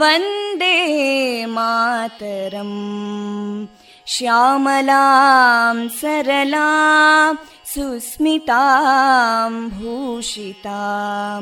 वन्दे 0.00 0.76
मातरम् 1.54 2.76
श्यामलां 4.14 5.76
सरलां 6.00 7.34
सुस्मितां 7.72 9.52
भूषितां 9.78 11.40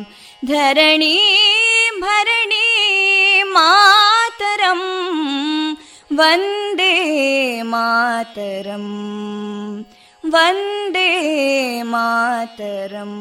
धरणीं 0.51 2.01
भरणीं 2.05 3.45
मातरं 3.53 4.83
वन्दे 6.21 6.93
मातरम् 7.73 8.93
वन्दे 10.35 11.11
मातरम् 11.93 13.19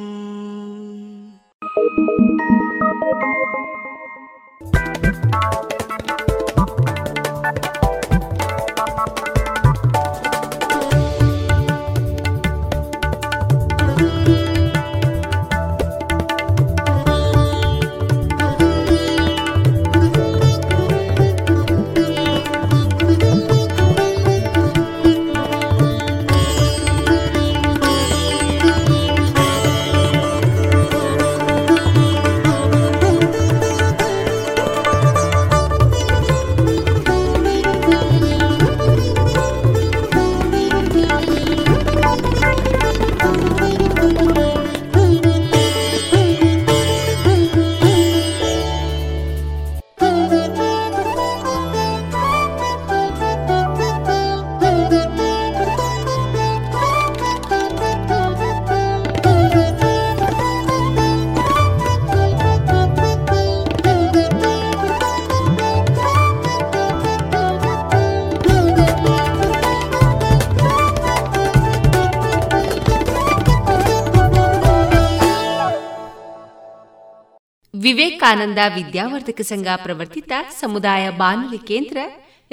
ವಿವೇಕಾನಂದ 77.81 78.59
ವಿದ್ಯಾವರ್ಧಕ 78.75 79.41
ಸಂಘ 79.41 79.67
ಪ್ರವರ್ತಿತ 79.77 80.33
ಸಮುದಾಯ 80.61 81.11
ಬಾನುಲಿ 81.11 81.59
ಕೇಂದ್ರ 81.59 81.97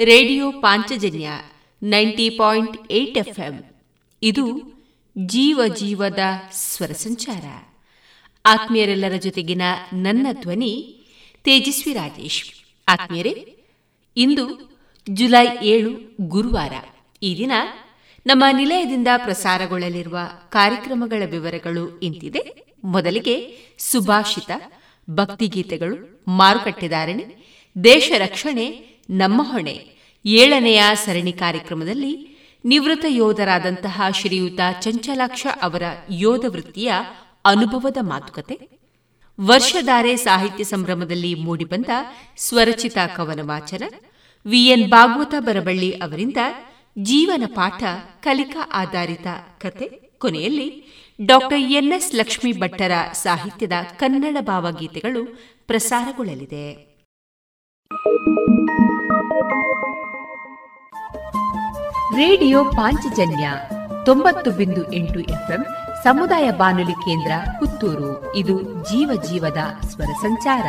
radio 0.04 0.52
Panchajanya 0.52 1.28
ninety 1.82 2.30
point 2.30 2.92
eight 2.92 3.18
FM. 3.18 3.64
ಇದು 4.22 4.60
ಜೀವ 5.18 5.60
ಜೀವದ 5.74 6.18
ಸ್ವರ 6.52 6.86
ಸಂಚಾರ. 6.86 7.74
ಆತ್ಮೀಯರೆಲ್ಲರ 8.46 9.16
ಜೊತೆಗಿನ 9.16 9.62
ನನ್ನ 9.92 10.26
ಧ್ವನಿ 10.32 11.00
ತೇಜಸ್ವಿ 11.44 11.92
ರಾಜೇಶ್. 11.92 12.44
ಆತ್ಮೀಯರೇ, 12.88 13.56
ಇಂದು 14.16 14.76
ಜುಲೈ 15.10 15.46
ಏಳು, 15.62 16.16
ಗುರುವಾರ. 16.20 16.72
ಈ 17.22 17.38
ದಿನ 17.38 17.52
ನಮ್ಮ 18.26 18.44
ನಿಲಯದಿಂದ 18.52 19.08
ಪ್ರಸಾರಗೊಳ್ಳಲಿರುವ 19.16 20.18
ಕಾರ್ಯಕ್ರಮಗಳ 20.48 21.22
ವಿವರಗಳು 21.30 21.98
ಇಂತಿದೆ. 21.98 22.74
ಮೊದಲಿಗೆ 22.84 23.58
ಸುಭಾಷಿತ. 23.78 24.50
ಭಕ್ತಿಗೀತೆಗಳು 25.10 26.24
ಮಾರುಕಟ್ಟೆದಾರಣೆ, 26.28 27.36
ದೇಶ 27.84 28.12
ರಕ್ಷಣೆ, 28.18 28.88
ನಮ್ಮ 29.10 29.42
ಹೊಣೆ. 29.42 29.98
ಏಳನೆಯ 30.26 30.82
ಸರಣಿ 30.94 31.32
ಕಾರ್ಯಕ್ರಮದಲ್ಲಿ 31.32 32.38
ನಿವೃತ್ತ 32.64 33.04
ಯೋಧರಾದಂತಹ 33.08 34.02
ಶ್ರೀಯುತ 34.14 34.60
ಚಂಚಲಾಕ್ಷ 34.80 35.46
ಅವರ 35.62 35.82
ಯೋಧ 36.10 36.44
ವೃತ್ತಿಯ 36.48 36.92
ಅನುಭವದ 37.44 37.96
ಮಾತುಕತೆ. 38.00 38.78
ವರ್ಷಧಾರೆ 39.40 40.16
ಸಾಹಿತ್ಯ 40.16 40.64
ಸಂಭ್ರಮದಲ್ಲಿ 40.64 41.34
ಮೂಡಿಬಂದ 41.34 41.88
ಸ್ವರಚಿತ 42.36 42.98
ಕವನ 43.16 43.40
ವಾಚನ 43.42 43.82
ವಿಎನ್ 44.46 44.90
ಭಾಗವತ 44.90 45.34
ಬರಬಳ್ಳಿ 45.38 45.92
ಅವರಿಂದ 45.92 46.36
ಜೀವನ 46.98 47.42
ಪಾಠ 47.46 47.82
ಕಲಿಕಾ 48.22 48.68
ಆಧಾರಿತ 48.72 49.26
ಕತೆ. 49.60 50.07
ಕೊನೆಯಲ್ಲಿ 50.18 50.84
ಡಾಕ್ಟರ್ 51.26 51.58
ಎನ್ಎಸ್ 51.58 52.14
ಲಕ್ಷ್ಮೀ 52.14 52.52
ಭಟ್ಟರ 52.52 52.92
ಸಾಹಿತ್ಯದ 53.12 53.72
ಕನ್ನಡ 53.96 54.36
ಭಾವಗೀತೆಗಳು 54.40 55.38
ಪ್ರಸಾರಗೊಳ್ಳಲಿದೆ. 55.66 56.88
ರೇಡಿಯೋ 62.16 62.64
ಪಾಂಚಜನ್ಯ 62.64 63.50
ತೊಂಬತ್ತು 64.04 64.50
ಬಿಂದು 64.50 64.92
ಎಂಟು 64.92 65.20
ಎಫ್ಎಂ 65.20 65.66
ಸಮುದಾಯ 66.04 66.50
ಬಾನುಲಿ 66.50 66.92
ಕೇಂದ್ರ 66.92 67.32
ಪುತ್ತೂರು. 67.58 68.36
ಇದು 68.36 68.62
ಜೀವ 68.62 69.22
ಜೀವದ 69.22 69.86
ಸ್ವರ 69.86 70.12
ಸಂಚಾರ. 70.22 70.66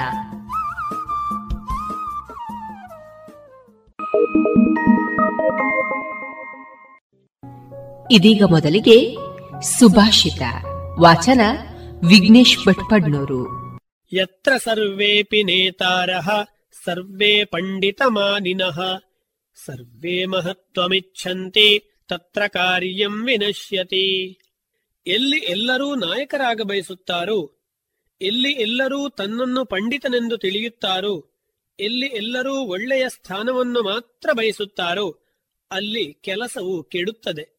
ಇದೀಗ 8.11 8.43
ಮೊದಲಿಗೆ 8.49 9.28
ಸುಭಾಷಿತ. 9.61 10.41
ವಾಚನ 10.99 11.41
ವಿಘ್ನೇಶ್ 12.07 12.57
ಭಟ್ಪಡ್ನೂರು. 12.65 13.47
ಯತ್ರ 14.13 14.57
ಸರ್ವೇಪಿ 14.57 15.43
ನೇತಾರಃ, 15.43 16.43
ಸರ್ವೇ 16.85 17.43
ಪಂಡಿತಮಾನಿನಃ. 17.43 18.81
ಸರ್ವೇ 19.65 20.25
ಮಹತ್ವಮಿಚ್ಛಂತಿ, 20.25 21.79
ತತ್ರ 22.07 22.47
ಕಾರ್ಯಂ 22.47 23.25
ವಿನಶ್ಯತಿ. 23.25 24.39
ಎಲ್ಲಿ 25.07 25.37
ಎಲ್ಲರೂ 25.37 25.95
ನಾಯಕರಾಗ 25.95 26.61
ಬಯಸುತ್ತಾರೋ, 26.63 27.51
ಎಲ್ಲಿ 28.21 28.51
ಎಲ್ಲರೂ 28.51 29.09
ತನ್ನನ್ನು 29.09 29.65
ಪಂಡಿತನೆಂದು 29.65 30.37
ತಿಳಿಯುತ್ತಾರೋ, 30.37 31.29
ಎಲ್ಲಿ 31.79 32.05
ಎಲ್ಲರೂ 32.05 32.55
ಒಳ್ಳೆಯ 32.55 33.05
ಸ್ಥಾನವನ್ನು 33.09 33.83
ಮಾತ್ರ 33.83 34.29
ಬಯಸುತ್ತಾರೋ, 34.33 35.17
ಅಲ್ಲಿ 35.71 36.13
ಕೆಲಸವು 36.13 36.83
ಕೆಡುತ್ತದೆ. 36.83 37.58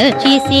ರಚಿಸಿ 0.00 0.60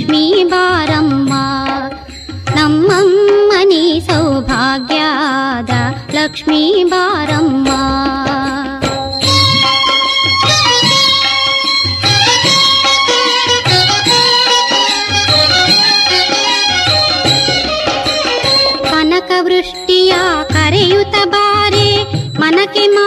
లక్ష్మీ 0.00 0.44
బారమ్మ 0.44 1.32
నమ్మమ్మ 2.56 3.50
సౌభాగ్యాద 4.08 5.72
లక్ష్మీ 6.16 6.60
బారమ్మ. 6.84 7.68
కనక 18.92 19.30
వృష్టియా 19.40 20.22
కరయుత 20.54 21.16
బారే 21.24 21.90
మనకి 22.38 22.84
మా 22.88 23.06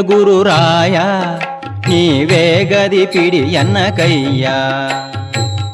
ಗುರುರಾಯ 0.00 0.96
ನೀವೇ 1.88 2.64
ಗದಿ 2.64 3.06
ಪಿಡಿ 3.06 3.36
ಎನ್ನ 3.36 3.76
ಕೈಯ 3.96 4.44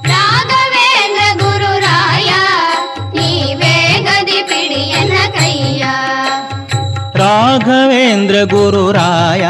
ರಾಘವೇಂದ್ರ 0.05 1.45
ಗುರುರಾಯ 1.45 2.31
ನೀವೇ 3.15 4.03
ಗದಿ 4.05 4.43
ಪಿಡಿಯನ 4.43 5.13
ಕೈಯ 5.35 5.83
ರಾಘವೇಂದ್ರ 7.15 8.35
ಗುರುರಾಯ 8.45 9.45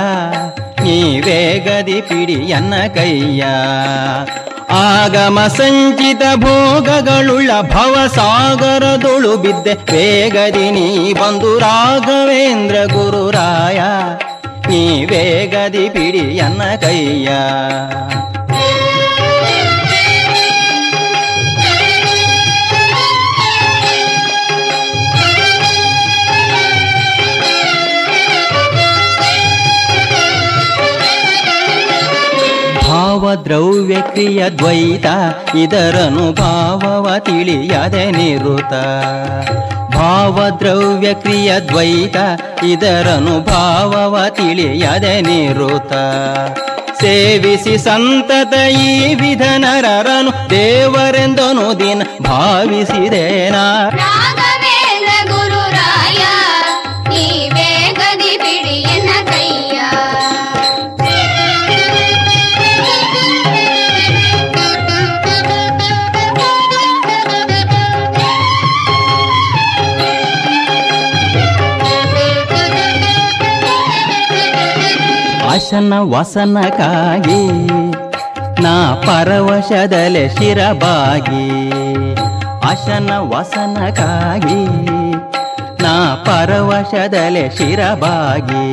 ನೀವೇ 0.82 1.58
ಗದಿ 1.58 2.00
ಪಿಡಿ 2.00 2.32
ಎನ್ನ 2.32 2.74
ಕೈಯ 2.94 3.42
ಆಗಮ 4.72 5.46
ಸಂಚಿತ 5.46 6.22
ಭೋಗಗಳುಳ್ಳ 6.34 7.50
ಭವಸಾಗರದೊಳು 7.60 9.36
ಬಿದ್ದೆ 9.36 9.74
ಬೇಗದಿ 9.74 10.70
ನೀ 10.70 11.12
ಬಂದು 11.12 11.58
ರಾಘವೇಂದ್ರ 11.58 12.74
ಗುರುರಾಯ. 12.92 13.80
ನೀವೇ 14.70 15.46
ಗದಿ 15.46 15.90
ಪಿಡಿ 15.90 16.18
ಎನ್ನ 16.18 16.62
ದ್ರವ್ಯ 33.34 33.94
ಕ್ರಿಯ 33.94 34.50
ದ್ವೈತ 34.50 35.06
ಇದರನುಭಾವವ 35.56 37.18
ತಿಳಿಯದೆ 37.18 38.10
ನಿರುತ. 38.10 38.72
ಭಾವ 39.94 40.46
ದ್ರವ್ಯ 40.60 41.14
ಕ್ರಿಯ 41.14 41.60
ದ್ವೈತ 41.60 42.16
ಇದರನುಭಾವವ 42.64 44.24
ತಿಳಿಯದೆ 44.28 45.20
ನಿರುತ. 45.20 45.92
ಸೇವಿಸಿ 47.00 47.78
ಸಂತತ 47.78 48.68
ಈ 48.68 49.14
ವಿಧನರರನು 49.14 50.50
ದೇವರೆಂದನು 50.50 51.78
ದಿನ 51.78 52.02
ಭಾವಿಸಿದೇನಾ. 52.22 53.90
ಅಶನ 75.70 75.92
ವಸನಕ್ಕಾಗಿ, 75.98 77.66
ನಾ 78.62 79.02
ಪರವಶದಲೆ 79.06 80.28
ಶಿರಬಾಗಿ. 80.28 81.70
ಅಶನ 82.70 83.10
ವಸನಕ್ಕಾಗಿ, 83.18 84.64
ನಾ 85.82 86.24
ಪರವಶದಲೆ 86.26 87.50
ಶಿರಬಾಗಿ. 87.50 88.66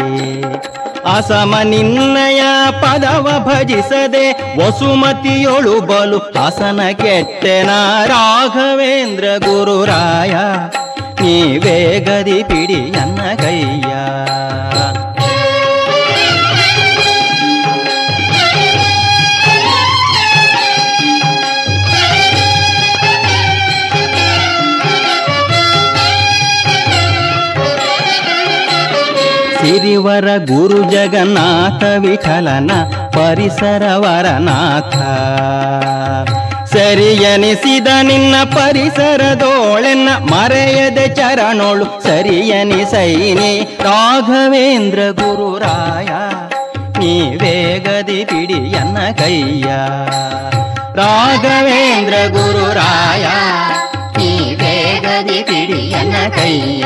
ಅಸಮ 1.16 1.56
ನಿನ್ನಯ 1.64 2.42
ಪದವ 2.82 3.46
ಭಜಿಸದೆ 3.48 4.32
ವಸುಮತಿಯೊಳು 4.32 5.82
ಬಲು 5.82 6.18
ಹಸನ 6.18 6.80
ಕೆಟ್ಟೆನ 6.94 7.70
ರಾಘವೇಂದ್ರ 8.06 9.24
ಗುರುರಾಯ 9.24 10.32
ನೀ 11.22 11.58
ವೇಗದಿ 11.58 12.44
ಪಿಡಿ 12.44 12.92
ನನ್ನ 12.92 13.22
ಸಿರಿವರ 29.78 30.28
ಗುರು 30.38 30.92
ಜಗನ್ನಾಥ, 30.92 31.84
ವಿಠಲನ 31.98 32.72
ಪರಿಸರವರನಾಥ 33.14 34.96
ಸರಿಯನಿಸಿದ 36.74 37.88
ನಿನ್ನ 38.04 38.36
ಪರಿಸರದೋಳೆನ್ನ 38.54 40.10
ಮರೆಯದೆ 40.10 41.08
ಚರಣೋಳು. 41.16 41.86
ಸರಿಯನಿಸೈನಿ 42.04 43.52
ರಾಘವೇಂದ್ರ 43.80 45.00
ಗುರುರಾಯ, 45.12 46.10
ನೀ 47.00 47.14
ವೇಗದಿ 47.38 48.26
ಪಿಡಿಯನ್ನ 48.26 48.98
ಕೈಯ. 49.18 49.68
ರಾಘವೇಂದ್ರ 50.96 52.16
ಗುರುರಾಯ, 52.34 53.26
ನೀ 54.18 54.34
ವೇಗದಿ 54.56 55.40
ಪಿಡಿಯನ್ನ 55.44 56.16
ಕೈಯ. 56.36 56.86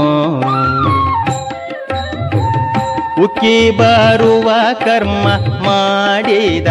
ಉಕ್ಕಿ 3.23 3.71
ಬರುವ 3.71 4.49
ಕರ್ಮ 4.73 5.27
ಮಾಡಿದ 5.63 6.67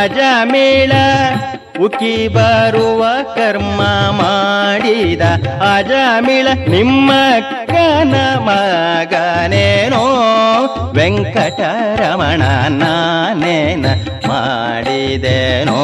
ಅಜಮೇಳ 0.00 0.92
ಉಕ್ಕಿ 1.84 2.28
ಬರುವ 2.28 3.02
ಕರ್ಮ 3.34 3.80
ಮಾಡಿದ 4.12 5.24
ಅಜಮಿಳ 5.68 6.48
ನಿಮ್ಮ 6.68 7.10
ಕನ 7.70 8.14
ಮಗನೇನೋ 8.38 10.04
ವೆಂಕಟರಮಣ 10.92 12.42
ನಾನೇನ 12.78 13.86
ಮಾಡಿದೆನೋ 14.26 15.80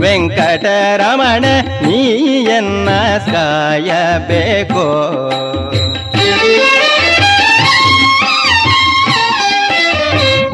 ವೆಂಕಟರಮಣ 0.00 1.44
ನೀಯನ್ನ 1.82 2.88
ಕಾಯಬೇಕೋ? 3.26 4.86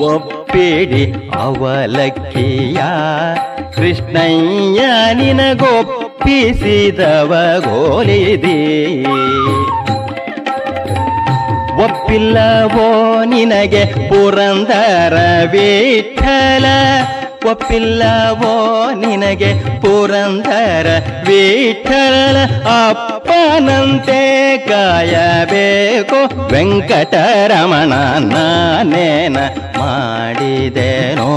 ಒಪ್ಪಿಡಿ 0.07 1.03
ಅವಲಕ್ಕಿಯ 1.39 2.81
ಕೃಷ್ಣಯ್ಯ 3.81 4.81
ನಿನಗೊಪ್ಪಿಸಿದವ 5.14 7.55
ಗೋಲಿದಿ. 7.59 9.05
ಒಪ್ಪಿಲ್ಲವೋ 11.85 13.24
ನಿನಗೆ 13.24 13.85
ಪುರಂದರ 13.85 15.47
ವಿಠಲ 15.51 16.64
ಒಪ್ಪಿಲ್ಲವೋ 17.49 18.91
ನಿನಗೆ 18.95 19.80
ಪುರಂದರ 19.80 20.99
ವಿಠಲ 21.26 22.36
ಅಪ್ಪನಂತೆ 22.91 24.57
ಕಾಯಬೇಕು 24.59 26.49
ವೆಂಕಟರಮಣ 26.49 27.93
ನಾನೇನ 28.18 29.36
ಮಾಡಿದೆನೋ? 29.78 31.30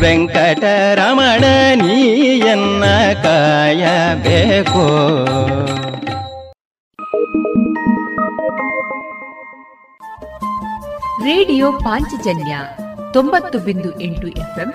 ವೆಂಕಟರಮಣ, 0.00 1.44
ನೀಯನ್ನ 1.74 2.84
ಕಾಯಬೇಕು. 3.22 4.84
ರೇಡಿಯೋ 11.24 11.72
ಪಾಂಚಜನ್ಯ 11.72 12.56
ತೊಂಬತ್ತು 13.12 13.58
ಬಿಂದು 13.58 14.00
ಎಂಟು 14.00 14.26
ಎಫ್ಎಂ 14.26 14.74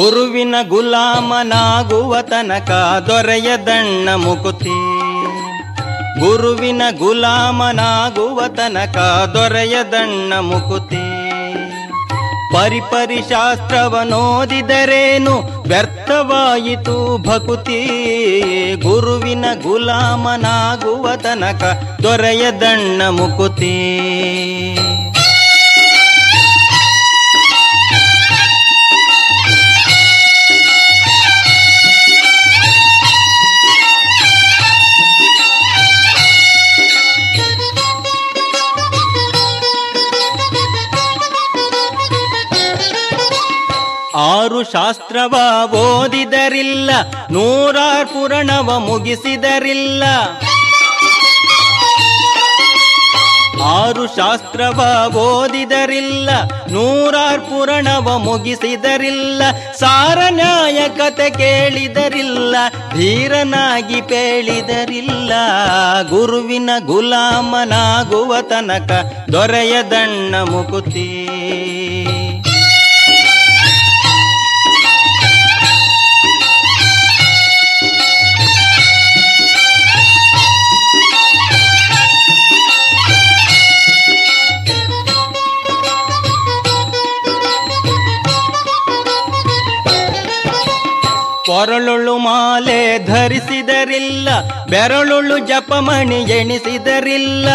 ಗುರುವಿನ 0.00 0.54
ಗುಲಾಮನಾಗುವ 0.68 2.22
ತನಕ 2.22 2.70
ದೊರೆಯದಣ್ಣ 3.06 4.08
ಮುಕುತಿ. 4.14 4.74
ಗುರುವಿನ 6.20 6.82
ಗುಲಾಮನಾಗುವ 6.98 8.48
ತನಕ 8.48 9.30
ದೊರೆಯದಣ್ಣ 9.34 10.32
ಮುಕುತಿ. 10.40 11.20
ಪರಿಪರಿ 12.54 13.16
ಶಾಸ್ತ್ರವನೋದಿದರೇನು 13.16 15.68
ವ್ಯರ್ಥವಾಯಿತು 15.68 17.18
ಭಕುತಿ. 17.18 17.80
ಗುರುವಿನ 18.82 19.44
ಗುಲಾಮನಾಗುವ 19.62 21.16
ತನಕ 21.16 21.82
ದೊರೆಯದಣ್ಣ 22.02 23.08
ಮುಕುತಿ. 23.08 24.00
ಶಾಸ್ತ್ರವ 44.72 45.34
ಓದಿದರಿಲ್ಲ, 45.74 46.90
ನೂರಾರ್ 47.30 48.06
ಪುರಾಣವ 48.06 48.78
ಮುಗಿಸಿದರಿಲ್ಲ. 48.78 50.02
ಆರು 53.62 54.06
ಶಾಸ್ತ್ರವ 54.06 55.12
ಓದಿದರಿಲ್ಲ, 55.16 56.30
ನೂರಾರ್ 56.68 57.40
ಪುರಾಣವ 57.40 58.18
ಮುಗಿಸಿದರಿಲ್ಲ. 58.18 59.42
ಸಾರ 59.78 60.18
ನ್ಯಾಯ 60.30 60.88
ಕತೆ 60.88 61.30
ಕೇಳಿದರಿಲ್ಲ, 61.30 62.56
ಧೀರನಾಗಿ 62.96 64.00
ಪೇಳಿದರಿಲ್ಲ. 64.00 65.32
ಗುರುವಿನ 66.08 66.70
ಗುಲಾಮನಾಗುವ 66.86 68.40
ತನಕ 68.40 68.90
ದೊರೆಯದಣ್ಣ 69.32 70.34
ಮುಕುತಿ. 70.36 71.06
ಕೊರಳುಳು 91.50 92.18
ಮಾಲೆ 92.18 92.98
ಧರಿಸಿದರಿಲ್ಲ, 92.98 94.28
ಬೆರಳುಳು 94.70 95.38
ಜಪಮಣಿ 95.38 96.14
ಎಣಿಸಿದರಿಲ್ಲ. 96.14 97.48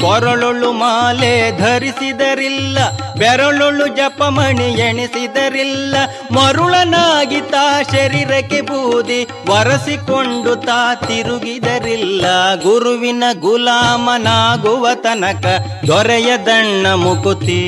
ಕೊರಳುಳು 0.00 0.72
ಮಾಲೆ 0.72 1.58
ಧರಿಸಿದರಿಲ್ಲ, 1.58 2.78
ಬೆರಳುಳು 3.18 3.86
ಜಪಮಣಿ 3.88 4.64
ಎಣಿಸಿದರಿಲ್ಲ. 4.64 5.96
ಮರುಳನಾಗಿ 6.30 7.40
ತಾ 7.40 7.82
ಶರೀರಕ್ಕೆ 7.82 8.60
ಬೂದಿ 8.60 9.24
ಒರೆಸಿಕೊಂಡು 9.24 10.56
ತಾ 10.56 10.94
ತಿರುಗಿದರಿಲ್ಲ. 10.94 12.54
ಗುರುವಿನ 12.54 13.24
ಗುಲಾಮನಾಗುವ 13.40 14.88
ತನಕ 14.94 15.46
ದೊರೆಯದಣ್ಣ 15.86 16.94
ಮುಕುತಿ. 16.94 17.64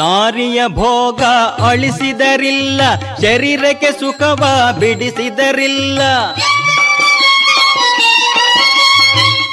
ನಾರಿಯ 0.00 0.60
ಭೋಗ 0.66 1.22
ಅಳಿಸಿದರಿಲ್ಲ 1.66 2.80
ಶರೀರಕ್ಕೆ 3.22 3.90
ಸುಖವ 4.00 4.42
ಬಿಡಿಸಿದರಿಲ್ಲ. 4.78 6.00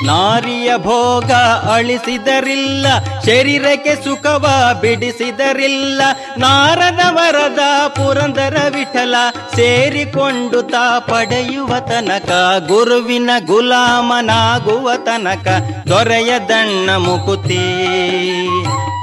ನಾರಿಯ 0.06 0.78
ಭೋಗ 0.78 1.32
ಅಳಿಸಿದರಿಲ್ಲ, 1.74 2.88
ಶರೀರಕ್ಕೆ 3.26 3.96
ಸುಖವ 3.96 4.76
ಬಿಡಿಸಿದರಿಲ್ಲ. 4.82 6.02
ನಾರದ 6.38 7.00
ವರದ 7.10 7.88
ಪುರಂದರ 7.88 8.58
ವಿಠಲ 8.76 9.16
ಸೇರಿಕೊಂಡು 9.56 10.62
ತಾ 10.62 11.00
ಪಡೆಯುವ 11.00 11.80
ತನಕ, 11.80 12.32
ಗುರುವಿನ 12.68 13.30
ಗುಲಾಮನಾಗುವ 13.46 14.96
ತನಕ 14.96 15.48
ದೊರೆಯದಣ್ಣ 15.88 16.96
ಮುಕುತಿ. 16.96 17.62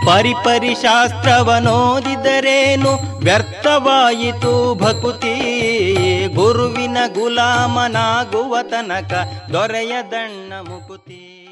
ಪರಿಪರಿ 0.06 0.74
ಶಾಸ್ತ್ರವನೋದಿದರೇನು 0.74 3.18
ವ್ಯರ್ಥವಾಯಿತು 3.18 4.74
ಭಕುತಿ. 4.74 5.93
ಗುರುವಿನ 6.44 6.96
ಗುಲಾಮನಾಗುವ 7.14 8.56
ತನಕ 8.62 9.12
ದೊರೆಯದಣ್ಣ 9.52 10.52
ಮುಕುತಿ. 10.60 11.48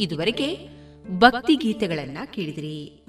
ಇದುವರೆಗೆ 0.00 0.68
ಭಕ್ತಿ 1.18 1.54
ಗೀತೆಗಳನ್ನ 1.54 2.18
ಕೇಳಿದ್ರಿ. 2.26 3.04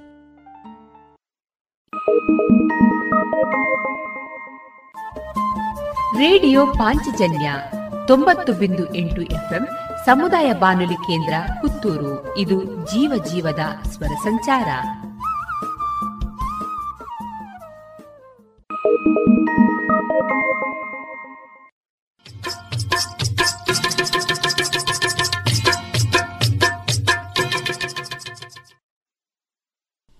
ರೇಡಿಯೋ 6.17 6.65
ಪಾಂಚಜನ್ಯ 6.65 7.53
ತೊಂಬತ್ತು 8.07 8.53
ಬಿಂದು 8.53 8.95
ಎಂಟು 8.95 9.21
ಎಫ್ಎಂ 9.21 9.67
ಸಮುದಾಯ 10.05 10.53
ಬಾನುಲಿ 10.53 10.95
ಕೇಂದ್ರ 10.95 11.33
ಪುತ್ತೂರು. 11.61 12.37
ಇದು 12.37 12.63
ಜೀವ 12.63 13.23
ಜೀವದ 13.23 13.87
ಸ್ವರ 13.87 14.15
ಸಂಚಾರ. 14.23 14.67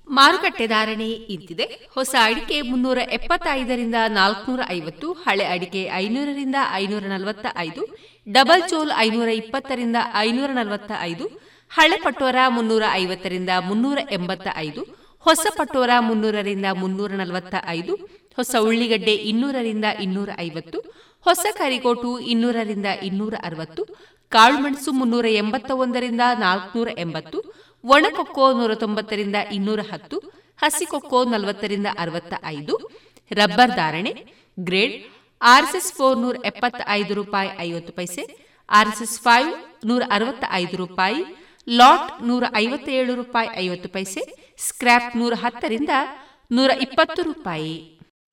ಮಾರುಕಟ್ಟೆ 0.10 0.68
ಧಾರಣೆ 0.68 1.08
ಇಂತಿದೆ. 1.34 1.66
ಹೊಸ 1.96 2.16
ಅಡಿಕೆ 2.24 2.62
ಮುನ್ನೂರ 2.62 2.98
ಎಪ್ಪತ್ತೈದರಿಂದ 3.10 3.96
ನಾಲ್ಕನೂರ 4.08 4.60
ಐವತ್ತು, 4.70 5.12
ಹಳೆ 5.12 5.46
ಅಡಿಕೆ 5.46 5.90
ಐನೂರರಿಂದ 5.94 6.56
ಐನೂರ 6.74 7.04
ನಲವತ್ತ 7.04 7.46
ಐದು 7.58 7.84
ಡಬಲ್ 8.32 8.70
ಚೋಲ್ 8.70 8.92
ಐನೂರ 8.98 9.28
ಇಪ್ಪತ್ತರಿಂದ 9.28 9.96
ಐನೂರ 10.16 10.50
ನಲವತ್ತ 10.50 10.92
ಐದು 11.02 11.26
ಹಳೆ 11.70 11.98
ಪಟೋರ 11.98 12.36
ಮುನ್ನೂರ 12.48 12.84
ಐವತ್ತರಿಂದ 12.94 13.50
ಮುನ್ನೂರ 13.66 13.98
ಎಂಬತ್ತ 14.12 14.48
ಐದು 14.56 14.82
ಹೊಸ 15.26 15.48
ಪಟೋರ 15.58 15.90
ಮುನ್ನೂರರಿಂದ 16.00 16.66
ಮುನ್ನೂರ 16.74 17.12
ನಲವತ್ತ 17.12 17.56
ಐದು 17.68 17.94
ಹೊಸ 18.38 18.56
ಉಳ್ಳಿಗಡ್ಡೆ 18.70 19.14
ಇನ್ನೂರರಿಂದ 19.30 19.86
ಇನ್ನೂರ 20.06 20.30
ಐವತ್ತು 20.40 20.80
ಹೊಸ 21.26 21.46
ಕರಿಗೋಟು 21.60 22.20
ಇನ್ನೂರರಿಂದ 22.20 22.86
ಇನ್ನೂರ 23.08 23.34
ಅರವತ್ತು 23.44 23.84
ಕಾಳುಮೆಣಸು 24.32 24.92
ಮುನ್ನೂರ 24.92 25.28
ಎಂಬತ್ತ 25.42 25.72
ಒಂದರಿಂದ 25.84 26.24
ನಾಲ್ಕನೂರ 26.40 26.90
ಎಂಬತ್ತು 26.98 27.38
ಒಣಕೊಕ್ಕೋ 27.84 28.46
ನೂರ 28.54 28.74
ತೊಂಬತ್ತರಿಂದ 28.74 29.36
ಇನ್ನೂರ 29.52 29.80
ಹತ್ತು 29.92 30.18
ಹಸಿಕೊಕ್ಕೋ 30.64 31.20
ನಲವತ್ತರಿಂದ 31.24 31.88
ಅರವತ್ತ 31.98 32.34
ಐದು 32.46 32.76
ರಬ್ಬರ್ 33.32 33.74
ಧಾರಣೆ, 33.76 34.12
ಗ್ರೇಡ್ 34.58 34.96
ಆರ್ಎಸ್ಎಸ್ 35.42 35.92
ಫೋರ್ 35.94 36.18
ನೂರ 36.18 36.36
ಎಪ್ಪತ್ತ 36.46 36.82
ಐದು 36.90 37.14
ರೂಪಾಯಿ 37.14 37.50
ಐವತ್ತು 37.60 37.92
ಪೈಸೆ 37.94 38.24
ಆರ್ಎಸ್ಎಸ್ 38.70 39.18
ಫೈವ್ 39.20 39.50
ನೂರ 39.86 40.04
ಅರವತ್ತ 40.12 40.46
ಐದು 40.62 40.78
ರೂಪಾಯಿ, 40.78 41.22
ಲಾಟ್ 41.68 42.10
ನೂರ 42.28 42.44
ಐವತ್ತೇಳು 42.56 43.16
ರೂಪಾಯಿ 43.16 43.50
ಐವತ್ತು 43.66 43.90
ಪೈಸೆ 43.90 44.22
ಸ್ಕ್ರಾಪ್ 44.58 45.18
ನೂರ 45.18 45.34
ಹತ್ತರಿಂದ 45.44 45.90
ನೂರ 46.52 46.70
ಇಪ್ಪತ್ತು 46.82 47.24
ರೂಪಾಯಿ. 47.24 47.76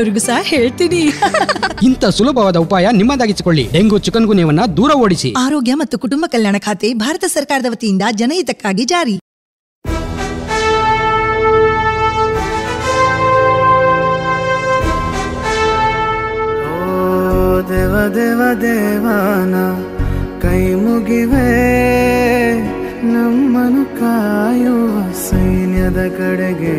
ಬೇರೆಯವ್ರಿಗೂ 0.00 0.26
ಸಹ 0.26 0.40
ಹೇಳ್ತೀನಿ. 0.52 1.02
ಇಂಥ 1.82 2.04
ಸುಲಭವಾದ 2.18 2.56
ಉಪಾಯ 2.64 2.86
ನಿಮ್ಮದಾಗಿಸಿಕೊಳ್ಳಿ. 3.00 3.64
ಡೆಂಗು 3.72 3.98
ಚಿಕನ್ 4.06 4.28
ಗುನ್ಯವನ್ನ 4.30 4.62
ದೂರ 4.76 4.92
ಓಡಿಸಿ. 5.04 5.30
ಆರೋಗ್ಯ 5.46 5.74
ಮತ್ತು 5.82 5.96
ಕುಟುಂಬ 5.98 6.24
ಕಲ್ಯಾಣ 6.28 6.56
ಖಾತೆ 6.58 6.88
ಭಾರತ 7.06 7.24
ಸರ್ಕಾರದ 7.36 7.68
ವತಿಯಿಂದ 7.70 8.04
ಜನಹಿತಕ್ಕಾಗಿ 8.20 8.86
ಜಾರಿ. 8.92 9.16
ದೇವ 17.70 17.96
ದೇವ 18.14 18.40
ದೇವಾನ 18.62 19.56
ಕೈ 20.42 20.62
ಮುಗಿವೆ. 20.84 21.50
ನಮ್ಮನು 23.12 23.82
ಕಾಯುವ 24.00 24.94
ಸೈನ್ಯದ 25.28 26.00
ಕಡೆಗೆ. 26.18 26.78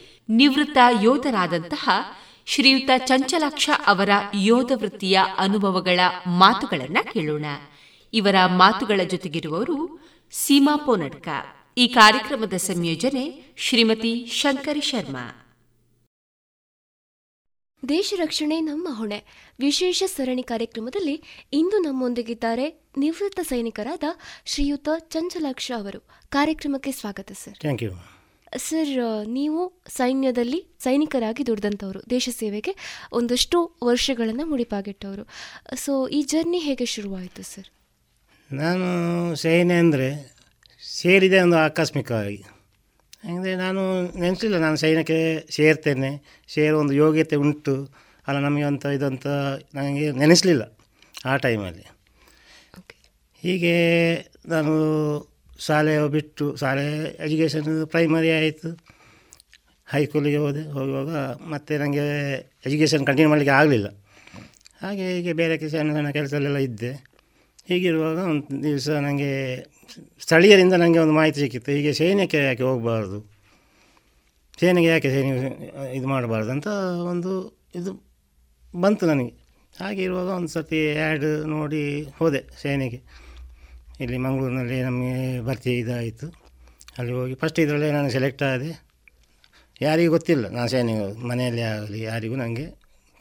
ನಿವೃತ್ತ 0.31 0.77
ಯೋಧರಾದಂತಹ 1.01 1.89
ಶ್ರೀಯುತ 2.45 2.89
ಚಂಚಲಾಕ್ಷ 2.97 3.69
ಅವರ 3.85 4.09
ಯೋಧ 4.35 4.71
ವೃತ್ತಿಯ 4.75 5.19
ಅನುಭವಗಳ 5.37 5.99
ಮಾತುಗಳನ್ನ 6.27 6.97
ಕೇಳೋಣ. 7.13 7.45
ಇವರ 8.13 8.35
ಮಾತುಗಳ 8.45 9.03
ಜೊತೆಗಿರುವವರು 9.03 9.99
ಸೀಮಾ 10.31 10.75
ಪೋನಡ್ಕ. 10.75 11.27
ಈ 11.77 11.87
ಕಾರ್ಯಕ್ರಮದ 11.87 12.53
ಸಂಯೋಜನೆ 12.53 13.53
ಶ್ರೀಮತಿ 13.57 14.25
ಶಂಕರಿ 14.25 14.81
ಶರ್ಮಾ. 14.81 15.37
ದೇಶ 17.89 18.13
ರಕ್ಷಣೆ 18.17 18.59
ನಮ್ಮ 18.59 18.87
ಹೊಣೆ. 18.97 19.23
ವಿಶೇಷ 19.59 20.03
ಸರಣಿ 20.03 20.43
ಕಾರ್ಯಕ್ರಮದಲ್ಲಿ 20.43 21.23
ಇಂದು 21.53 21.77
ನಮ್ಮೊಂದಿಗಿದ್ದಾರೆ 21.77 22.89
ನಿವೃತ್ತ 22.97 23.39
ಸೈನಿಕರಾದ 23.39 24.03
ಶ್ರೀಯುತ 24.45 24.89
ಚಂಚಲಾಕ್ಷ 24.99 25.71
ಅವರು. 25.75 25.99
ಕಾರ್ಯಕ್ರಮಕ್ಕೆ 26.29 26.91
ಸ್ವಾಗತ 26.91 27.31
ಸರ್. 27.31 27.59
ಥ್ಯಾಂಕ್ 27.59 27.83
ಯು 27.83 28.20
ಸರ್ 28.57 29.25
ನೀವು 29.25 29.83
ಸೈನ್ಯದಲ್ಲಿ 29.87 30.65
ಸೈನಿಕರಾಗಿ 30.79 31.47
ದುಡಿದಂಥವ್ರು 31.47 31.99
ದೇಶ 32.09 32.29
ಸೇವೆಗೆ 32.31 32.75
ಒಂದಷ್ಟು 33.13 33.77
ವರ್ಷಗಳನ್ನು 33.83 34.45
ಮುಡಿಪಾಗಿಟ್ಟವರು. 34.45 35.27
ಸೊ 35.75 36.07
ಈ 36.07 36.23
ಜರ್ನಿ 36.23 36.57
ಹೇಗೆ 36.57 36.85
ಶುರುವಾಯಿತು 36.85 37.43
ಸರ್? 37.43 37.69
ನಾನು 38.53 38.87
ಸೇನೆ 39.35 39.73
ಅಂದರೆ 39.73 40.37
ಸೇರಿದೆ 40.83 41.41
ಒಂದು 41.41 41.57
ಆಕಸ್ಮಿಕವಾಗಿ. 41.57 42.43
ಅಂದರೆ 43.23 43.55
ನಾನು 43.55 43.81
ನೆನೆಸಲಿಲ್ಲ 44.19 44.57
ನಾನು 44.57 44.77
ಸೈನ್ಯಕ್ಕೆ 44.77 45.47
ಸೇರ್ತೇನೆ 45.51 46.41
ಸೇರೋ 46.47 46.79
ಒಂದು 46.79 46.93
ಯೋಗ್ಯತೆ 46.93 47.35
ಉಂಟು. 47.35 47.89
ಅಲ್ಲ 48.27 48.39
ನಮಗೆ 48.39 48.63
ಅಂತ 48.63 48.85
ಇದಂತ 48.85 49.27
ನನಗೆ 49.73 50.11
ನೆನೆಸಲಿಲ್ಲ 50.11 50.77
ಆ 51.25 51.37
ಟೈಮಲ್ಲಿ 51.37 51.85
ಹೀಗೆ 53.43 53.75
ನಾನು 54.45 54.73
ಶಾಲೆ 55.65 55.93
ಬಿಟ್ಟು 56.07 56.45
ಶಾಲೆ 56.55 56.85
ಎಜುಕೇಷನ್ 57.25 57.69
ಪ್ರೈಮರಿ 57.87 58.31
ಆಯಿತು. 58.31 58.69
ಹೈಸ್ಕೂಲಿಗೆ 59.87 60.37
ಹೋದೆ, 60.37 60.63
ಹೋಗುವಾಗ 60.75 61.13
ಮತ್ತೆ 61.53 61.73
ನನಗೆ 61.77 62.05
ಎಜುಕೇಷನ್ 62.65 63.05
ಕಂಟಿನ್ಯೂ 63.05 63.29
ಮಾಡಲಿಕ್ಕೆ 63.29 63.53
ಆಗಲಿಲ್ಲ. 63.59 63.87
ಹಾಗೆ 64.81 65.05
ಹೀಗೆ 65.15 65.33
ಬೇರೆ 65.33 65.55
ಸಣ್ಣ 65.69 65.91
ಸಣ್ಣ 65.93 66.09
ಕೆಲಸದಲ್ಲೆಲ್ಲ 66.09 66.59
ಇದ್ದೆ. 66.67 66.91
ಹೀಗಿರುವಾಗ 67.67 68.19
ಒಂದು 68.31 68.63
ದಿವಸ 68.63 68.89
ನನಗೆ 68.89 69.31
ಸ್ಥಳೀಯರಿಂದ 70.21 70.73
ನನಗೆ 70.73 70.99
ಒಂದು 70.99 71.13
ಮಾಹಿತಿ 71.13 71.39
ಸಿಕ್ಕಿತ್ತು. 71.39 71.71
ಹೀಗೆ 71.71 71.93
ಸೈನ್ಯಕ್ಕೆ 71.93 72.37
ಯಾಕೆ 72.37 72.63
ಹೋಗಬಾರ್ದು? 72.63 73.19
ಸೇನೆಗೆ 74.59 74.87
ಯಾಕೆ 74.87 75.09
ಸೈನ್ಯ 75.09 75.33
ಇದು 75.97 76.07
ಮಾಡಬಾರ್ದು 76.07 76.51
ಅಂತ 76.51 76.67
ಒಂದು 77.11 77.31
ಇದು 77.75 77.91
ಬಂತು 78.73 79.05
ನನಗೆ. 79.05 79.33
ಹಾಗೆ 79.79 80.01
ಇರುವಾಗ 80.03 80.29
ಒಂದು 80.39 80.47
ಸರ್ತಿ 80.47 80.79
ಆ್ಯಡ್ 80.95 81.27
ನೋಡಿ 81.55 81.83
ಹೋದೆ 82.19 82.41
ಸೇನೆಗೆ. 82.61 82.99
ಇಲ್ಲಿ 84.01 84.17
ಮಂಗಳೂರಿನಲ್ಲಿ 84.17 84.81
ನಮಗೆ 84.81 85.45
ಭರ್ತಿ 85.45 85.71
ಇದಾಯಿತು. 85.79 86.27
ಅಲ್ಲಿ 86.97 87.13
ಹೋಗಿ 87.13 87.35
ಫಸ್ಟ್ 87.35 87.59
ಇದರಲ್ಲೇ 87.59 87.91
ನಾನು 87.91 88.09
ಸೆಲೆಕ್ಟ್ 88.09 88.43
ಆದೆ. 88.43 88.71
ಯಾರಿಗೂ 89.81 90.11
ಗೊತ್ತಿಲ್ಲ 90.11 90.47
ನಾನು 90.47 90.69
ಸೇನೆಗೆ 90.69 91.27
ಮನೆಯಲ್ಲಿ 91.27 91.61
ಆಗಲಿ 91.61 92.01
ಯಾರಿಗೂ 92.01 92.35
ನನಗೆ 92.35 92.65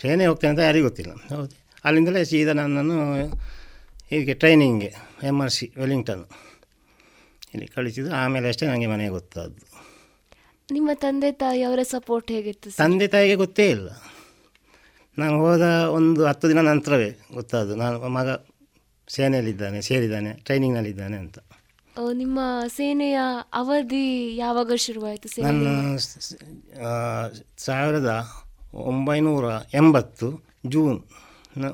ಸೇನೆ 0.03 0.27
ಹೋಗ್ತೇನೆ 0.27 0.51
ಅಂತ 0.51 0.61
ಯಾರಿಗೂ 0.61 0.87
ಗೊತ್ತಿಲ್ಲ. 0.87 1.13
ಹೌದು. 1.35 1.55
ಅಲ್ಲಿಂದಲೇ 1.85 2.25
ಸೀದಾ 2.25 2.53
ನನ್ನನ್ನು 2.53 3.27
ಹೀಗೆ 4.11 4.35
ಟ್ರೈನಿಂಗ್ಗೆ 4.35 4.95
ಎಂ 5.23 5.41
ಆರ್ 5.41 5.51
ಸಿ 5.51 5.73
ವೆಲ್ಲಿಂಗ್ಟನ್ 5.79 6.25
ಇಲ್ಲಿ 7.55 7.67
ಕಳಿಸಿದ್ರು. 7.67 8.15
ಆಮೇಲೆ 8.15 8.49
ಅಷ್ಟೇ 8.49 8.67
ನನಗೆ 8.67 8.87
ಮನೆಗೆ 8.87 9.11
ಗೊತ್ತಾದ್ದು. 9.11 9.63
ನಿಮ್ಮ 10.73 10.91
ತಂದೆ 10.95 11.33
ತಾಯಿ 11.33 11.63
ಅವರ 11.63 11.83
ಸಪೋರ್ಟ್ 11.83 12.33
ಹೇಗಿತ್ತು 12.33 12.77
ತಂದೆ 12.77 13.09
ತಾಯಿಗೆ 13.09 13.35
ಗೊತ್ತೇ 13.35 13.71
ಇಲ್ಲ. 13.71 13.89
ನಾನು 15.19 15.39
ಹೋದ 15.39 15.61
ಒಂದು 15.93 16.27
ಹತ್ತು 16.27 16.49
ದಿನ 16.49 16.61
ನಂತರವೇ 16.61 17.11
ಗೊತ್ತಾದ್ದು. 17.35 17.77
ನಾನು 17.77 18.09
ಮಗ 18.09 18.29
ಸೇನೆಯಲ್ಲಿದ್ದಾನೆ 19.15 19.81
ಸೇರಿದ್ದಾನೆ 19.83 20.33
ಟ್ರೈನಿಂಗ್ನಲ್ಲಿದ್ದಾನೆ 20.45 21.17
ಅಂತ. 21.17 21.39
ನಿಮ್ಮ 22.13 22.41
ಸೇನೆಯ 22.67 23.19
ಅವಧಿ 23.53 24.37
ಯಾವಾಗ 24.37 24.73
ಶುರುವಾಯಿತು 24.77 25.43
ನನ್ನ 25.43 25.97
ಸಾವಿರದ 27.59 28.11
ಒಂಬೈನೂರ 28.75 29.45
ಎಂಬತ್ತು 29.75 30.29
ಜೂನ್ 30.67 30.99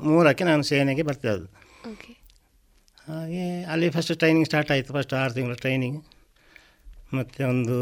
ಮೂರಕ್ಕೆ 0.03 0.43
ನಾನು 0.43 0.63
ಸೇನೆಗೆ 0.63 1.01
ಬರ್ತಿದ್ದು 1.01 1.47
ಹಾಗೆ 3.07 3.63
ಅಲ್ಲಿ 3.63 3.89
ಫಸ್ಟ್ 3.89 4.13
ಟ್ರೈನಿಂಗ್ 4.19 4.45
ಸ್ಟಾರ್ಟ್ 4.45 4.71
ಆಯಿತು 4.71 4.93
ಫಸ್ಟ್ 4.93 5.13
ಆರು 5.13 5.33
ತಿಂಗಳ 5.33 5.53
ಟ್ರೈನಿಂಗ್ 5.53 5.99
ಮತ್ತು 7.13 7.49
ಒಂದು 7.49 7.77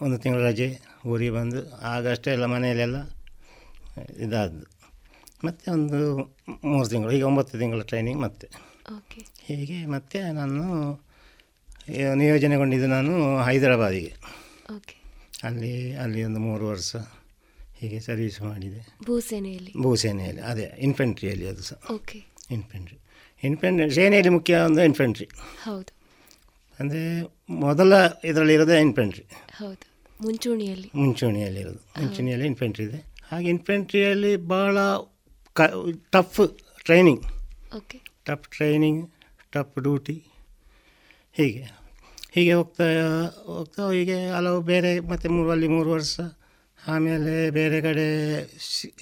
ಒಂದು 0.00 0.18
ತಿಂಗಳ 0.18 0.42
ರಜೆ 0.42 0.68
ಊರಿಗೆ 1.06 1.30
ಬಂದು 1.30 1.60
ಆಗಷ್ಟೇ 1.86 2.30
ಎಲ್ಲ 2.30 2.46
ಮನೆಯಲ್ಲೆಲ್ಲ 2.46 2.98
ಇದಾದ್ದು. 4.20 4.64
ಮತ್ತು 5.44 5.72
ಒಂದು 5.72 5.98
ಮೂರು 6.64 6.88
ತಿಂಗಳು 6.88 7.12
ಈಗ 7.12 7.24
ಒಂಬತ್ತು 7.24 7.58
ತಿಂಗಳ 7.58 7.82
ಟ್ರೈನಿಂಗ್ 7.82 8.20
ಮತ್ತೆ. 8.22 8.46
ಓಕೆ 8.46 8.71
ಹೀಗೆ 9.46 9.86
ಮತ್ತೆ 9.86 10.32
ನಾನು 10.32 10.64
ನಿಯೋಜನೆಗೊಂಡಿದ್ದು 12.14 12.86
ನಾನು 12.86 13.42
ಹೈದರಾಬಾದಿಗೆ. 13.42 14.12
ಓಕೆ. 14.76 15.02
ಅಲ್ಲಿ 15.44 15.96
ಅಲ್ಲಿ 15.96 16.24
ಒಂದು 16.24 16.40
ಮೂರು 16.40 16.68
ವರ್ಷ 16.68 16.96
ಹೀಗೆ 17.78 18.00
ಸರ್ವಿಸ್ 18.00 18.42
ಮಾಡಿದೆ. 18.42 18.96
ಭೂಸೇನೆಯಲ್ಲಿ? 19.06 19.72
ಭೂಸೇನೆಯಲ್ಲಿ 19.82 20.42
ಅದೇ 20.42 20.72
ಇನ್ಫೆಂಟ್ರಿಯಲ್ಲಿ 20.78 21.48
ಅದು 21.48 21.62
ಸಹ. 21.62 21.94
ಓಕೆ. 21.94 22.24
ಇನ್ಫೆಂಟ್ರಿ 22.50 22.98
ಇನ್ಫೆಂಟ್ರಿ 23.42 23.90
ಸೇನೆಯಲ್ಲಿ 23.90 24.28
ಮುಖ್ಯ 24.28 24.56
ಒಂದು 24.56 24.82
ಇನ್ಫೆಂಟ್ರಿ 24.82 25.28
ಹೌದು. 25.62 25.92
ಅಂದರೆ 26.80 27.22
ಮೊದಲ 27.50 27.92
ಇದರಲ್ಲಿ 28.24 28.54
ಇರೋದೇ 28.54 28.80
ಇನ್ಫೆಂಟ್ರಿ 28.80 29.24
ಹೌದು. 29.56 29.84
ಮುಂಚೂಣಿಯಲ್ಲಿ? 30.20 30.90
ಮುಂಚೂಣಿಯಲ್ಲಿರೋದು 30.94 32.00
ಮುಂಚೂಣಿಯಲ್ಲಿ 32.00 32.46
ಇನ್ಫೆಂಟ್ರಿ 32.46 32.84
ಇದೆ. 32.84 33.04
ಹಾಗೆ 33.30 33.48
ಇನ್ಫೆಂಟ್ರಿಯಲ್ಲಿ 33.48 34.36
ಭಾಳ 34.36 34.78
ಕ 35.52 35.60
tough 36.10 36.58
training 36.84 37.24
okay. 37.76 37.98
Tough 38.24 38.56
training 38.56 39.10
tough 39.52 39.82
duty 39.82 40.24
ಹೀಗೆ. 41.32 41.82
ಹೀಗೆ 42.32 42.52
ಹೋಗ್ತಾ 42.52 42.84
ಹೋಗ್ತಾ 43.46 43.90
ಹೀಗೆ 43.90 44.28
ಹಲವು 44.28 44.60
ಬೇರೆ 44.60 45.00
ಮತ್ತು 45.00 45.30
ಮೂರು 45.30 45.50
ಅಲ್ಲಿ 45.50 45.68
ಮೂರು 45.68 45.90
ವರ್ಷ. 45.90 46.20
ಆಮೇಲೆ 46.88 47.50
ಬೇರೆ 47.50 47.80
ಕಡೆ 47.80 48.44
ಶಿ- 48.58 48.92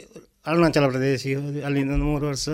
ಅರುಣಾಚಲ 0.46 0.88
ಪ್ರದೇಶಿಗೆ 0.88 1.36
ಹೋದ್ವಿ. 1.36 1.62
ಅಲ್ಲಿಂದ 1.62 1.90
ಒಂದು 1.90 2.04
ಮೂರು 2.04 2.26
ವರ್ಷ. 2.26 2.48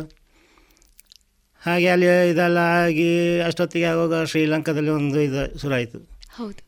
ಹಾಗೆ 1.60 1.88
ಅಲ್ಲಿ 1.88 2.30
ಇದೆಲ್ಲ 2.30 2.58
ಆಗಿ 2.58 3.40
ಅಷ್ಟೊತ್ತಿಗೆ 3.40 3.84
ಆಗುವಾಗ 3.84 4.24
ಶ್ರೀಲಂಕಾದಲ್ಲಿ 4.24 4.90
ಒಂದು 4.90 5.20
ಇದು 5.20 5.58
ಶುರುವಾಯಿತು. 5.58 5.98
ಹೌದು. 6.34 6.66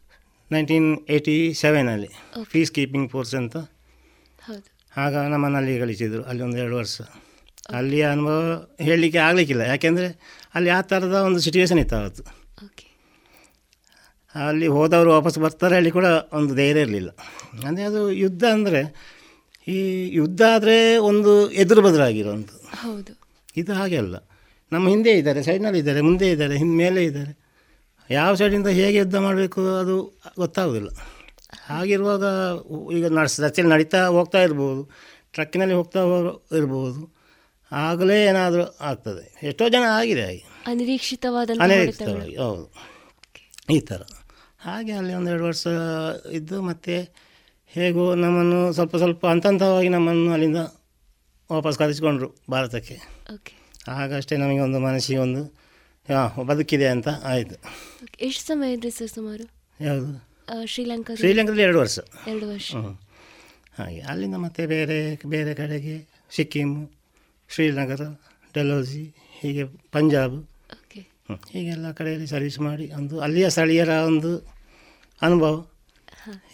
ನೈನ್ಟೀನ್ 0.52 0.98
ಏಯ್ಟಿ 1.08 1.54
ಸೆವೆನಲ್ಲಿ 1.54 2.08
ಪೀಸ್ 2.52 2.72
ಕೀಪಿಂಗ್ 2.72 3.10
ಫೋರ್ಸ್ 3.10 3.34
ಅಂತ. 3.34 3.56
ಹೌದು. 3.56 4.66
ಆಗ 4.96 5.16
ನಮ್ಮನ್ನು 5.16 5.58
ಅಲ್ಲಿ 5.58 5.78
ಕಳಿಸಿದರು. 5.78 6.22
ಅಲ್ಲಿ 6.22 6.42
ಒಂದು 6.42 6.58
ಎರಡು 6.58 6.76
ವರ್ಷ. 6.76 7.00
ಅಲ್ಲಿಯ 7.76 8.04
ಅನುಭವ 8.14 8.36
ಹೇಳಲಿಕ್ಕೆ 8.86 9.18
ಆಗಲಿಕ್ಕಿಲ್ಲ. 9.18 9.62
ಯಾಕೆಂದರೆ 9.72 10.08
ಅಲ್ಲಿ 10.56 10.70
ಆ 10.76 10.80
ಥರದ 10.90 11.16
ಒಂದು 11.28 11.40
ಸಿಚುವೇಶನ್ 11.46 11.80
ಇತ್ತು 11.82 11.96
ಅವತ್ತು. 11.96 12.22
ಅಲ್ಲಿ 14.34 14.66
ಹೋದವರು 14.76 15.10
ವಾಪಸ್ 15.16 15.38
ಬರ್ತಾರೆ 15.44 15.74
ಹೇಳಿ 15.78 15.90
ಕೂಡ 15.98 16.06
ಒಂದು 16.38 16.52
ಧೈರ್ಯ 16.60 16.84
ಇರಲಿಲ್ಲ. 16.86 17.10
ಅಂದರೆ 17.66 17.84
ಅದು 17.90 18.00
ಯುದ್ಧ 18.24 18.44
ಅಂದರೆ 18.56 18.80
ಈ 19.66 19.78
ಯುದ್ಧ 20.18 20.42
ಆದರೆ 20.56 20.76
ಒಂದು 21.10 21.32
ಎದುರು 21.62 21.80
ಬದುರಾಗಿರುವಂಥ 21.86 22.50
ಹೌದು. 22.82 23.12
ಇದು 23.60 23.72
ಹಾಗೆ 23.78 23.96
ಅಲ್ಲ. 23.96 24.16
ನಮ್ಮ 24.72 24.84
ಹಿಂದೆ 24.94 25.12
ಇದ್ದಾರೆ 25.20 25.42
ಸೈಡ್ನಲ್ಲಿ 25.48 25.80
ಇದ್ದಾರೆ 25.82 26.00
ಮುಂದೆ 26.08 26.26
ಇದ್ದಾರೆ 26.34 26.56
ಹಿಂದೆ 26.62 26.76
ಮೇಲೆ 26.84 27.02
ಇದ್ದಾರೆ. 27.04 27.32
ಯಾವ 28.10 28.30
ಸೈಡಿಂದ 28.40 28.70
ಹೇಗೆ 28.80 28.96
ಯುದ್ಧ 28.98 29.16
ಮಾಡಬೇಕು 29.26 29.60
ಅದು 29.82 29.96
ಗೊತ್ತಾಗೋದಿಲ್ಲ. 30.42 30.90
ಹಾಗಿರುವಾಗ 31.68 32.24
ಈಗ 32.98 33.06
ನಡ್ಸ್ 33.18 33.40
ರಸ್ತೆಯಲ್ಲಿ 33.44 33.72
ನಡೀತಾ 33.74 34.00
ಹೋಗ್ತಾ 34.16 34.40
ಇರ್ಬೋದು 34.42 34.82
ಟ್ರಕ್ಕಿನಲ್ಲಿ 35.36 35.74
ಹೋಗ್ತಾ 35.74 36.00
ಇರ್ಬೋದು. 36.60 37.00
ಆಗಲೇ 37.72 38.24
ಏನಾದರೂ 38.24 38.76
ಆಗ್ತದೆ. 38.80 39.40
ಎಷ್ಟೋ 39.42 39.68
ಜನ 39.68 39.82
ಆಗಿದೆ 39.90 40.24
ಹಾಗೆ. 40.24 40.44
ಅನಿರೀಕ್ಷಿತವಾದ. 40.66 41.50
ಅನಿರೀಕ್ಷಿತವಾಗಿ 41.60 42.36
ಹೌದು. 42.36 42.72
ಈ 43.70 43.80
ಥರ. 43.80 44.02
ಹಾಗೆ 44.60 44.92
ಅಲ್ಲಿ 44.92 45.14
ಒಂದು 45.14 45.30
ಎರಡು 45.30 45.44
ವರ್ಷ 45.44 45.66
ಇದ್ದು 46.32 46.62
ಮತ್ತೆ 46.62 47.08
ಹೇಗೋ 47.66 48.14
ನಮ್ಮನ್ನು 48.14 48.72
ಸ್ವಲ್ಪ 48.72 48.96
ಸ್ವಲ್ಪ 48.96 49.26
ಹಂತ 49.26 49.46
ಹಂತವಾಗಿ 49.46 49.88
ನಮ್ಮನ್ನು 49.88 50.32
ಅಲ್ಲಿಂದ 50.32 50.56
ವಾಪಸ್ 51.52 51.78
ಕರೆಸಿಕೊಂಡ್ರು 51.78 52.34
ಭಾರತಕ್ಕೆ. 52.50 52.98
ಓಕೆ. 53.34 53.52
ಆಗಷ್ಟೇ 53.88 54.36
ನಮಗೆ 54.36 54.58
ಒಂದು 54.58 54.78
ಮನಸ್ಸಿಗೆ 54.78 55.18
ಒಂದು 55.18 55.44
ಹಾಂ 56.14 56.46
ಬದುಕಿದೆ 56.46 56.86
ಅಂತ 56.86 57.08
ಆಯಿತು. 57.08 57.56
ಎಷ್ಟು 58.20 58.46
ಸಮಯ 58.46 58.72
ಇದ್ರಿ 58.72 58.90
ಸರ್ 58.90 59.08
ಸುಮಾರು? 59.08 59.50
ಯಾವುದು? 59.84 60.28
ಶ್ರೀಲಂಕಾ 60.66 61.14
ಶ್ರೀಲಂಕಾದಲ್ಲಿ 61.14 61.62
ಎರಡು 61.62 61.78
ವರ್ಷ. 61.78 61.98
ಎರಡು 62.26 62.48
ವರ್ಷ. 62.48 62.74
ಹಾಗೆ 63.78 64.00
ಅಲ್ಲಿಂದ 64.00 64.34
ಮತ್ತೆ 64.34 64.66
ಬೇರೆ 64.66 65.20
ಬೇರೆ 65.26 65.54
ಕಡೆಗೆ 65.54 66.08
ಸಿಕ್ಕಿಮು. 66.30 66.97
ಶ್ರೀನಗರ 67.50 68.02
ಡಲ್ಹೌಸಿ 68.54 69.02
ಹೀಗೆ 69.40 69.64
ಪಂಜಾಬ್. 69.92 70.36
ಹೀಗೆಲ್ಲ 71.52 71.86
ಕಡೆಯಲ್ಲಿ 71.92 72.26
ಸರ್ವಿಸ್ 72.26 72.58
ಮಾಡಿ 72.60 72.84
ಒಂದು 72.98 73.14
ಅಲ್ಲಿಯ 73.20 73.46
ಸ್ಥಳೀಯರ 73.48 73.92
ಒಂದು 74.10 74.30
ಅನುಭವ. 75.22 75.54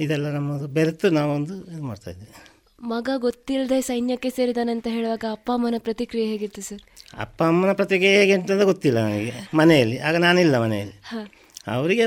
ಇದೆಲ್ಲ 0.00 0.26
ನಮ್ಮದು 0.30 0.66
ಬೆರೆತು 0.76 1.06
ನಾವೊಂದು 1.10 1.54
ಇದು 1.72 1.82
ಮಾಡ್ತಾಯಿದ್ವಿ 1.82 2.28
ಮಗ 2.78 3.10
ಗೊತ್ತಿಲ್ಲದೆ 3.16 3.76
ಸೈನ್ಯಕ್ಕೆ 3.80 4.30
ಸೇರಿದಾನೆ 4.30 4.72
ಅಂತ 4.72 4.86
ಹೇಳುವಾಗ 4.90 5.24
ಅಪ್ಪ 5.30 5.48
ಅಮ್ಮನ 5.54 5.78
ಪ್ರತಿಕ್ರಿಯೆ 5.78 6.26
ಹೇಗಿತ್ತು 6.26 6.62
ಸರ್? 6.62 6.82
ಅಪ್ಪ 7.24 7.38
ಅಮ್ಮನ 7.42 7.72
ಪ್ರತಿಕ್ರಿಯೆ 7.72 8.16
ಹೇಗೆ 8.20 8.34
ಅಂತ 8.38 8.64
ಗೊತ್ತಿಲ್ಲ 8.70 8.98
ನನಗೆ 9.06 9.32
ಮನೆಯಲ್ಲಿ. 9.56 9.96
ಆಗ 9.98 10.16
ನಾನಿಲ್ಲ 10.16 10.56
ಮನೆಯಲ್ಲಿ. 10.64 10.96
ಅವರಿಗೆ 11.66 12.06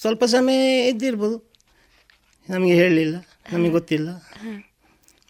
ಸ್ವಲ್ಪ 0.00 0.24
ಸಮಯ 0.34 0.60
ಇದ್ದಿರ್ಬೋದು. 0.92 1.36
ನಮಗೆ 2.48 2.74
ಹೇಳಲಿಲ್ಲ 2.74 3.16
ನಮಗೆ 3.52 3.70
ಗೊತ್ತಿಲ್ಲ. 3.70 4.08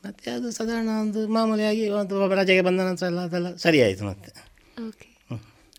ಮತ್ತು 0.04 0.28
ಅದು 0.36 0.48
ಸಾಧಾರಣ 0.50 0.88
ಒಂದು 1.04 1.20
ಮಾಮೂಲಿಯಾಗಿ 1.28 1.84
ಒಂದು 2.00 2.34
ರಜೆಗೆ 2.34 2.62
ಬಂದ 2.62 2.80
ನಂತರ 2.80 3.06
ಎಲ್ಲ 3.06 3.20
ಅದೆಲ್ಲ 3.20 3.48
ಸರಿ 3.56 3.78
ಆಯಿತು 3.82 4.04
ಮತ್ತೆ. 4.04 4.30
ಓಕೆ 4.88 5.08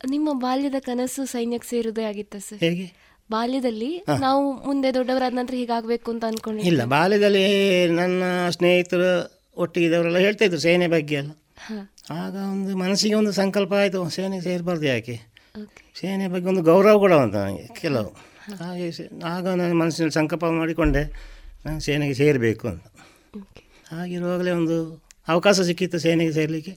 ನಿಮ್ಮ 0.09 0.29
ಬಾಲ್ಯದ 0.39 0.77
ಕನಸು 0.79 1.25
ಸೈನ್ಯಕ್ಕೆ 1.25 1.67
ಸೇರುವುದೇ 1.69 2.03
ಆಗಿತ್ತ 2.03 2.35
ಸರ್? 2.35 2.59
ಹೇಗೆ? 2.59 2.85
ಬಾಲ್ಯದಲ್ಲಿ 3.29 3.89
ನಾವು 4.19 4.43
ಮುಂದೆ 4.67 4.89
ದೊಡ್ಡವರಾದ 4.93 5.33
ನಂತರ 5.33 5.53
ಹೀಗಾಗಬೇಕು 5.53 6.07
ಅಂತ 6.11 6.23
ಅನ್ಕೊಂಡು 6.25 6.61
ಇಲ್ಲ 6.61 6.81
ಬಾಲ್ಯದಲ್ಲಿ 6.85 7.43
ನನ್ನ 7.87 8.23
ಸ್ನೇಹಿತರು 8.49 9.09
ಒಟ್ಟಿಗಿದವರೆಲ್ಲ 9.57 10.17
ಹೇಳ್ತಾ 10.17 10.45
ಇದ್ರು 10.45 10.59
ಸೇನೆ 10.59 10.87
ಬಗ್ಗೆ 10.87 11.15
ಎಲ್ಲ. 11.15 11.31
ಆಗ 12.11 12.35
ಒಂದು 12.53 12.77
ಮನಸ್ಸಿಗೆ 12.77 13.15
ಒಂದು 13.15 13.31
ಸಂಕಲ್ಪ 13.31 13.73
ಆಯಿತು 13.73 14.09
ಸೇನೆ 14.09 14.41
ಸೇರಬಾರ್ದು 14.41 14.85
ಯಾಕೆ? 14.85 15.15
ಸೇನೆ 15.95 16.27
ಬಗ್ಗೆ 16.27 16.47
ಒಂದು 16.47 16.61
ಗೌರವ 16.61 16.97
ಕೂಡ 16.97 17.13
ಉಂಟು 17.13 17.37
ನನಗೆ 17.37 17.65
ಕೆಲವು. 17.81 18.11
ಹಾಗೆ 18.59 18.85
ಆಗ 19.25 19.47
ನಾನು 19.61 19.75
ಮನಸ್ಸಿನಲ್ಲಿ 19.75 20.13
ಸಂಕಲ್ಪ 20.13 20.45
ಮಾಡಿಕೊಂಡೆ 20.59 21.03
ನಾನು 21.65 21.79
ಸೇನೆಗೆ 21.79 22.13
ಸೇರಬೇಕು 22.13 22.67
ಅಂತ. 22.67 22.85
ಹಾಗಿರುವಾಗಲೇ 23.91 24.51
ಒಂದು 24.59 24.77
ಅವಕಾಶ 25.27 25.59
ಸಿಕ್ಕಿತ್ತು 25.69 25.97
ಸೇನೆಗೆ 25.99 26.33
ಸೇರಲಿಕ್ಕೆ. 26.37 26.73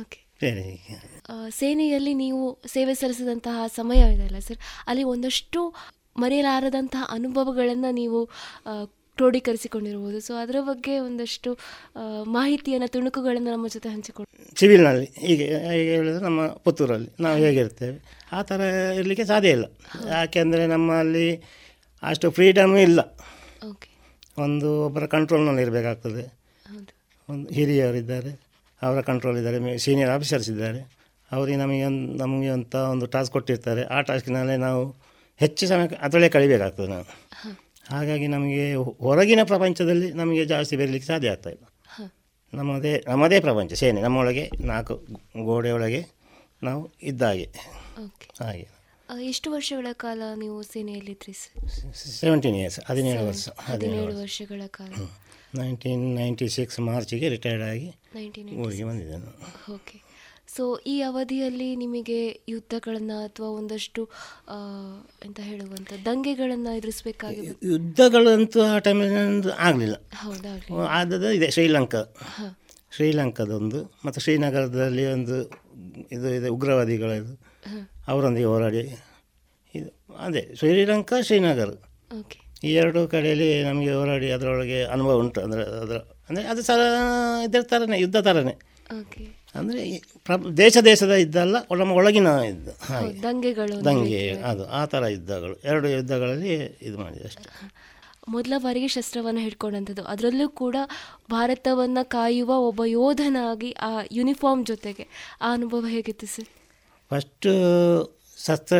ಓಕೆ 0.00 0.18
ಸೇನೆಗೆ 0.42 0.96
ಸೇನೆಯಲ್ಲಿ 1.58 2.12
ನೀವು 2.14 2.42
ಸೇವೆ 2.66 2.94
ಸಲ್ಲಿಸಿದಂತಹ 3.00 3.66
ಸಮಯ 3.78 4.00
ಇದೆಯಲ್ಲ 4.14 4.38
ಸರ್? 4.48 4.60
ಅಲ್ಲಿ 4.86 5.04
ಒಂದಷ್ಟು 5.14 5.60
ಮರೆಯಲಾರದಂತಹ 6.22 7.02
ಅನುಭವಗಳನ್ನು 7.16 7.90
ನೀವು 8.00 8.18
ಕ್ರೋಢೀಕರಿಸಿಕೊಂಡಿರಬಹುದು. 8.26 8.88
ಕ್ರೋಢೀಕರಿಸಿಕೊಂಡಿರ್ಬೋದು 9.18 10.18
ಸೊ 10.26 10.32
ಅದರ 10.34 10.58
ಬಗ್ಗೆ 10.68 10.92
ಒಂದಷ್ಟು 10.98 11.50
ಮಾಹಿತಿಯನ್ನು 12.36 12.88
ತುಣುಕುಗಳನ್ನು 12.94 13.50
ನಮ್ಮ 13.50 13.68
ಜೊತೆ 13.74 13.88
ಹಂಚಿಕೊಂಡು 13.88 14.28
ಸಿವಿಲ್ನಲ್ಲಿ 14.60 15.08
ಹೀಗೆ 15.26 15.46
ಹೇಗೆ 15.70 15.90
ಹೇಳಿದ್ರೆ 15.96 16.22
ನಮ್ಮ 16.24 16.40
ಪುತ್ತೂರಲ್ಲಿ 16.64 17.10
ನಾವು 17.24 17.38
ಹೇಗಿರ್ತೇವೆ. 17.44 17.96
ಆ 18.32 18.40
ಥರ 18.42 18.60
ಇರಲಿಕ್ಕೆ 19.00 19.24
ಸಾಧ್ಯ 19.24 19.56
ಇಲ್ಲ. 19.56 19.66
ಯಾಕೆಂದರೆ 20.16 20.64
ನಮ್ಮಲ್ಲಿ 20.66 21.26
ಅಷ್ಟು 22.02 22.30
ಫ್ರೀಡಮ್ 22.30 22.74
ಇಲ್ಲ. 22.86 23.00
ಓಕೆ 23.70 23.90
ಒಂದು 24.44 24.68
ಒಬ್ಬರ 24.86 25.06
ಕಂಟ್ರೋಲ್ನಲ್ಲಿ 25.06 25.62
ಇರಬೇಕಾಗ್ತದೆ 25.62 26.24
ಒಂದು 27.32 27.48
ಹಿರಿಯರಿದ್ದಾರೆ 27.54 28.32
ಅವರ 28.82 29.00
ಕಂಟ್ರೋಲ್ 29.00 29.38
ಇದ್ದಾರೆ 29.38 29.78
ಸೀನಿಯರ್ 29.78 30.10
ಆಫೀಸರ್ಸ್ 30.10 30.48
ಇದ್ದಾರೆ. 30.50 30.80
ಅವರಿಗೆ 31.30 31.56
ನಮಗೆ 31.56 31.82
ಒಂದು 31.84 32.12
ನಮಗೆ 32.22 32.48
ಅಂತ 32.48 32.74
ಒಂದು 32.92 33.06
ಟಾಸ್ಕ್ 33.06 33.32
ಕೊಟ್ಟಿರ್ತಾರೆ. 33.32 33.82
ಆ 33.84 33.98
ಟಾಸ್ಕಿನಲ್ಲೇ 34.00 34.56
ನಾವು 34.66 34.82
ಹೆಚ್ಚು 35.40 35.64
ಸಮಯ 35.66 35.86
ಅದರಲ್ಲೇ 36.00 36.28
ಕಳಿಬೇಕಾಗ್ತದೆ 36.28 36.88
ನಾವು. 36.88 37.06
ಹಾಗಾಗಿ 37.90 38.26
ನಮಗೆ 38.26 38.64
ಹೊರಗಿನ 39.04 39.42
ಪ್ರಪಂಚದಲ್ಲಿ 39.44 40.08
ನಮಗೆ 40.12 40.42
ಜಾಸ್ತಿ 40.44 40.74
ಬೆರಲಿಕ್ಕೆ 40.76 41.06
ಸಾಧ್ಯ 41.06 41.34
ಆಗ್ತಾ 41.34 41.50
ಇಲ್ಲ. 41.50 41.64
ನಮ್ಮದೇ 42.52 42.92
ನಮ್ಮದೇ 43.08 43.38
ಪ್ರಪಂಚ 43.40 43.72
ಸೇನೆ 43.80 44.00
ನಮ್ಮೊಳಗೆ 44.00 44.44
ನಾಲ್ಕು 44.64 44.94
ಗೋಡೆಯೊಳಗೆ 45.44 46.00
ನಾವು 46.62 46.80
ಇದ್ದ 47.02 47.22
ಹಾಗೆ. 47.22 48.66
ಎಷ್ಟು 49.30 49.48
ವರ್ಷಗಳ 49.52 49.88
ಕಾಲ 49.92 50.22
ನೀವು 50.36 50.56
ಸೇನೆಯಲ್ಲಿದ್ದಿರಿ 50.62 51.32
ಸರ್? 51.32 51.54
ಸೆವೆಂಟೀನ್ 52.20 52.56
ಇಯರ್ಸ್ 52.56 52.78
ಹದಿನೇಳು 52.86 53.22
ವರ್ಷ 53.26 53.48
ಹದಿನೇಳು 53.70 54.12
ವರ್ಷಗಳ 54.20 54.62
ಕಾಲ. 54.78 54.92
ನೈನ್ಟೀನ್ 55.54 56.14
ನೈಂಟಿ 56.14 56.48
ಸಿಕ್ಸ್ 56.48 56.78
ಮಾರ್ಚಿಗೆ 56.80 57.28
ರಿಟೈರ್ಡ್ 57.28 57.62
ಆಗಿ 57.62 57.88
ಊರಿಗೆ 58.56 58.84
ಬಂದಿದ್ದೆ 58.84 59.16
ನಾನು 59.16 59.50
ಓಕೆ 59.74 59.96
ಸೊ 60.48 60.64
ಈ 60.86 61.02
ಅವಧಿಯಲ್ಲಿ 61.02 61.76
ನಿಮಗೆ 61.76 62.18
ಯುದ್ಧಗಳನ್ನು 62.48 63.24
ಅಥವಾ 63.24 63.48
ಒಂದಷ್ಟು 63.48 64.02
ಎಂತ 65.26 65.40
ಹೇಳುವಂಥ 65.40 65.92
ದಂಗೆಗಳನ್ನು 66.06 66.70
ಎದುರಿಸಬೇಕಾಗಿ 66.76 67.44
ಯುದ್ಧಗಳಂತೂ 67.72 68.60
ಆ 68.62 68.78
ಟೈಮಲ್ಲಿ 68.78 69.14
ನಂದು 69.14 69.52
ಆಗಲಿಲ್ಲ. 69.58 69.96
ಆದದ್ದು 70.90 71.30
ಇದೆ 71.32 71.50
ಶ್ರೀಲಂಕಾ. 71.50 72.00
ಶ್ರೀಲಂಕಾದೊಂದು 72.90 73.80
ಮತ್ತು 74.04 74.20
ಶ್ರೀನಗರದಲ್ಲಿ 74.20 75.06
ಒಂದು 75.06 75.36
ಇದು 76.12 76.28
ಇದೆ 76.34 76.48
ಉಗ್ರವಾದಿಗಳದು 76.48 77.34
ಅವರೊಂದಿಗೆ 78.08 78.46
ಹೋರಾಡಿ 78.46 78.82
ಇದು 79.74 79.90
ಅದೇ 80.18 80.42
ಶ್ರೀಲಂಕಾ 80.58 81.22
ಶ್ರೀನಗರ. 81.22 81.70
ಓಕೆ 82.20 82.39
ಈ 82.62 82.70
ಎರಡು 82.80 83.00
ಕಡೆಯಲ್ಲಿ 83.12 83.48
ನಮಗೆ 83.64 83.92
ಹೋರಾಡಿ 83.94 84.28
ಅದರೊಳಗೆ 84.34 84.78
ಅನುಭವ 84.94 85.14
ಉಂಟು 85.20 85.40
ಅಂದರೆ 85.44 85.62
ಅದರ 85.78 85.98
ಅಂದರೆ 86.28 86.44
ಅದು 86.46 86.62
ಸಹ 86.62 86.78
ಇದರ 87.44 87.62
ಥರನೇ 87.70 87.98
ಯುದ್ಧ 88.02 88.18
ಥರನೇ 88.26 88.54
ಅಂದರೆ 89.54 89.80
ದೇಶ 90.58 90.74
ದೇಶದ 90.86 91.12
ಇದ್ದಲ್ಲ 91.22 91.56
ಅಲ್ಲ 91.64 91.78
ನಮ್ಮ 91.80 91.92
ಒಳಗಿನ 91.98 92.28
ಯುದ್ಧ 92.44 92.68
ಹಾಗೆ. 92.88 93.08
ದಂಗೆಗಳು 93.22 93.76
ದಂಗೆ 93.86 94.20
ಅದು 94.50 94.64
ಆ 94.72 94.82
ಥರ 94.86 95.02
ಯುದ್ಧಗಳು 95.14 95.54
ಎರಡು 95.64 95.88
ಯುದ್ಧಗಳಲ್ಲಿ 95.90 96.52
ಇದು 96.82 96.96
ಮಾಡಿದೆ 96.98 97.24
ಅಷ್ಟೇ. 97.30 97.48
ಮೊದಲ 98.28 98.54
ಬಾರಿಗೆ 98.62 98.88
ಶಸ್ತ್ರವನ್ನು 98.94 99.40
ಹಿಡ್ಕೊಂಡಂಥದ್ದು 99.40 100.02
ಅದರಲ್ಲೂ 100.12 100.46
ಕೂಡ 100.60 100.76
ಭಾರತವನ್ನು 101.30 102.02
ಕಾಯುವ 102.14 102.58
ಒಬ್ಬ 102.68 102.82
ಯೋಧನಾಗಿ 102.92 103.70
ಆ 103.82 103.90
ಯೂನಿಫಾರ್ಮ್ 104.12 104.64
ಜೊತೆಗೆ 104.66 105.06
ಆ 105.40 105.50
ಅನುಭವ 105.52 105.82
ಹೇಗಿತ್ತು 105.88 106.28
ಸರ್? 106.34 106.48
ಫಸ್ಟು 107.10 107.52
ಶಸ್ತ್ರ 108.38 108.76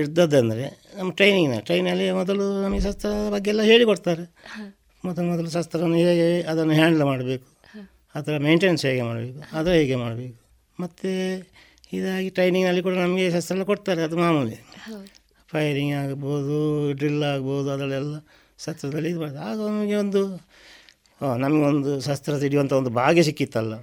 ಇದ್ದದ್ದಂದರೆ 0.00 0.64
ನಮ್ಮ 0.98 1.10
ಟ್ರೈನಿಂಗ್ನ 1.12 1.58
ಟ್ರೈನಲ್ಲಿ 1.60 2.06
ಮೊದಲು 2.10 2.44
ನಮಗೆ 2.62 2.80
ಶಸ್ತ್ರದ 2.80 3.30
ಬಗ್ಗೆ 3.32 3.48
ಎಲ್ಲ 3.50 3.62
ಹೇಳಿಕೊಡ್ತಾರೆ 3.62 4.24
ಮೊದಲು 5.04 5.26
ಮೊದಲು 5.26 5.50
ಶಸ್ತ್ರವನ್ನು 5.50 5.96
ಹೇಗೆ 5.96 6.42
ಅದನ್ನು 6.42 6.74
ಹ್ಯಾಂಡಲ್ 6.74 7.04
ಮಾಡಬೇಕು 7.04 7.46
ಅದರ 8.14 8.36
ಮೇಂಟೆನೆನ್ಸ್ 8.38 8.84
ಹೇಗೆ 8.86 9.02
ಮಾಡಬೇಕು 9.02 9.56
ಅದು 9.56 9.70
ಹೇಗೆ 9.70 9.96
ಮಾಡಬೇಕು. 9.96 10.38
ಮತ್ತು 10.80 11.10
ಇದಾಗಿ 11.92 12.28
ಟ್ರೈನಿಂಗ್ನಲ್ಲಿ 12.30 12.82
ಕೂಡ 12.82 12.94
ನಮಗೆ 12.94 13.26
ಶಸ್ತ್ರ 13.30 13.54
ಎಲ್ಲ 13.54 13.64
ಕೊಡ್ತಾರೆ 13.64 14.02
ಅದು 14.02 14.16
ಮಾಮೂಲಿ. 14.16 14.58
ಫೈರಿಂಗ್ 15.48 15.94
ಆಗ್ಬೋದು 15.94 16.56
ಡ್ರಿಲ್ 16.92 17.22
ಆಗ್ಬೋದು 17.22 17.68
ಅದರಲ್ಲೆಲ್ಲ 17.70 18.16
ಶಸ್ತ್ರದಲ್ಲಿ 18.64 19.10
ಇದು 19.10 19.20
ಮಾಡ್ತಾರೆ. 19.20 19.44
ಆಗ 19.50 19.58
ನಮಗೆ 19.68 19.94
ಒಂದು 19.94 20.22
ನಮಗೊಂದು 21.36 21.92
ಶಸ್ತ್ರ 22.00 22.34
ಹಿಡಿಯುವಂಥ 22.36 22.72
ಒಂದು 22.72 22.90
ಭಾಗ್ಯ 22.90 23.22
ಸಿಕ್ಕಿತ್ತಲ್ಲ. 23.22 23.74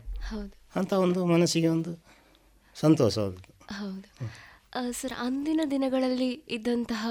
ಅಂತ 0.75 0.91
ಒಂದು 1.05 1.19
ಮನಸ್ಸಿಗೆ 1.25 1.67
ಒಂದು 1.67 1.91
ಸಂತೋಷ 2.75 3.15
ಅದು 3.19 3.39
ಹೌದು. 3.79 4.07
ಸರ್ 4.91 5.13
ಅಂದಿನ 5.13 5.61
ದಿನಗಳಲ್ಲಿ 5.71 6.45
ಇದ್ದಂತಹ 6.49 7.07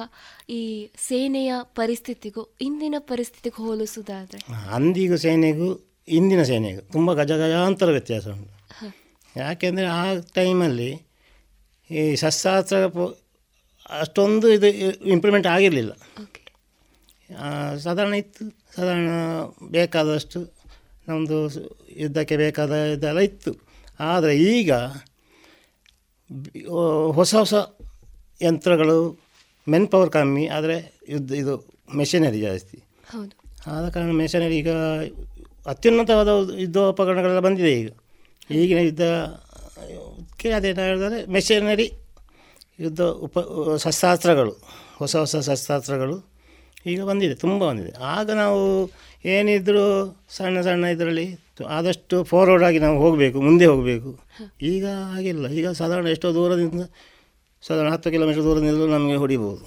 ಈ 0.48 0.90
ಸೇನೆಯ 1.08 1.54
ಪರಿಸ್ಥಿತಿಗೂ 1.62 2.56
ಇಂದಿನ 2.60 2.94
ಪರಿಸ್ಥಿತಿಗೂ 2.98 3.64
ಹೋಲಿಸುವುದಾದ್ರೆ? 3.64 4.52
ಅಂದಿಗೂ 4.52 5.16
ಸೇನೆಗೂ 5.16 5.98
ಇಂದಿನ 6.08 6.42
ಸೇನೆಗೂ 6.42 6.80
ತುಂಬ 6.80 7.12
ಗಜ 7.12 7.32
ಗಜಾಂತರ 7.32 7.90
ವ್ಯತ್ಯಾಸ 7.90 8.28
ಉಂಟು. 8.28 8.54
ಯಾಕೆಂದರೆ 9.36 9.86
ಆ 9.86 10.14
ಟೈಮಲ್ಲಿ 10.34 11.08
ಈ 11.90 12.14
ಶಸ್ತ್ರಾಸ್ತ್ರ 12.14 12.76
ಅಷ್ಟೊಂದು 13.90 14.52
ಇದು 14.52 14.66
ಇಂಪ್ಲಿಮೆಂಟ್ 15.04 15.46
ಆಗಿರಲಿಲ್ಲ. 15.46 15.92
ಸಾಧಾರಣ 17.76 18.14
ಇತ್ತು 18.14 18.50
ಸಾಧಾರಣ 18.76 19.08
ಬೇಕಾದಷ್ಟು 19.70 20.40
ನಮ್ಮದು 21.08 21.38
ಯುದ್ಧಕ್ಕೆ 21.96 22.36
ಬೇಕಾದ 22.36 22.70
ಇದೆಲ್ಲ 22.70 23.18
ಇತ್ತು. 23.18 23.52
ಆದರೆ 24.00 24.38
ಈಗ 24.38 24.72
ಹೊಸ 27.18 27.32
ಹೊಸ 27.34 27.54
ಯಂತ್ರಗಳು 28.42 28.96
ಮೆನ್ 29.66 29.88
ಪವರ್ 29.88 30.10
ಕಮ್ಮಿ 30.10 30.44
ಆದರೆ 30.46 30.76
ಯುದ್ಧ 31.08 31.32
ಇದು 31.32 31.54
ಮೆಷಿನರಿ 31.96 32.40
ಜಾಸ್ತಿ. 32.40 32.78
ಆದ 33.66 33.84
ಕಾರಣ 33.88 34.10
ಮೆಷಿನರಿ 34.12 34.56
ಈಗ 34.58 34.70
ಅತ್ಯುನ್ನತವಾದ 35.66 36.28
ಯುದ್ಧೋಪಕರಣಗಳೆಲ್ಲ 36.62 37.40
ಬಂದಿದೆ 37.40 37.72
ಈಗ. 37.80 37.90
ಈಗಿನ 38.50 38.80
ಯುದ್ಧ 38.88 39.02
ಅದೇನು 40.56 40.82
ಹೇಳಿದರೆ 40.82 41.18
ಮೆಷಿನರಿ 41.32 41.86
ಯುದ್ಧ 42.80 43.00
ಉಪ 43.26 43.38
ಶಸ್ತ್ರಾಸ್ತ್ರಗಳು 43.84 44.52
ಹೊಸ 44.98 45.14
ಹೊಸ 45.16 45.36
ಶಸ್ತ್ರಾಸ್ತ್ರಗಳು 45.48 46.16
ಈಗ 46.86 47.00
ಬಂದಿದೆ 47.04 47.34
ತುಂಬ 47.34 47.60
ಬಂದಿದೆ. 47.68 47.92
ಆಗ 48.14 48.30
ನಾವು 48.42 48.60
ಏನಿದ್ದರೂ 49.24 49.84
ಸಣ್ಣ 50.36 50.60
ಸಣ್ಣ 50.60 50.84
ಇದರಲ್ಲಿ 50.84 51.26
ಆದಷ್ಟು 51.62 52.24
ಫಾರ್ವರ್ಡ್ 52.24 52.64
ಆಗಿ 52.64 52.78
ನಾವು 52.78 52.98
ಹೋಗಬೇಕು 52.98 53.40
ಮುಂದೆ 53.42 53.66
ಹೋಗಬೇಕು. 53.66 54.20
ಈಗ 54.62 54.86
ಹಾಗಿಲ್ಲ. 54.86 55.48
ಈಗ 55.48 55.68
ಸಾಧಾರಣ 55.68 56.06
ಎಷ್ಟೋ 56.06 56.34
ದೂರದಿಂದ 56.34 56.82
ಸಾಧಾರಣ 57.66 57.90
ಹತ್ತು 57.90 58.10
ಕಿಲೋಮೀಟರ್ 58.10 58.42
ದೂರದಿಂದಲೂ 58.42 58.86
ನಮಗೆ 58.86 59.16
ಹೊಡಿಬೋದು. 59.16 59.66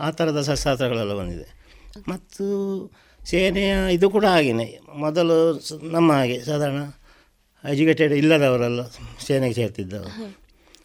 ಆ 0.00 0.10
ಥರದ 0.10 0.42
ಶಸ್ತ್ರಾಸ್ತ್ರಗಳೆಲ್ಲ 0.42 1.14
ಬಂದಿದೆ. 1.14 1.46
ಮತ್ತು 2.08 2.44
ಸೇನೆಯ 3.26 3.76
ಇದು 3.92 4.10
ಕೂಡ 4.10 4.24
ಹಾಗೆಯೇ 4.24 4.80
ಮೊದಲು 4.96 5.60
ನಮ್ಮ 5.90 6.12
ಹಾಗೆ 6.12 6.40
ಸಾಧಾರಣ 6.40 6.78
ಎಜುಕೇಟೆಡ್ 7.70 8.12
ಇಲ್ಲದವರೆಲ್ಲ 8.12 8.82
ಸೇನೆಗೆ 9.26 9.54
ಸೇರ್ತಿದ್ದವರು. 9.54 10.36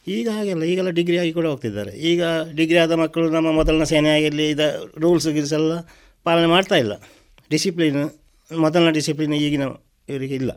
ಈಗ 0.08 0.30
ಹಾಗೆಲ್ಲ 0.30 0.64
ಈಗೆಲ್ಲ 0.64 0.90
ಡಿಗ್ರಿ 0.90 1.18
ಆಗಿ 1.18 1.34
ಕೂಡ 1.34 1.46
ಹೋಗ್ತಿದ್ದಾರೆ. 1.46 1.92
ಈಗ 1.92 2.24
ಡಿಗ್ರಿ 2.56 2.78
ಆದ 2.78 2.92
ಮಕ್ಕಳು 2.92 3.30
ನಮ್ಮ 3.30 3.52
ಮೊದಲನೇ 3.52 3.86
ಸೇನೆ 3.86 4.10
ಆಗಿರಲಿ 4.10 4.50
ಇದ 4.50 4.60
ರೂಲ್ಸ್ 4.98 5.28
ಗೀಲ್ಸ್ 5.28 5.54
ಎಲ್ಲ 5.54 5.80
ಪಾಲನೆ 6.24 6.46
ಮಾಡ್ತಾ 6.46 6.76
ಇಲ್ಲ. 6.76 6.94
ಡಿಸಿಪ್ಲಿನ್ 7.50 8.10
ಮೊದಲನೇ 8.52 8.92
ಡಿಸಿಪ್ಲಿನ್ 8.92 9.34
ಈಗಿನ 9.34 9.64
ಇವರಿಗೆ 10.14 10.36
ಇಲ್ಲ. 10.36 10.52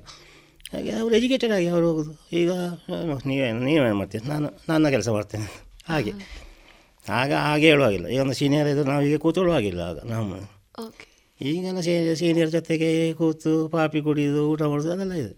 ಹಾಗೆ 0.73 0.91
ಅವರು 0.91 1.15
ಎಜುಕೇಟೆಡ್ 1.17 1.53
ಆಗಿ 1.53 1.67
ಅವರು 1.67 1.87
ಹೋಗೋದು. 1.89 2.13
ಈಗ 2.33 2.51
ನೀವೇನು 3.27 3.61
ನೀವೇನು 3.61 3.97
ಮಾಡ್ತೀರಿ? 3.97 4.25
ನಾನು 4.29 4.47
ನನ್ನ 4.69 4.91
ಕೆಲಸ 4.91 5.09
ಮಾಡ್ತೇನೆ. 5.09 5.47
ಹಾಗೆ. 5.89 6.13
ಆಗ 7.07 7.33
ಹಾಗೆ 7.47 7.67
ಹೇಳುವಾಗಿಲ್ಲ. 7.67 8.07
ಈಗ 8.09 8.21
ಒಂದು 8.21 8.35
ಸೀನಿಯರ್ 8.35 8.69
ಇದ್ದರೆ 8.69 8.89
ನಾವು 8.89 9.03
ಈಗ 9.03 9.17
ಕೂತ್ಕೊಳ್ಳುವಾಗಿಲ್ಲ 9.19 9.81
ಆಗ 9.81 9.99
ನಾವು 10.05 10.29
ಓಕೆ 10.85 11.07
ಈಗೆಲ್ಲ 11.41 11.81
ಸೀನಿಯರ್ 12.15 12.51
ಜೊತೆಗೆ 12.51 12.89
ಕೂತು 13.13 13.69
ಪಾಪಿ 13.69 14.01
ಕುಡಿಯೋದು 14.01 14.43
ಊಟ 14.51 14.63
ಮಾಡೋದು 14.63 14.93
ಅದೆಲ್ಲ 14.93 15.15
ಇದೆ. 15.15 15.33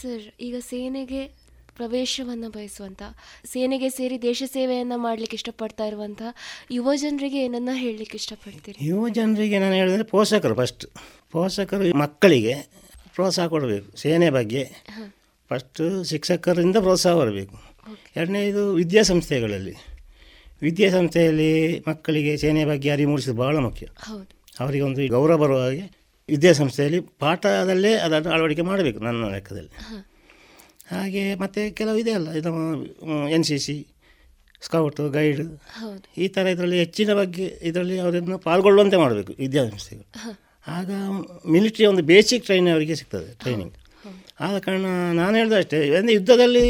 ಸರ್ 0.00 0.24
ಈಗ 0.40 0.56
ಸೇನೆಗೆ 0.70 1.22
ಪ್ರವೇಶವನ್ನು 1.76 2.48
ಬಯಸುವಂಥ 2.50 3.02
ಸೇನೆಗೆ 3.52 3.88
ಸೇರಿ 3.90 4.22
ದೇಶ 4.22 4.42
ಸೇವೆಯನ್ನು 4.52 4.96
ಮಾಡಲಿಕ್ಕೆ 4.98 5.36
ಇಷ್ಟಪಡ್ತಾ 5.36 5.84
ಇರುವಂಥ 5.86 6.22
ಯುವ 6.70 6.94
ಜನರಿಗೆ 6.94 7.38
ಏನನ್ನ 7.44 7.72
ಹೇಳಲಿಕ್ಕೆ 7.74 8.16
ಇಷ್ಟಪಡ್ತೀರಿ? 8.16 8.78
ಯುವ 8.86 9.08
ಜನರಿಗೆ 9.08 9.58
ನಾನು 9.58 9.74
ಹೇಳಿದ್ರೆ 9.74 10.06
ಪೋಷಕರು 10.14 10.54
ಫಸ್ಟ್ 10.54 10.84
ಪೋಷಕರು 11.32 11.96
ಮಕ್ಕಳಿಗೆ 11.98 12.54
ಪ್ರೋತ್ಸಾಹ 13.18 13.46
ಕೊಡಬೇಕು 13.46 13.88
ಸೇನೆ 13.96 14.28
ಬಗ್ಗೆ. 14.30 14.62
ಫಸ್ಟು 15.50 15.84
ಶಿಕ್ಷಕರಿಂದ 16.04 16.76
ಪ್ರೋತ್ಸಾಹ 16.86 17.14
ಬರಬೇಕು 17.16 17.56
ಎರಡನೇದು 18.16 18.62
ವಿದ್ಯಾಸಂಸ್ಥೆಗಳಲ್ಲಿ 18.74 19.74
ವಿದ್ಯಾಸಂಸ್ಥೆಯಲ್ಲಿ 20.62 21.52
ಮಕ್ಕಳಿಗೆ 21.88 22.32
ಸೇನೆ 22.36 22.62
ಬಗ್ಗೆ 22.64 22.88
ಅರಿವು 22.90 23.10
ಮೂಡಿಸೋದು 23.10 23.36
ಬಹಳ 23.42 23.56
ಮುಖ್ಯ. 23.66 23.86
ಅವರಿಗೆ 24.60 24.84
ಒಂದು 24.88 25.00
ಗೌರವ 25.08 25.36
ಬರುವ 25.36 25.58
ಹಾಗೆ 25.64 25.84
ವಿದ್ಯಾಸಂಸ್ಥೆಯಲ್ಲಿ 26.28 27.00
ಪಾಠದಲ್ಲೇ 27.22 27.92
ಅದನ್ನು 28.06 28.30
ಅಳವಡಿಕೆ 28.36 28.64
ಮಾಡಬೇಕು 28.70 28.98
ನನ್ನ 29.06 29.28
ಲೆಕ್ಕದಲ್ಲಿ. 29.34 29.72
ಹಾಗೆ 30.92 31.22
ಮತ್ತು 31.34 31.60
ಕೆಲವು 31.74 31.98
ಇದೆ 32.02 32.12
ಅಲ್ಲ 32.18 32.28
ಇದು 32.40 32.50
N 33.36 33.46
C 33.48 33.56
C 33.66 33.76
scout 34.66 35.04
guide. 35.16 35.42
ಈ 36.18 36.28
ಥರ 36.34 36.44
ಇದರಲ್ಲಿ 36.54 36.78
ಹೆಚ್ಚಿನ 36.78 37.10
ಬಗ್ಗೆ 37.14 37.46
ಇದರಲ್ಲಿ 37.70 37.96
ಅವರನ್ನು 38.04 38.38
ಪಾಲ್ಗೊಳ್ಳುವಂತೆ 38.46 38.98
ಮಾಡಬೇಕು 39.04 39.32
ವಿದ್ಯಾಸಂಸ್ಥೆಗಳು 39.38 40.08
ಆಗ 40.76 40.90
ಮಿಲಿಟ್ರಿ 41.54 41.84
ಒಂದು 41.86 42.02
ಬೇಸಿಕ್ 42.02 42.44
ಟ್ರೈನಿಂಗ್ 42.44 42.74
ಅವರಿಗೆ 42.76 42.94
ಸಿಗ್ತದೆ 43.00 43.30
ಟ್ರೈನಿಂಗ್ 43.42 43.74
ಆದ 44.46 44.56
ಕಾರಣ 44.58 44.86
ನಾನು 45.20 45.34
ಹೇಳ್ದೆ 45.36 45.56
ಅಷ್ಟೇ 45.62 45.78
ಅಂದರೆ 45.98 46.14
ಯುದ್ಧದಲ್ಲಿ 46.18 46.64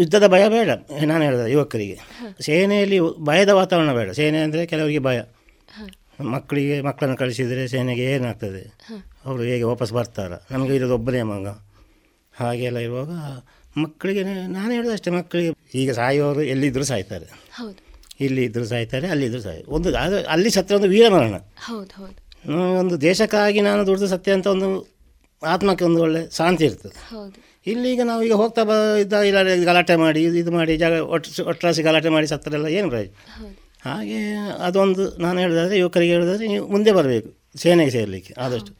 ಯುದ್ಧದ 0.00 0.26
ಭಯ 0.34 0.44
ಬೇಡ 0.48 0.70
ನಾನು 1.10 1.22
ಹೇಳ್ದೆ 1.24 1.44
ಯುವಕರಿಗೆ. 1.52 1.96
ಸೇನೆಯಲ್ಲಿ 2.46 2.98
ಭಯದ 3.28 3.50
ವಾತಾವರಣ 3.60 3.92
ಬೇಡ 3.98 4.10
ಸೇನೆ 4.18 4.40
ಅಂದರೆ 4.46 4.62
ಕೆಲವರಿಗೆ 4.66 4.98
ಭಯ. 5.08 5.18
ಮಕ್ಕಳಿಗೆ 6.34 6.76
ಮಕ್ಕಳನ್ನು 6.80 7.16
ಕಳಿಸಿದರೆ 7.16 7.62
ಸೇನೆಗೆ 7.68 8.04
ಏನಾಗ್ತದೆ? 8.14 8.62
ಅವರು 9.24 9.42
ಹೇಗೆ 9.42 9.64
ವಾಪಸ್ 9.64 9.92
ಬರ್ತಾರ? 9.98 10.32
ನಮಗೆ 10.50 10.74
ಇರೋದು 10.78 10.94
ಒಬ್ಬನೇ 10.94 11.22
ಮಗ. 11.32 11.46
ಹಾಗೆಲ್ಲ 12.34 12.78
ಇರುವಾಗ 12.78 13.12
ಮಕ್ಕಳಿಗೆ 13.82 14.22
ನಾನು 14.56 14.70
ಹೇಳ್ದೆ 14.76 14.92
ಅಷ್ಟೇ 14.92 15.10
ಮಕ್ಕಳಿಗೆ 15.10 15.50
ಈಗ 15.82 15.90
ಸಾಯೋರು 15.92 16.42
ಎಲ್ಲಿದ್ದರೂ 16.54 16.84
ಸಾಯ್ತಾರೆ. 16.92 17.28
ಇಲ್ಲಿ 18.26 18.42
ಇದ್ದರೂ 18.44 18.64
ಸಾಯ್ತಾರೆ 18.64 19.06
ಅಲ್ಲಿದ್ದರೂ 19.08 19.42
ಸಾಯ್ 19.48 19.62
ಒಂದು 19.76 19.88
ಅದು 20.04 20.16
ಅಲ್ಲಿ 20.26 20.50
ಸತ್ರ 20.50 20.74
ಒಂದು 20.74 20.88
ವೀರಮರಣ. 20.88 21.36
ಹೌದು 21.68 21.92
ಹೌದು. 22.00 22.18
ಒಂದು 22.80 23.00
ದೇಶಕ್ಕಾಗಿ 23.00 23.60
ನಾನು 23.60 23.86
ದುಡಿದು 23.86 24.08
ಸತ್ಯ 24.14 24.32
ಅಂತ 24.38 24.46
ಒಂದು 24.46 24.68
ಆತ್ಮಕ್ಕೆ 25.42 25.84
ಒಂದು 25.84 26.00
ಒಳ್ಳೆ 26.04 26.20
ಶಾಂತಿ 26.38 26.64
ಇರ್ತದೆ. 26.64 26.94
ಇಲ್ಲಿ 27.66 27.88
ಈಗ 27.94 28.02
ನಾವು 28.10 28.22
ಈಗ 28.26 28.34
ಹೋಗ್ತಾ 28.42 28.62
ಬ 28.64 28.72
ಇದ್ದ 29.02 29.14
ಇಲ್ಲ 29.30 29.40
ಗಲಾಟೆ 29.68 29.96
ಮಾಡಿ 29.96 30.20
ಇದು 30.28 30.36
ಇದು 30.42 30.50
ಮಾಡಿ 30.50 30.72
ಜಾಗ 30.76 30.94
ಒಟ್ಟು 31.14 31.44
ಒಟ್ಟರಾಸಿ 31.50 31.82
ಗಲಾಟೆ 31.82 32.08
ಮಾಡಿ 32.08 32.26
ಸತ್ತರೆಲ್ಲ 32.26 32.68
ಏನು 32.78 32.88
ಪ್ರಯೋಜನ? 32.90 33.12
ಹಾಗೆ 33.86 34.20
ಅದೊಂದು 34.66 35.04
ನಾನು 35.24 35.38
ಹೇಳಿದ್ರೆ 35.40 35.76
ಯುವಕರಿಗೆ 35.78 36.12
ಹೇಳಿದ್ರೆ 36.12 36.46
ನೀವು 36.52 36.64
ಮುಂದೆ 36.68 36.92
ಬರಬೇಕು 36.98 37.30
ಸೇನೆಗೆ 37.58 37.90
ಸೇರಲಿಕ್ಕೆ 37.90 38.32
ಆದಷ್ಟು. 38.44 38.72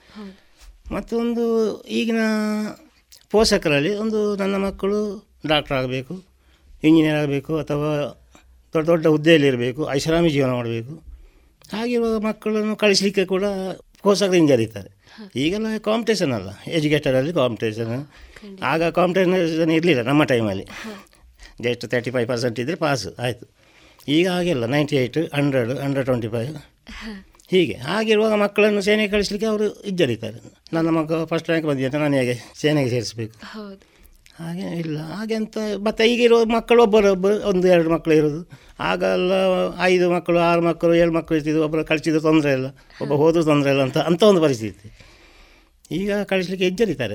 ಮತ್ತೊಂದು 0.93 1.45
ಈಗಿನ 1.99 2.23
ಪೋಷಕರಲ್ಲಿ 3.31 3.93
ಒಂದು 3.95 4.37
ನನ್ನ 4.37 4.57
ಮಕ್ಕಳು 4.67 4.99
ಡಾಕ್ಟರ್ 5.47 5.77
ಆಗಬೇಕು 5.77 6.15
ಇಂಜಿನಿಯರ್ 6.83 7.19
ಆಗಬೇಕು 7.23 7.53
ಅಥವಾ 7.59 7.91
ದೊಡ್ಡ 8.75 8.87
ದೊಡ್ಡ 8.91 9.07
ಹುದ್ದೆಯಲ್ಲಿರಬೇಕು 9.07 9.89
ಐಷಾರಾಮಿ 9.91 10.31
ಜೀವನ 10.31 10.53
ಮಾಡಬೇಕು. 10.53 10.93
ಹಾಗಿರುವಾಗ 11.75 12.17
ಮಕ್ಕಳನ್ನು 12.29 12.75
ಕಳಿಸಲಿಕ್ಕೆ 12.85 13.25
ಕೂಡ 13.35 13.45
ಪೋಷಕರು 14.05 14.37
ಹಿಂಜರಿತಾರೆ. 14.39 14.91
ಈಗೆಲ್ಲ 15.43 15.67
ಕಾಂಪಿಟೇಷನ್ 15.89 16.33
ಅಲ್ಲ 16.39 16.51
ಎಜುಕೇಟರಲ್ಲಿ 16.77 17.33
ಕಾಂಪಿಟೇಷನ್ 17.41 17.93
ಆಗ 18.73 18.83
ಕಾಂಪಿಟೇಷನ್ 18.99 19.73
ಇರಲಿಲ್ಲ 19.79 20.03
ನಮ್ಮ 20.11 20.25
ಟೈಮಲ್ಲಿ 20.33 20.65
ಜಸ್ಟ್ 21.67 21.85
ತರ್ಟಿ 21.95 22.11
ಫೈವ್ 22.15 22.29
ಪರ್ಸೆಂಟ್ 22.33 22.61
ಇದ್ದರೆ 22.63 22.79
ಪಾಸ್ 22.85 23.07
ಆಯಿತು. 23.25 23.47
ಈಗ 24.17 24.27
ಹಾಗೆಲ್ಲ 24.35 24.67
ninety 24.75 24.97
eight 25.03 25.19
hundred 25.39 25.73
hundred 25.85 26.07
twenty 26.11 26.31
five 26.35 26.57
ಹೀಗೆ 27.53 27.77
ಹಾಗಿರುವಾಗ 27.91 28.35
ಮಕ್ಕಳನ್ನು 28.45 28.83
ಸೇನೆಗೆ 28.89 29.11
ಕಳಿಸಲಿಕ್ಕೆ 29.15 29.47
ಅವರು 29.53 29.67
ಇಜ್ಜರಿತಾರೆ 29.91 30.41
ನನ್ನ 30.77 30.89
ಮಗ 30.99 31.25
ಫಸ್ಟ್ 31.31 31.49
ರ್ಯಾಂಕ್ 31.51 31.67
ಬಂದಿದೆ 31.71 31.99
ನಾನು 32.05 32.17
ಹೇಗೆ 32.21 32.37
ಸೇನೆಗೆ 32.63 32.91
ಸೇರಿಸಬೇಕು? 32.95 33.35
ಹೌದು. 33.55 33.83
ಹಾಗೆ 34.41 34.67
ಇಲ್ಲ. 34.83 34.99
ಹಾಗೆ 35.15 35.35
ಅಂತ 35.35 35.59
ಮತ್ತು 35.87 36.03
ಈಗಿರೋ 36.13 36.39
ಮಕ್ಕಳು 36.57 36.81
ಒಬ್ಬರೊಬ್ಬರು 36.83 37.37
ಒಂದು 37.49 37.67
ಎರಡು 37.69 37.91
ಮಕ್ಕಳು 37.91 38.15
ಇರೋದು. 38.15 38.41
ಆಗಲ್ಲ 38.81 39.33
ಐದು 39.83 40.07
ಮಕ್ಕಳು 40.11 40.39
ಆರು 40.39 40.61
ಮಕ್ಕಳು 40.61 40.95
ಏಳು 40.95 41.13
ಮಕ್ಕಳು 41.13 41.37
ಇರ್ತಿದ್ದು 41.39 41.63
ಒಬ್ಬರು 41.65 41.85
ಕಳಿಸಿದ್ರು 41.85 42.21
ತೊಂದರೆ 42.21 42.53
ಇಲ್ಲ. 42.53 42.69
ಒಬ್ಬ 43.03 43.13
ಹೋದರೂ 43.13 43.43
ತೊಂದರೆ 43.43 43.71
ಇಲ್ಲ 43.71 43.83
ಅಂತ 43.83 43.99
ಅಂಥ 43.99 44.23
ಒಂದು 44.23 44.43
ಪರಿಸ್ಥಿತಿ. 44.43 44.89
ಈಗ 45.93 46.11
ಕಳಿಸ್ಲಿಕ್ಕೆ 46.23 46.65
ಹೆಜ್ಜರಿತಾರೆ 46.65 47.15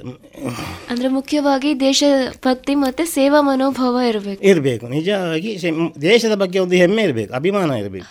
ಅಂದ್ರೆ 0.89 1.07
ಮುಖ್ಯವಾಗಿ 1.07 1.69
ದೇಶಭಕ್ತಿ 1.79 2.75
ಮತ್ತೆ 2.75 3.05
ಸೇವಾ 3.05 3.41
ಮನೋಭಾವ 3.41 3.99
ಇರಬೇಕು. 4.09 4.41
ಇರಬೇಕು. 4.43 4.85
ನಿಜವಾಗಿ 4.87 5.51
ದೇಶದ 6.01 6.35
ಬಗ್ಗೆ 6.35 6.59
ಒಂದು 6.59 6.75
ಹೆಮ್ಮೆ 6.75 7.03
ಇರಬೇಕು 7.03 7.33
ಅಭಿಮಾನ 7.33 7.71
ಇರಬೇಕು. 7.83 8.09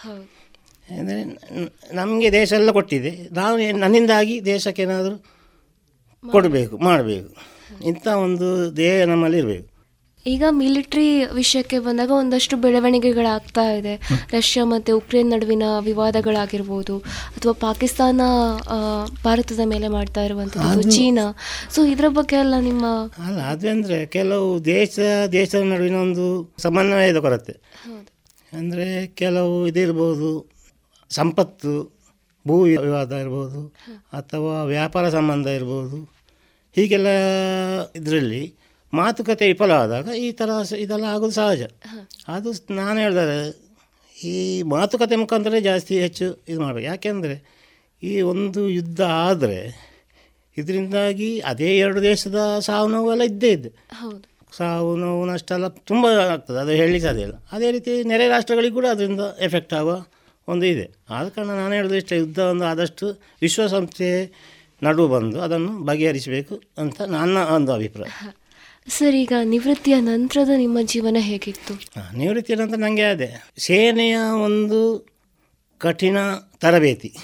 ಅಂದರೆ 0.99 1.21
ನಮಗೆ 1.95 2.33
ದೇಶ 2.33 2.53
ಎಲ್ಲ 2.53 2.71
ಕೊಟ್ಟಿದೆ. 2.71 3.13
ನಾವು 3.33 3.57
ನನ್ನಿಂದಾಗಿ 3.79 4.35
ದೇಶಕ್ಕೆ 4.45 4.83
ಏನಾದರೂ 4.83 5.17
ಕೊಡಬೇಕು 6.33 6.79
ಮಾಡಬೇಕು. 6.79 7.54
ಇಂಥ 7.91 8.07
ಒಂದು 8.27 8.49
ಧ್ಯೇಯ 8.71 9.05
ನಮ್ಮಲ್ಲಿ 9.05 9.39
ಇರಬೇಕು. 9.39 9.69
ಈಗ 10.27 10.45
ಮಿಲಿಟರಿ 10.51 11.09
ವಿಷಯಕ್ಕೆ 11.25 11.79
ಬಂದಾಗ 11.79 12.11
ಒಂದಷ್ಟು 12.11 12.57
ಬೆಳವಣಿಗೆಗಳಾಗ್ತಾ 12.57 13.65
ಇದೆ. 13.79 13.95
ರಷ್ಯಾ 14.33 14.65
ಮತ್ತು 14.65 14.91
ಉಕ್ರೇನ್ 14.97 15.31
ನಡುವಿನ 15.31 15.65
ವಿವಾದಗಳಾಗಿರ್ಬೋದು 15.89 16.99
ಅಥವಾ 17.37 17.53
ಪಾಕಿಸ್ತಾನ 17.53 18.21
ಭಾರತದ 19.25 19.61
ಮೇಲೆ 19.65 19.89
ಮಾಡ್ತಾ 19.89 20.23
ಇರುವಂಥದ್ದು 20.25 20.85
ಚೀನಾ. 20.97 21.27
ಸೊ 21.75 21.83
ಇದರ 21.85 22.09
ಬಗ್ಗೆ 22.09 22.37
ಎಲ್ಲ 22.37 22.55
ನಿಮ್ಮ 22.61 22.85
ಅಲ್ಲ 23.27 23.41
ಅದಂದರೆ 23.41 24.07
ಕೆಲವು 24.07 24.65
ದೇಶ 24.65 24.99
ದೇಶದ 25.33 25.63
ನಡುವಿನ 25.73 25.95
ಒಂದು 26.07 26.27
ಸಮನ್ವಯದ 26.59 27.17
ಕೊರತೆ. 27.19 27.57
ಅಂದರೆ 28.53 29.07
ಕೆಲವು 29.07 29.67
ಇದಿರ್ಬೋದು 29.67 30.31
ಸಂಪತ್ತು 31.11 31.75
ಭೂ 32.47 32.57
ವಿವಾದ 32.63 33.13
ಇರ್ಬೋದು 33.13 33.61
ಅಥವಾ 34.13 34.63
ವ್ಯಾಪಾರ 34.63 35.09
ಸಂಬಂಧ 35.09 35.47
ಇರ್ಬೋದು 35.47 36.14
ಹೀಗೆಲ್ಲ 36.77 37.09
ಇದರಲ್ಲಿ 37.97 38.55
ಮಾತುಕತೆ 38.93 39.47
ವಿಫಲವಾದಾಗ 39.47 40.09
ಈ 40.17 40.33
ಥರ 40.33 40.51
ಇದೆಲ್ಲ 40.79 41.05
ಆಗೋದು 41.05 41.31
ಸಹಜ. 41.31 41.63
ಅದು 42.29 42.51
ನಾನು 42.75 43.01
ಹೇಳಿದರೆ 43.01 43.39
ಈ 44.17 44.63
ಮಾತುಕತೆ 44.63 45.17
ಮುಖಾಂತರ 45.17 45.59
ಜಾಸ್ತಿ 45.59 45.95
ಹೆಚ್ಚು 46.01 46.27
ಇದು 46.49 46.61
ಮಾಡಬೇಕು. 46.61 46.87
ಯಾಕೆಂದರೆ 46.87 47.37
ಈ 48.03 48.21
ಒಂದು 48.21 48.69
ಯುದ್ಧ 48.69 49.01
ಆದರೆ 49.29 49.59
ಇದರಿಂದಾಗಿ 50.57 51.41
ಅದೇ 51.41 51.79
ಎರಡು 51.79 52.03
ದೇಶದ 52.03 52.59
ಸಾವು 52.59 53.13
ಎಲ್ಲ 53.13 53.23
ಇದ್ದೇ 53.23 53.51
ಇದೆ 53.53 53.71
ಸಾವು 54.57 54.97
ನೋವು 54.97 55.23
ನಷ್ಟ 55.27 55.53
ಎಲ್ಲ 55.53 55.69
ತುಂಬ 55.69 56.07
ಆಗ್ತದೆ. 56.33 56.59
ಅದು 56.59 56.71
ಹೇಳಲಿಕ್ಕೆ 56.71 57.07
ಸಾಧ್ಯ 57.09 57.23
ಇಲ್ಲ. 57.23 57.37
ಅದೇ 57.53 57.69
ರೀತಿ 57.73 58.05
ನೆರೆ 58.05 58.27
ರಾಷ್ಟ್ರಗಳಿಗೆ 58.29 58.75
ಕೂಡ 58.75 58.87
ಅದರಿಂದ 58.87 59.21
ಎಫೆಕ್ಟ್ 59.41 59.75
ಆಗುವ 59.75 59.95
ಒಂದು 60.49 60.67
ಇದೆ. 60.67 60.87
ಆದ 61.11 61.29
ಕಾರಣ 61.29 61.51
ನಾನು 61.51 61.75
ಹೇಳೋದು 61.75 61.97
ಇಷ್ಟೇ 61.97 62.17
ಒಂದು 62.51 62.65
ಆದಷ್ಟು 62.65 63.07
ವಿಶ್ವಸಂಸ್ಥೆ 63.41 64.11
ನಡುವೆ 64.83 65.15
ಬಂದು 65.15 65.41
ಅದನ್ನು 65.41 65.79
ಬಗೆಹರಿಸಬೇಕು 65.81 66.63
ಅಂತ 66.79 67.03
ನನ್ನ 67.03 67.39
ಒಂದು 67.39 67.73
ಅಭಿಪ್ರಾಯ. 67.73 68.09
ಸರ್ 68.89 69.15
ಈಗ 69.15 69.33
ನಿವೃತ್ತಿಯ 69.45 70.01
ನಂತರದ 70.01 70.51
ನಿಮ್ಮ 70.57 70.79
ಜೀವನ 70.83 71.17
ಹೇಗಿತ್ತು? 71.21 71.75
ನಿವೃತ್ತಿಯ 72.17 72.57
ನಂತರ 72.57 72.77
ನನಗೆ 72.77 73.03
ಅದೇ. 73.03 73.29
ಸೇನೆಯ 73.59 74.17
ಒಂದು 74.17 75.07
ಕಠಿಣ 75.79 76.19
ತರಬೇತಿ 76.59 77.17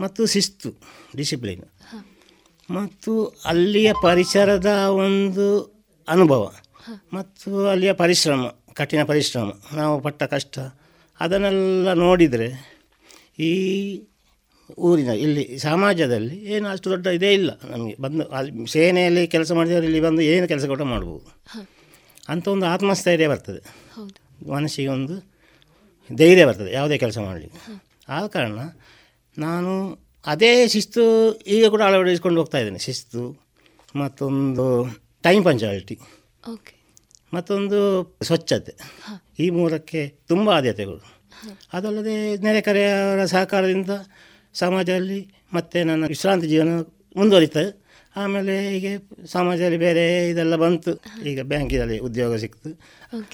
ಮತ್ತು 0.00 0.26
ಶಿಸ್ತು 0.26 0.70
ಡಿಸಿಪ್ಲಿನ್. 1.16 1.64
ಮತ್ತು 2.70 3.34
ಅಲ್ಲಿಯ 3.44 3.92
ಪರಿಸರದ 4.02 4.66
ಒಂದು 4.88 5.76
ಅನುಭವ. 6.08 6.52
ಮತ್ತು 7.12 7.66
ಅಲ್ಲಿಯ 7.66 7.92
ಪರಿಶ್ರಮ 7.92 8.46
ಕಠಿಣ 8.74 9.02
ಪರಿಶ್ರಮ 9.04 9.52
ನಾವು 9.74 10.00
ಪಟ್ಟ 10.00 10.22
ಕಷ್ಟ 10.22 10.58
ಅದನ್ನೆಲ್ಲ 11.20 11.92
ನೋಡಿದರೆ 11.92 12.76
ಈ 13.38 13.52
ಊರಿನ 14.78 15.08
ಇಲ್ಲಿ 15.08 15.58
ಸಮಾಜದಲ್ಲಿ 15.58 16.44
ಏನು 16.44 16.68
ಅಷ್ಟು 16.68 16.90
ದೊಡ್ಡ 16.90 17.06
ಇದೇ 17.06 17.34
ಇಲ್ಲ 17.34 17.50
ನಮಗೆ. 17.70 17.96
ಬಂದು 18.00 18.24
ಅಲ್ಲಿ 18.24 18.66
ಸೇನೆಯಲ್ಲಿ 18.66 19.26
ಕೆಲಸ 19.26 19.52
ಮಾಡಿದವರು 19.52 19.84
ಇಲ್ಲಿ 19.84 20.00
ಬಂದು 20.00 20.22
ಏನು 20.22 20.48
ಕೆಲಸ 20.48 20.64
ಕೂಡ 20.64 20.82
ಮಾಡ್ಬೋದು. 20.82 21.26
ಅಂತ 22.28 22.48
ಒಂದು 22.48 22.66
ಆತ್ಮಸ್ಥೈರ್ಯ 22.66 23.28
ಬರ್ತದೆ. 23.28 23.60
ಮನಸ್ಸಿಗೆ 24.48 24.88
ಒಂದು 24.88 25.36
ಧೈರ್ಯ 26.16 26.44
ಬರ್ತದೆ 26.44 26.72
ಯಾವುದೇ 26.72 26.98
ಕೆಲಸ 26.98 27.18
ಮಾಡಲಿಕ್ಕೆ 27.18 27.82
ಆದ 28.08 28.26
ಕಾರಣ 28.26 28.58
ನಾನು 29.38 29.98
ಅದೇ 30.26 30.68
ಶಿಸ್ತು 30.68 31.32
ಈಗ 31.32 31.66
ಕೂಡ 31.66 31.82
ಅಳವಡಿಸ್ಕೊಂಡು 31.82 32.40
ಹೋಗ್ತಾ 32.40 32.58
ಇದ್ದೇನೆ. 32.58 32.78
ಶಿಸ್ತು 32.78 33.42
ಮತ್ತೊಂದು 33.96 34.86
ಟೈಮ್ 35.22 35.44
ಪಂಚಾಲಿಟಿ 35.44 35.98
ಓಕೆ. 36.52 36.76
ಮತ್ತೊಂದು 37.34 37.78
ಸ್ವಚ್ಛತೆ. 38.22 38.74
ಈ 39.38 39.50
ಮೂರಕ್ಕೆ 39.50 40.08
ತುಂಬ 40.28 40.50
ಆದ್ಯತೆಗಳು. 40.50 41.16
ಅದಲ್ಲದೆ 41.72 42.36
ನೆರೆಕರೆಯವರ 42.36 43.24
ಸಹಕಾರದಿಂದ 43.24 43.90
ಸಮಾಜದಲ್ಲಿ 44.62 45.20
ಮತ್ತೆ 45.54 45.78
ನನ್ನ 45.84 46.04
ವಿಶ್ರಾಂತಿ 46.14 46.48
ಜೀವನ 46.52 46.70
ಮುಂದುವರಿತದೆ 47.16 47.72
ಆಮೇಲೆ 48.22 48.54
ಹೀಗೆ 48.72 48.92
ಸಮಾಜದಲ್ಲಿ 49.32 49.78
ಬೇರೆ 49.78 50.30
ಇದೆಲ್ಲ 50.30 50.56
ಬಂತು. 50.56 50.92
ಈಗ 51.30 51.40
ಬ್ಯಾಂಕಿನಲ್ಲಿ 51.42 51.98
ಉದ್ಯೋಗ 51.98 52.36
ಸಿಕ್ತು. 52.36 52.70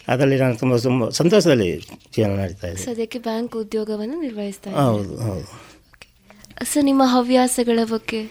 ಅದರಲ್ಲಿ 0.09 0.39
ನಾನು 0.39 0.57
ತುಂಬ 0.57 0.77
ತುಂಬ 0.77 1.09
ಸಂತೋಷದಲ್ಲಿ 1.09 1.69
ಜೀವನ 2.17 2.33
ನಡೀತಾ 2.43 2.69
ಇದೆ. 2.69 2.81
ಸದ್ಯಕ್ಕೆ 2.85 3.19
ಬ್ಯಾಂಕ್ 3.19 3.57
ಉದ್ಯೋಗವನ್ನು 3.57 4.17
ನಿರ್ವಹಿಸ್ತಾ? 4.21 4.71
ಹೌದು 4.85 5.17
ಹೌದು. 5.29 5.49
ಸರ್ 6.73 6.85
ನಿಮ್ಮ 6.85 7.03
ಹವ್ಯಾಸಗಳ 7.07 7.81
ಬಗ್ಗೆ? 7.95 8.23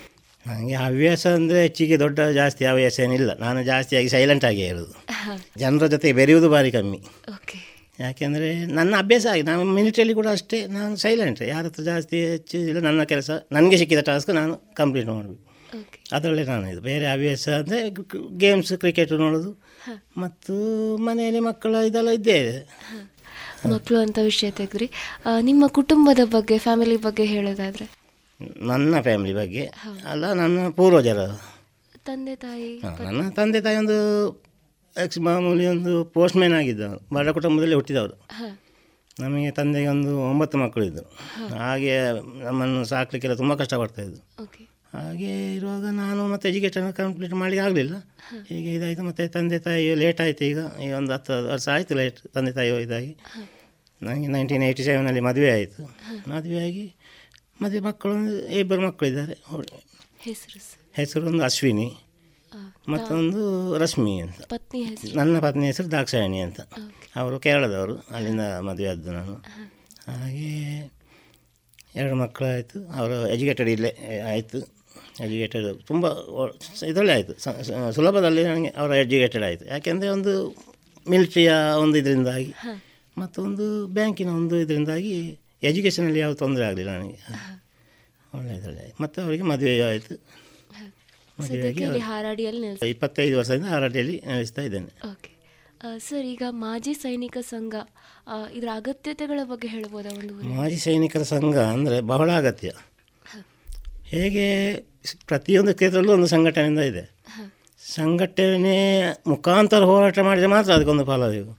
ನನಗೆ 0.47 0.75
ಹವ್ಯಾಸ 0.75 1.23
ಅಂದರೆ 1.27 1.59
ಹೆಚ್ಚಿಗೆ 1.61 1.99
ದೊಡ್ಡ 1.99 2.19
ಜಾಸ್ತಿ 2.19 2.65
ಹವ್ಯಾಸ 2.65 2.99
ಏನಿಲ್ಲ. 2.99 3.31
ನಾನು 3.39 3.59
ಜಾಸ್ತಿಯಾಗಿ 3.63 4.09
ಸೈಲೆಂಟ್ 4.09 4.45
ಆಗಿ 4.45 4.61
ಇರೋದು. 4.61 4.93
ಜನರ 5.57 5.87
ಜೊತೆ 5.87 6.13
ಬೆರೆಯುವುದು 6.19 6.49
ಭಾರಿ 6.49 6.71
ಕಮ್ಮಿ. 6.71 7.01
ಓಕೆ 7.35 7.59
ಯಾಕೆಂದರೆ 8.03 8.49
ನನ್ನ 8.77 8.93
ಅಭ್ಯಾಸ 9.03 9.25
ಆಗಿದೆ. 9.33 9.47
ನಾನು 9.51 9.63
ಮಿಲಿಟ್ರಿಯಲ್ಲಿ 9.77 10.15
ಕೂಡ 10.19 10.27
ಅಷ್ಟೇ 10.37 10.59
ನಾನು 10.77 10.93
ಸೈಲೆಂಟ್ 11.03 11.41
ಯಾರ 11.53 11.63
ಹತ್ರ 11.69 11.83
ಜಾಸ್ತಿ 11.91 12.17
ಹೆಚ್ಚು 12.33 12.57
ಇಲ್ಲ 12.71 12.79
ನನ್ನ 12.87 13.03
ಕೆಲಸ 13.13 13.29
ನನಗೆ 13.57 13.77
ಸಿಕ್ಕಿದ 13.81 14.03
ಟಾಸ್ಕ್ 14.09 14.31
ನಾನು 14.39 14.53
ಕಂಪ್ಲೀಟ್ 14.79 15.09
ಮಾಡಬೇಕು 15.15 15.41
ಅದರಲ್ಲೇ 16.17 16.43
ನಾನು 16.51 16.65
ಇದು 16.71 16.81
ಬೇರೆ 16.87 17.05
ಹವ್ಯಾಸ 17.11 17.45
ಅಂದರೆ 17.57 17.79
ಗೇಮ್ಸ್ 18.43 18.71
ಕ್ರಿಕೆಟ್ 18.81 19.13
ನೋಡೋದು. 19.23 19.51
ಮತ್ತು 20.23 20.53
ಮನೆಯಲ್ಲಿ 21.07 21.41
ಮಕ್ಕಳ 21.49 21.73
ಇದೆಲ್ಲ 21.89 22.11
ಇದ್ದೇ 22.17 22.35
ಇದೆ. 22.43 22.57
ಮಕ್ಕಳು 23.73 23.97
ಅಂತ 24.05 24.19
ವಿಷಯ 24.31 24.49
ತೆಗ್ರಿ 24.59 24.87
ನಿಮ್ಮ 25.49 25.63
ಕುಟುಂಬದ 25.77 26.21
ಬಗ್ಗೆ 26.35 26.57
ಫ್ಯಾಮಿಲಿ 26.65 26.97
ಬಗ್ಗೆ 27.07 27.25
ಹೇಳೋದಾದರೆ? 27.33 27.85
ನನ್ನ 28.71 29.01
ಫ್ಯಾಮಿಲಿ 29.07 29.35
ಬಗ್ಗೆ? 29.41 29.63
ಅಲ್ಲ 30.11 30.33
ನನ್ನ 30.41 30.67
ಪೂರ್ವಜರ. 30.79 31.21
ತಂದೆ 32.07 32.35
ತಾಯಿ 32.43 32.69
ನನ್ನ 33.07 33.23
ತಂದೆ 33.39 33.59
ತಾಯಿ 33.65 33.77
ಒಂದು 33.83 33.97
ಎಕ್ಸ್ 34.95 35.19
ಮಾಮೂಲಿ 35.19 35.65
ಒಂದು 35.67 36.05
ಪೋಸ್ಟ್ಮ್ಯಾನ್ 36.05 36.53
ಆಗಿದ್ದ. 36.53 36.81
ಬಡ 37.13 37.29
ಕುಟುಂಬದಲ್ಲಿ 37.29 37.75
ಹುಟ್ಟಿದವರು. 37.75 38.15
ನಮಗೆ 39.19 39.51
ತಂದೆಗೆ 39.51 39.87
ಒಂದು 39.87 40.21
ಒಂಬತ್ತು 40.21 40.57
ಮಕ್ಕಳು 40.57 40.83
ಇದ್ದರು 40.85 41.09
ಹಾಗೆ 41.55 42.11
ನಮ್ಮನ್ನು 42.43 42.85
ಸಾಕಲಿಕ್ಕೆಲ್ಲ 42.85 43.35
ತುಂಬ 43.35 43.53
ಕಷ್ಟಪಡ್ತಾಯಿದ್ದು 43.55 44.43
ಓಕೆ. 44.43 44.63
ಹಾಗೆ 44.93 45.55
ಇರುವಾಗ 45.55 45.85
ನಾನು 45.85 46.27
ಮತ್ತೆ 46.27 46.49
ಎಜುಕೇಷನ್ 46.49 46.93
ಕಂಪ್ಲೀಟ್ 46.93 47.33
ಮಾಡಲಿಕ್ಕೆ 47.33 47.65
ಆಗಲಿಲ್ಲ. 47.65 47.95
ಈಗ 48.51 48.67
ಇದಾಯಿತು. 48.67 49.03
ಮತ್ತು 49.03 49.31
ತಂದೆ 49.31 49.59
ತಾಯಿ 49.59 49.95
ಲೇಟ್ 49.95 50.21
ಆಯಿತು 50.21 50.45
ಈಗ. 50.45 50.57
ಈಗ 50.83 50.93
ಒಂದು 50.93 51.13
ಹತ್ತು 51.13 51.51
ವರ್ಷ 51.51 51.69
ಆಯಿತು 51.69 51.95
ಲೇಟ್ 51.95 52.19
ತಂದೆ 52.33 52.51
ತಾಯಿ 52.51 52.83
ಇದಾಗಿ. 52.83 53.17
ನನಗೆ 54.01 54.27
ನೈನ್ಟೀನ್ 54.27 54.63
ಏಯ್ಟಿ 54.63 54.83
ಸೆವೆನಲ್ಲಿ 54.83 55.19
ಮದುವೆ 55.19 55.51
ಆಯಿತು. 55.51 55.83
ಮದುವೆಯಾಗಿ 56.29 56.95
ಮದುವೆ 57.61 57.79
ಮಕ್ಕಳು 57.79 58.13
ಇಬ್ಬರು 58.59 58.81
ಮಕ್ಕಳಿದ್ದಾರೆ. 58.81 59.33
ಹೆಸರು 60.19 60.59
ಸರ್? 60.59 60.79
ಹೆಸರು 60.93 61.27
ಒಂದು 61.27 61.43
ಅಶ್ವಿನಿ. 61.43 61.87
ಮತ್ತೊಂದು 62.87 63.77
ರಶ್ಮಿ 63.77 64.19
ಅಂತ. 64.19 64.41
ಪತ್ನಿ 64.41 64.83
ನನ್ನ 65.15 65.39
ಪತ್ನಿ 65.39 65.65
ಹೆಸರು 65.65 65.91
ದಾಕ್ಷಾಯಣಿ 65.91 66.39
ಅಂತ. 66.39 66.61
ಅವರು 67.15 67.39
ಕೇರಳದವರು 67.39 67.95
ಅಲ್ಲಿಂದ 67.95 68.41
ಮದುವೆ 68.41 68.87
ಆದ್ದು 68.87 69.11
ನಾನು. 69.11 69.33
ಹಾಗೆ 70.11 70.77
ಎರಡು 71.95 72.15
ಮಕ್ಕಳಾಯಿತು. 72.15 72.87
ಅವರು 72.87 73.27
ಎಜುಕೇಟೆಡ್ 73.27 73.69
ಇಲ್ಲೇ 73.69 74.21
ಆಯಿತು. 74.27 74.57
ಎಜುಕೇಟೆಡ್ 75.19 75.87
ತುಂಬ 75.87 76.07
ಇದರಲ್ಲೇ 76.87 77.13
ಆಯಿತು. 77.13 77.33
ಸುಲಭದಲ್ಲಿ 77.91 78.43
ನನಗೆ 78.43 78.67
ಅವರ 78.67 78.91
ಎಜುಕೇಟೆಡ್ 78.91 79.43
ಆಯಿತು. 79.43 79.65
ಯಾಕೆಂದರೆ 79.65 80.09
ಒಂದು 80.09 80.55
ಮಿಲಿಟ್ರಿಯ 81.09 81.53
ಒಂದು 81.81 81.97
ಇದರಿಂದಾಗಿ 81.97 82.53
ಮತ್ತೊಂದು 83.17 83.87
ಬ್ಯಾಂಕಿನ 83.87 84.29
ಒಂದು 84.29 84.57
ಇದರಿಂದಾಗಿ 84.57 85.39
ಎಜುಕೇಷನಲ್ಲಿ 85.63 86.19
ಯಾವ 86.19 86.33
ತೊಂದರೆ 86.33 86.65
ಆಗಲಿಲ್ಲ 86.65 86.91
ನನಗೆ. 86.91 87.17
ಆಯಿತು. 88.33 89.03
ಮತ್ತು 89.03 89.21
ಅವರಿಗೆ 89.21 89.43
ಮದುವೆ 89.43 89.81
ಆಯಿತು. 89.81 90.40
ಸದ್ಯಕ್ಕೆ 91.47 91.83
ಇಲ್ಲಿ 91.87 92.01
ಹಾರಾಡಿಯಲ್ಲಿ 92.09 92.61
ನೆಲೆಸ 92.65 92.89
ಇಪ್ಪತ್ತೈದು 92.93 93.35
ವರ್ಷದಿಂದ 93.39 93.67
ಹಾರಾಟಿಯಲ್ಲಿ 93.73 94.15
ನಡೆಸ್ತಾ 94.31 94.63
ಇದ್ದೇನೆ. 94.67 94.91
ಓಕೆ 95.11 95.31
ಸರ್ 96.07 96.25
ಈಗ 96.33 96.43
ಮಾಜಿ 96.63 96.93
ಸೈನಿಕ 97.03 97.37
ಸಂಘ 97.53 97.73
ಇದರ 98.57 98.69
ಅಗತ್ಯತೆಗಳ 98.81 99.39
ಬಗ್ಗೆ 99.51 99.67
ಹೇಳ್ಬೋದಾ 99.75 100.11
ಒಂದು 100.19 100.33
ಮಾಜಿ 100.55 100.79
ಸೈನಿಕರ 100.87 101.23
ಸಂಘ 101.33 101.55
ಅಂದರೆ 101.75 101.97
ಬಹಳ 102.11 102.29
ಅಗತ್ಯ. 102.41 102.71
ಹೇಗೆ 104.13 104.45
ಪ್ರತಿಯೊಂದು 105.29 105.71
ಕ್ಷೇತ್ರದಲ್ಲೂ 105.79 106.13
ಒಂದು 106.17 106.29
ಸಂಘಟನೆಯಿಂದ 106.33 106.83
ಇದೆ. 106.91 107.03
ಸಂಘಟನೆ 107.81 108.77
ಮುಖಾಂತರ 109.31 109.83
ಹೋರಾಟ 109.89 110.19
ಮಾಡಿದರೆ 110.27 110.49
ಮಾತ್ರ 110.53 110.71
ಅದಕ್ಕೊಂದು 110.77 111.05
ಫಲ 111.09 111.27
ಬೇಕು 111.33 111.53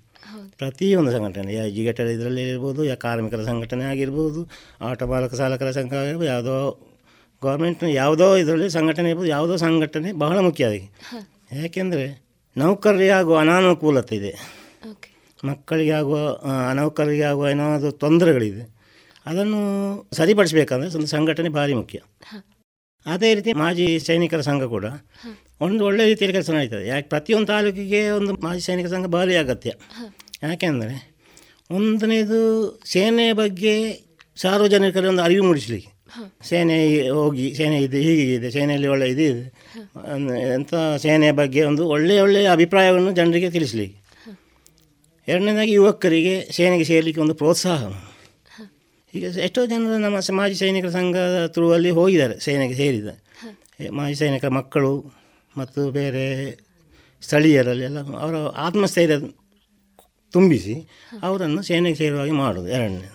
ಪ್ರತಿಯೊಂದು 0.60 1.10
ಸಂಘಟನೆ 1.14 1.50
ಯಾ 1.56 1.62
ಜಿಗಟರ 1.76 2.08
ಇದರಲ್ಲಿ 2.16 2.42
ಇರ್ಬೋದು 2.50 2.80
ಯಾ 2.88 2.96
ಕಾರ್ಮಿಕರ 3.04 3.42
ಸಂಘಟನೆ 3.48 3.84
ಆಗಿರ್ಬೋದು 3.92 4.40
ಆಟೋ 4.88 5.06
ಬಾಲಕ 5.12 5.32
ಚಾಲಕರ 5.40 5.70
ಸಂಘ 5.78 5.92
ಆಗಿರ್ಬೋದು 6.02 6.28
ಯಾವುದೋ 6.30 6.56
ಗೌರ್ಮೆಂಟ್ 7.42 7.84
ಯಾವುದೋ 7.84 8.36
ಇದರಲ್ಲಿ 8.36 8.70
ಸಂಘಟನೆ 8.70 9.08
ಇರ್ಬೋದು 9.08 9.28
ಯಾವುದೋ 9.28 9.56
ಸಂಘಟನೆ 9.56 10.12
ಬಹಳ 10.12 10.38
ಮುಖ್ಯ 10.38 10.64
ಅದಕ್ಕೆ. 10.64 10.90
ಯಾಕೆಂದರೆ 11.62 12.04
ನೌಕರರಿಗೆ 12.56 13.10
ಆಗುವ 13.10 13.38
ಅನಾನುಕೂಲತೆ 13.38 14.16
ಇದೆ. 14.16 14.32
ಮಕ್ಕಳಿಗೆ 15.44 15.90
ಆಗುವ 15.90 16.16
ನೌಕರರಿಗೆ 16.74 17.22
ಆಗುವ 17.22 17.48
ಏನಾದರೂ 17.48 17.90
ತೊಂದರೆಗಳಿದೆ 17.90 18.64
ಅದನ್ನು 19.26 19.60
ಸರಿಪಡಿಸಬೇಕಂದ್ರೆ 20.12 20.88
ಒಂದು 20.94 21.06
ಸಂಘಟನೆ 21.06 21.48
ಭಾರಿ 21.48 21.74
ಮುಖ್ಯ. 21.74 21.98
ಅದೇ 23.06 23.34
ರೀತಿ 23.34 23.52
ಮಾಜಿ 23.52 23.86
ಸೈನಿಕರ 23.98 24.40
ಸಂಘ 24.40 24.62
ಕೂಡ 24.62 24.86
ಒಂದು 25.60 25.84
ಒಳ್ಳೆಯ 25.84 26.06
ರೀತಿಯಲ್ಲಿ 26.06 26.34
ಕೆಲಸ 26.36 26.50
ನಡೀತದೆ. 26.50 26.86
ಯಾಕೆ 26.86 27.08
ಪ್ರತಿಯೊಂದು 27.08 27.46
ತಾಲೂಕಿಗೆ 27.46 28.10
ಒಂದು 28.10 28.32
ಮಾಜಿ 28.34 28.60
ಸೈನಿಕ 28.60 28.86
ಸಂಘ 28.86 29.06
ಭಾರಿ 29.06 29.36
ಅಗತ್ಯ. 29.36 29.70
ಯಾಕೆಂದರೆ 30.42 30.96
ಒಂದನೇದು 31.70 32.40
ಸೇನೆಯ 32.86 33.32
ಬಗ್ಗೆ 33.32 33.74
ಸಾರ್ವಜನಿಕರಿಗೆ 34.36 35.08
ಒಂದು 35.08 35.22
ಅರಿವು 35.22 35.44
ಮೂಡಿಸಲಿಕ್ಕೆ. 35.46 35.91
ಸೇನೆ 36.42 36.76
ಹೋಗಿ 37.08 37.54
ಸೇನೆ 37.54 37.82
ಇದೆ 37.82 38.00
ಹೀಗಿದೆ 38.00 38.50
ಸೇನೆಯಲ್ಲಿ 38.50 38.88
ಒಳ್ಳೆ 38.88 39.08
ಇದು 39.08 39.22
ಇದೆ. 39.22 39.44
ಅಂತ 40.54 40.74
ಸೇನೆಯ 40.96 41.32
ಬಗ್ಗೆ 41.32 41.64
ಒಂದು 41.64 41.88
ಒಳ್ಳೆಯ 41.88 42.20
ಒಳ್ಳೆಯ 42.20 42.48
ಅಭಿಪ್ರಾಯವನ್ನು 42.48 43.12
ಜನರಿಗೆ 43.12 43.50
ತಿಳಿಸಲಿ 43.50 43.88
ಎರಡನೇದಾಗಿ 45.28 45.72
ಯುವಕರಿಗೆ 45.72 46.34
ಸೇನೆಗೆ 46.52 46.84
ಸೇರಲಿಕ್ಕೆ 46.84 47.20
ಒಂದು 47.20 47.34
ಪ್ರೋತ್ಸಾಹ 47.34 47.80
ಈಗ 49.14 49.24
ಎಷ್ಟೋ 49.24 49.66
ಜನರು 49.66 49.98
ನಮ್ಮ 49.98 50.16
ಮಾಜಿ 50.32 50.54
ಸೈನಿಕರ 50.54 50.88
ಸಂಘದ 50.88 51.46
ಥ್ರೂವಲ್ಲಿ 51.46 51.90
ಹೋಗಿದ್ದಾರೆ 51.90 52.40
ಸೇನೆಗೆ 52.40 52.74
ಸೇರಿದ. 52.74 53.08
ಮಾಜಿ 53.90 54.14
ಸೈನಿಕರ 54.14 54.48
ಮಕ್ಕಳು 54.48 54.92
ಮತ್ತು 55.56 55.90
ಬೇರೆ 55.90 56.24
ಸ್ಥಳೀಯರಲ್ಲಿ 57.22 57.84
ಎಲ್ಲ 57.84 57.98
ಅವರ 58.16 58.34
ಆತ್ಮಸ್ಥೈರ್ಯ 58.56 59.16
ತುಂಬಿಸಿ 60.34 60.74
ಅವರನ್ನು 61.22 61.62
ಸೇನೆಗೆ 61.62 61.94
ಸೇರುವಾಗಿ 61.94 62.30
ಮಾಡೋದು 62.30 62.68
ಎರಡನೇದು. 62.68 63.10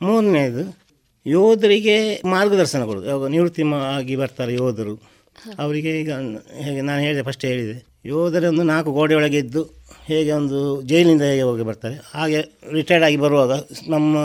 ಮೂರನೇದು 0.00 0.81
ಯೋಧರಿಗೆ 1.26 2.22
ಮಾರ್ಗದರ್ಶನ 2.24 2.84
ಕೊಡೋದು 2.84 3.06
ಯಾವಾಗ 3.06 3.30
ನಿವೃತ್ತಿ 3.30 3.62
ಆಗಿ 3.72 4.16
ಬರ್ತಾರೆ 4.16 4.54
ಯೋಧರು. 4.54 5.12
ಅವರಿಗೆ 5.58 6.00
ಈಗ 6.00 6.12
ಹೇಗೆ 6.60 6.80
ನಾನು 6.80 7.02
ಹೇಳಿದೆ 7.02 7.22
ಫಸ್ಟ್ 7.22 7.44
ಹೇಳಿದೆ. 7.44 7.86
ಯೋಧರೊಂದು 8.04 8.62
ನಾಲ್ಕು 8.62 8.92
ಗೋಡೆಯೊಳಗೆ 8.92 9.38
ಇದ್ದು 9.38 9.62
ಹೇಗೆ 10.04 10.32
ಒಂದು 10.32 10.82
ಜೈಲಿನಿಂದ 10.82 11.22
ಹೇಗೆ 11.22 11.42
ಹೋಗಿ 11.42 11.62
ಬರ್ತಾರೆ. 11.62 11.94
ಹಾಗೆ 12.14 12.40
ರಿಟೈರ್ಡ್ 12.72 13.04
ಆಗಿ 13.04 13.16
ಬರುವಾಗ 13.16 13.52
ನಮ್ಮ 13.88 14.16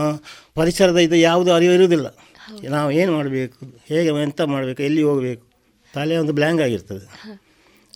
ಪರಿಸರದ 0.55 0.97
ಇದು 0.97 1.15
ಯಾವುದು 1.15 1.53
ಅರಿವು 1.53 1.73
ಇರುವುದಿಲ್ಲ. 1.73 2.07
ನಾವು 2.69 2.91
ಏನು 2.91 3.11
ಮಾಡಬೇಕು 3.11 3.81
ಹೇಗೆ 3.87 4.09
ಎಂತ 4.23 4.41
ಮಾಡಬೇಕು 4.41 4.83
ಎಲ್ಲಿ 4.83 5.03
ಹೋಗಬೇಕು 5.03 5.43
ತಲೆ 5.93 6.17
ಒಂದು 6.17 6.33
ಬ್ಲ್ಯಾಂಕ್ 6.33 6.61
ಆಗಿರ್ತದೆ. 6.61 7.37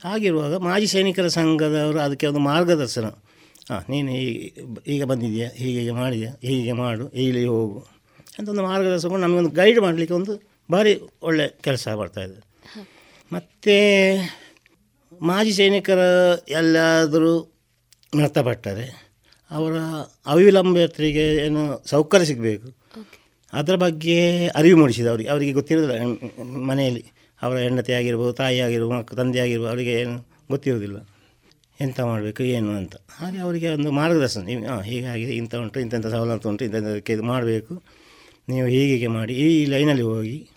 ಹಾಗಿರುವಾಗ 0.04 0.56
ಮಾಜಿ 0.56 0.88
ಸೈನಿಕರ 0.88 1.28
ಸಂಘದವರು 1.28 2.00
ಅದಕ್ಕೆ 2.00 2.28
ಒಂದು 2.28 2.40
ಮಾರ್ಗದರ್ಶನ. 2.40 3.06
ಹಾಂ 3.70 3.82
ನೀನು 3.90 4.12
ಹೀಗೆ 4.12 4.54
ಈಗ 4.88 5.04
ಬಂದಿದೆಯಾ? 5.04 5.50
ಹೀಗೆ 5.56 5.80
ಹೀಗೆ 5.80 5.92
ಮಾಡಿದೆಯಾ? 5.92 6.32
ಹೀಗೆ 6.44 6.72
ಮಾಡು 6.72 7.10
ಇಲ್ಲಿ 7.10 7.46
ಹೋಗು. 7.46 8.01
ಅಂತ 8.40 8.50
ಒಂದು 8.50 8.64
ಮಾರ್ಗದರ್ಶನ 8.64 9.16
ನಮಗೊಂದು 9.16 9.50
ಗೈಡ್ 9.50 9.80
ಮಾಡಲಿಕ್ಕೆ 9.80 10.14
ಒಂದು 10.14 10.52
ಭಾರಿ 10.72 11.02
ಒಳ್ಳೆ 11.24 11.58
ಕೆಲಸ 11.62 11.88
ಬರ್ತಾಯಿದೆ 11.88 12.40
ಮತ್ತು 13.34 13.76
ಮಾಜಿ 15.22 15.54
ಸೈನಿಕರ 15.54 16.00
ಎಲ್ಲಾದರೂ 16.50 17.40
ಮೃತಪಟ್ಟರೆ 18.16 19.12
ಅವರ 19.52 19.74
ಅವಿಲಂಬಿತರಿಗೆ 20.26 21.36
ಏನು 21.36 21.84
ಸೌಕರ್ಯ 21.86 22.26
ಸಿಗಬೇಕು. 22.26 22.76
ಅದರ 23.54 23.76
ಬಗ್ಗೆ 23.76 24.48
ಅರಿವು 24.48 24.80
ಮೂಡಿಸಿದ 24.80 25.08
ಅವರಿಗೆ. 25.08 25.30
ಅವರಿಗೆ 25.30 25.52
ಗೊತ್ತಿರೋದಿಲ್ಲ. 25.52 26.04
ಮನೆಯಲ್ಲಿ 26.42 27.12
ಅವರ 27.42 27.58
ಹೆಂಡತಿ 27.58 27.94
ಆಗಿರ್ಬೋದು 27.94 28.34
ತಾಯಿ 28.34 28.60
ಆಗಿರ್ಬೋದು 28.60 28.96
ಮಕ್ಕ 28.96 29.14
ತಂದೆ 29.14 29.40
ಆಗಿರ್ಬೋದು 29.40 29.70
ಅವರಿಗೆ 29.70 29.94
ಏನು 29.94 30.28
ಗೊತ್ತಿರೋದಿಲ್ಲ. 30.52 30.98
ಎಂಥ 31.82 32.00
ಮಾಡಬೇಕು 32.00 32.44
ಏನು 32.44 32.72
ಅಂತ. 32.72 32.96
ಹಾಗೆ 33.18 33.38
ಅವರಿಗೆ 33.38 33.70
ಒಂದು 33.70 33.92
ಮಾರ್ಗದರ್ಶನ. 33.92 34.42
ನೀವು 34.42 34.68
ಹಾಂ 34.68 34.82
ಹೀಗಾಗಿದೆ 34.82 35.32
ಇಂಥ 35.32 35.56
ಉಂಟು 35.56 35.80
ಇಂಥ 35.80 35.96
ಸವಲತ್ತು 35.96 36.50
ಉಂಟು 36.50 36.66
ಇಂಥದ್ದಕ್ಕೆ 36.66 37.14
ಇದು 37.14 37.24
ಮಾಡಬೇಕು. 37.24 38.01
ನೀವು 38.50 38.68
ಹೀಗೆ 38.68 39.08
ಮಾಡಿ 39.08 39.34
ಈ 39.34 39.66
ಲೈನಲ್ಲಿ 39.66 40.02
ಹೋಗಿ 40.02 40.50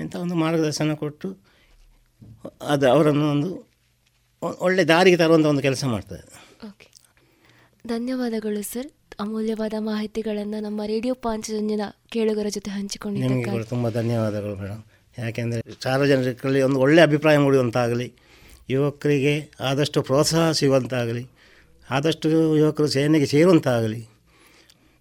ಅಂತ 0.00 0.14
ಒಂದು 0.14 0.34
ಮಾರ್ಗದರ್ಶನ 0.34 0.94
ಕೊಟ್ಟು 0.94 1.38
ಅದು 2.62 2.88
ಅವರನ್ನು 2.88 3.30
ಒಂದು 3.30 3.72
ಒಳ್ಳೆ 4.60 4.84
ದಾರಿಗೆ 4.84 5.16
ತರುವಂಥ 5.16 5.46
ಒಂದು 5.46 5.62
ಕೆಲಸ 5.62 5.84
ಮಾಡ್ತದೆ. 5.84 6.22
ಓಕೆ 6.68 6.90
ಧನ್ಯವಾದಗಳು 7.86 8.62
ಸರ್. 8.62 8.86
ಅಮೂಲ್ಯವಾದ 9.20 9.74
ಮಾಹಿತಿಗಳನ್ನು 9.78 10.60
ನಮ್ಮ 10.60 10.82
ರೇಡಿಯೋ 10.86 11.14
ಪಾಂಚಜನ್ಯದ 11.14 11.80
ಕೇಳುಗರ 12.08 12.46
ಜೊತೆ 12.48 12.70
ಕೂಡ 13.50 13.62
ತುಂಬ 13.62 13.90
ಧನ್ಯವಾದಗಳು 13.90 14.56
ಮೇಡಮ್ 14.56 14.82
ಯಾಕೆಂದರೆ 15.18 15.62
ಸಾರ್ವಜನಿಕರಲ್ಲಿ 15.82 16.62
ಒಂದು 16.62 16.80
ಒಳ್ಳೆಯ 16.80 17.04
ಅಭಿಪ್ರಾಯ 17.04 17.38
ಮೂಡುವಂತಾಗಲಿ 17.38 18.12
ಯುವಕರಿಗೆ 18.70 19.50
ಆದಷ್ಟು 19.60 20.02
ಪ್ರೋತ್ಸಾಹ 20.02 20.50
ಸಿಗುವಂತಾಗಲಿ 20.50 21.26
ಆದಷ್ಟು 21.90 22.30
ಯುವಕರು 22.56 22.88
ಸೇನೆಗೆ 22.88 23.26
ಸೇರುವಂತಾಗಲಿ 23.26 24.08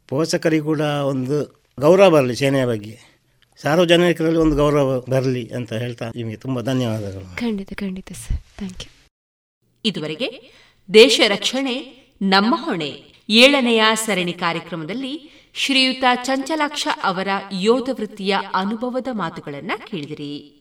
ಪೋಷಕರಿಗೆ 0.07 0.63
ಕೂಡ 0.63 0.81
ಒಂದು 0.81 1.60
ಗೌರವ 1.79 2.09
ಬರಲಿ 2.09 2.35
ಸೇನೆಯ 2.35 2.65
ಬಗ್ಗೆ. 2.65 3.11
ಸಾರ್ವಜನಿಕರಲ್ಲಿ 3.61 4.39
ಒಂದು 4.39 4.55
ಗೌರವ 4.55 4.99
ಬರಲಿ 5.09 5.49
ಅಂತ 5.49 5.73
ಹೇಳ್ತಾ 5.73 6.09
ನಿಮಗೆ 6.15 6.35
ತುಂಬ 6.35 6.61
ಧನ್ಯವಾದಗಳು. 6.61 7.37
ಖಂಡಿತ 7.37 7.73
ಖಂಡಿತ 7.73 8.11
ಸರ್. 8.11 8.37
ಥ್ಯಾಂಕ್ 8.57 8.81
ಯು 8.81 9.09
ಇದುವರೆಗೆ 9.85 10.51
ದೇಶ 10.93 11.21
ರಕ್ಷಣೆ 11.27 12.01
ನಮ್ಮ 12.21 12.55
ಹೊಣೆ 12.57 13.03
ಏಳನೆಯ 13.29 13.83
ಸರಣಿ 13.93 14.33
ಕಾರ್ಯಕ್ರಮದಲ್ಲಿ 14.33 15.31
ಶ್ರೀಯುತ 15.53 16.03
ಚಂಚಲಾಕ್ಷ 16.23 16.87
ಅವರ 17.03 17.27
ಯೋಧ 17.51 17.89
ವೃತ್ತಿಯ 17.91 18.37
ಅನುಭವದ 18.53 19.07
ಮಾತುಗಳನ್ನು 19.11 19.87
ಕೇಳಿದಿರಿ. 19.87 20.60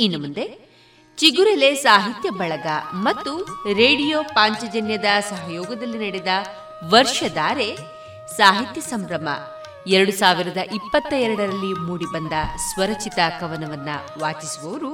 ಇನ್ನು 0.00 0.18
ಮುಂದೆ 0.18 0.44
ಚಿಗುರೆಲೆ 1.18 1.74
ಸಾಹಿತ್ಯ 1.74 2.30
ಬಳಗ 2.30 2.66
ಮತ್ತು 2.92 3.32
ರೇಡಿಯೋ 3.74 4.22
ಪಾಂಚಜನ್ಯದ 4.22 5.08
ಸಹಯೋಗದಲ್ಲಿ 5.30 5.98
ನಡೆದ 5.98 6.32
ವರ್ಷಧಾರೆ 6.90 7.68
ಸಾಹಿತ್ಯ 8.36 8.80
ಸಂಭ್ರಮ 8.80 9.28
ಎರಡು 9.86 10.12
ಸಾವಿರದ 10.12 10.56
ಇಪ್ಪತ್ತ 10.56 11.12
ಎರಡರಲ್ಲಿ 11.12 11.72
ಮೂಡಿಬಂದ 11.80 12.32
ಸ್ವರಚಿತ 12.72 13.18
ಕವನವನ್ನ 13.40 13.88
ವಾಚಿಸುವವರು 14.18 14.92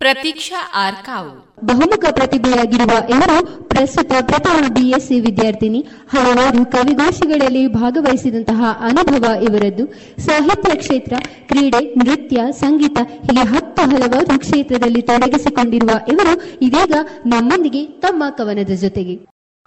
ಪ್ರತೀಕ್ಷಾ 0.00 0.72
ಆರ್ಕಾವು. 0.74 1.56
ಬಹುಮುಖ 1.66 2.04
ಪ್ರತಿಭೆಯಾಗಿರುವ 2.10 3.04
ಇವರು 3.08 3.68
ಪ್ರಸ್ತುತ 3.68 4.12
ಪ್ರಥಮ 4.12 4.64
ಬಿಎಸ್ಸಿ 4.68 5.20
ವಿದ್ಯಾರ್ಥಿನಿ. 5.20 5.86
ಹಲವಾರು 6.08 6.64
ಕವಿಗೋಷ್ಠಿಗಳಲ್ಲಿ 6.64 7.66
ಭಾಗವಹಿಸಿದಂತಹ 7.66 8.62
ಅನುಭವ 8.80 9.24
ಇವರದ್ದು. 9.42 9.86
ಸಾಹಿತ್ಯ 10.20 10.76
ಕ್ಷೇತ್ರ 10.76 11.16
ಕ್ರೀಡೆ 11.46 11.94
ನೃತ್ಯ 11.94 12.40
ಸಂಗೀತ 12.50 12.98
ಹೀಗೆ 13.04 13.44
ಹತ್ತು 13.46 13.82
ಹಲವಾರು 13.90 14.38
ಕ್ಷೇತ್ರದಲ್ಲಿ 14.38 15.02
ತೊಡಗಿಸಿಕೊಂಡಿರುವ 15.02 15.90
ಇವರು 16.08 16.42
ಇದೀಗ 16.62 16.94
ನಮ್ಮೊಂದಿಗೆ 17.26 17.84
ತಮ್ಮ 17.84 18.24
ಕವನದ 18.30 18.70
ಜೊತೆಗೆ. 18.70 19.14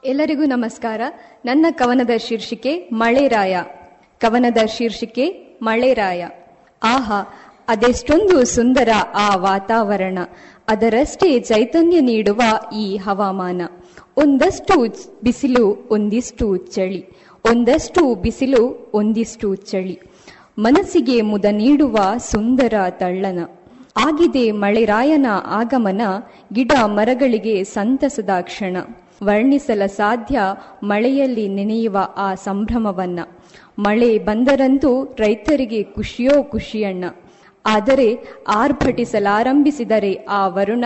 ಎಲ್ಲರಿಗೂ 0.03 0.45
ನಮಸ್ಕಾರ. 0.45 1.01
ನನ್ನ 1.45 1.65
ಕವನದ 1.71 2.09
ಶೀರ್ಷಿಕೆ 2.17 2.89
ಮಳೆರಾಯ 2.93 3.63
ಕವನದ 4.21 4.65
ಶೀರ್ಷಿಕೆ 4.65 5.25
ಮಳೆರಾಯ 5.61 6.27
ಆಹಾ 6.83 7.42
ಅದೆಷ್ಟೊಂದು 7.67 8.45
ಸುಂದರ 8.45 8.89
ಆ 9.13 9.35
ವಾತಾವರಣ. 9.35 10.17
ಅದರಷ್ಟೇ 10.67 11.39
ಚೈತನ್ಯ 11.39 11.99
ನೀಡುವ 11.99 12.41
ಈ 12.75 12.95
ಹವಾಮಾನ. 12.95 13.61
ಒಂದಷ್ಟು 14.17 14.85
ಬಿಸಿಲು, 15.23 15.87
ಒಂದಿಷ್ಟು 15.91 16.57
ಚಳಿ. 16.57 17.05
ಒಂದಷ್ಟು 17.51 18.15
ಬಿಸಿಲು, 18.15 18.91
ಒಂದಿಷ್ಟು 18.93 19.55
ಚಳಿ. 19.55 19.99
ಮನಸ್ಸಿಗೆ 20.59 21.21
ಮುದ 21.21 21.45
ನೀಡುವ 21.51 21.97
ಸುಂದರ 22.17 22.73
ತಳ್ಳನ. 22.89 23.39
ಆಗಿದೆ 23.97 24.51
ಮಳೆರಾಯನ 24.51 25.25
ಆಗಮನ, 25.45 26.01
ಗಿಡ 26.53 26.71
ಮರಗಳಿಗೆ 26.85 27.63
ಸಂತಸದ 27.63 28.29
ಕ್ಷಣ. 28.41 28.77
ವರ್ಣಿಸಲ 29.23 29.85
ಸಾಧ್ಯ 29.85 30.39
ಮಳೆಯಲ್ಲಿ 30.83 31.47
ನೆನೆಯುವ 31.47 31.97
ಆ 32.17 32.35
ಸಂಭ್ರಮವನ್ನ. 32.35 33.19
ಮಳೆ 33.79 34.17
ಬಂದರಂತೂ 34.17 35.15
ರೈತರಿಗೆ 35.19 35.83
ಖುಷಿಯೋ 35.83 36.43
ಖುಷಿಯಣ್ಣ. 36.43 37.05
ಆದರೆ 37.65 38.17
ಆರ್ಭಟಿಸಲಾರಂಭಿಸಿದರೆ 38.47 40.25
ಆ 40.29 40.47
ವರುಣ, 40.47 40.85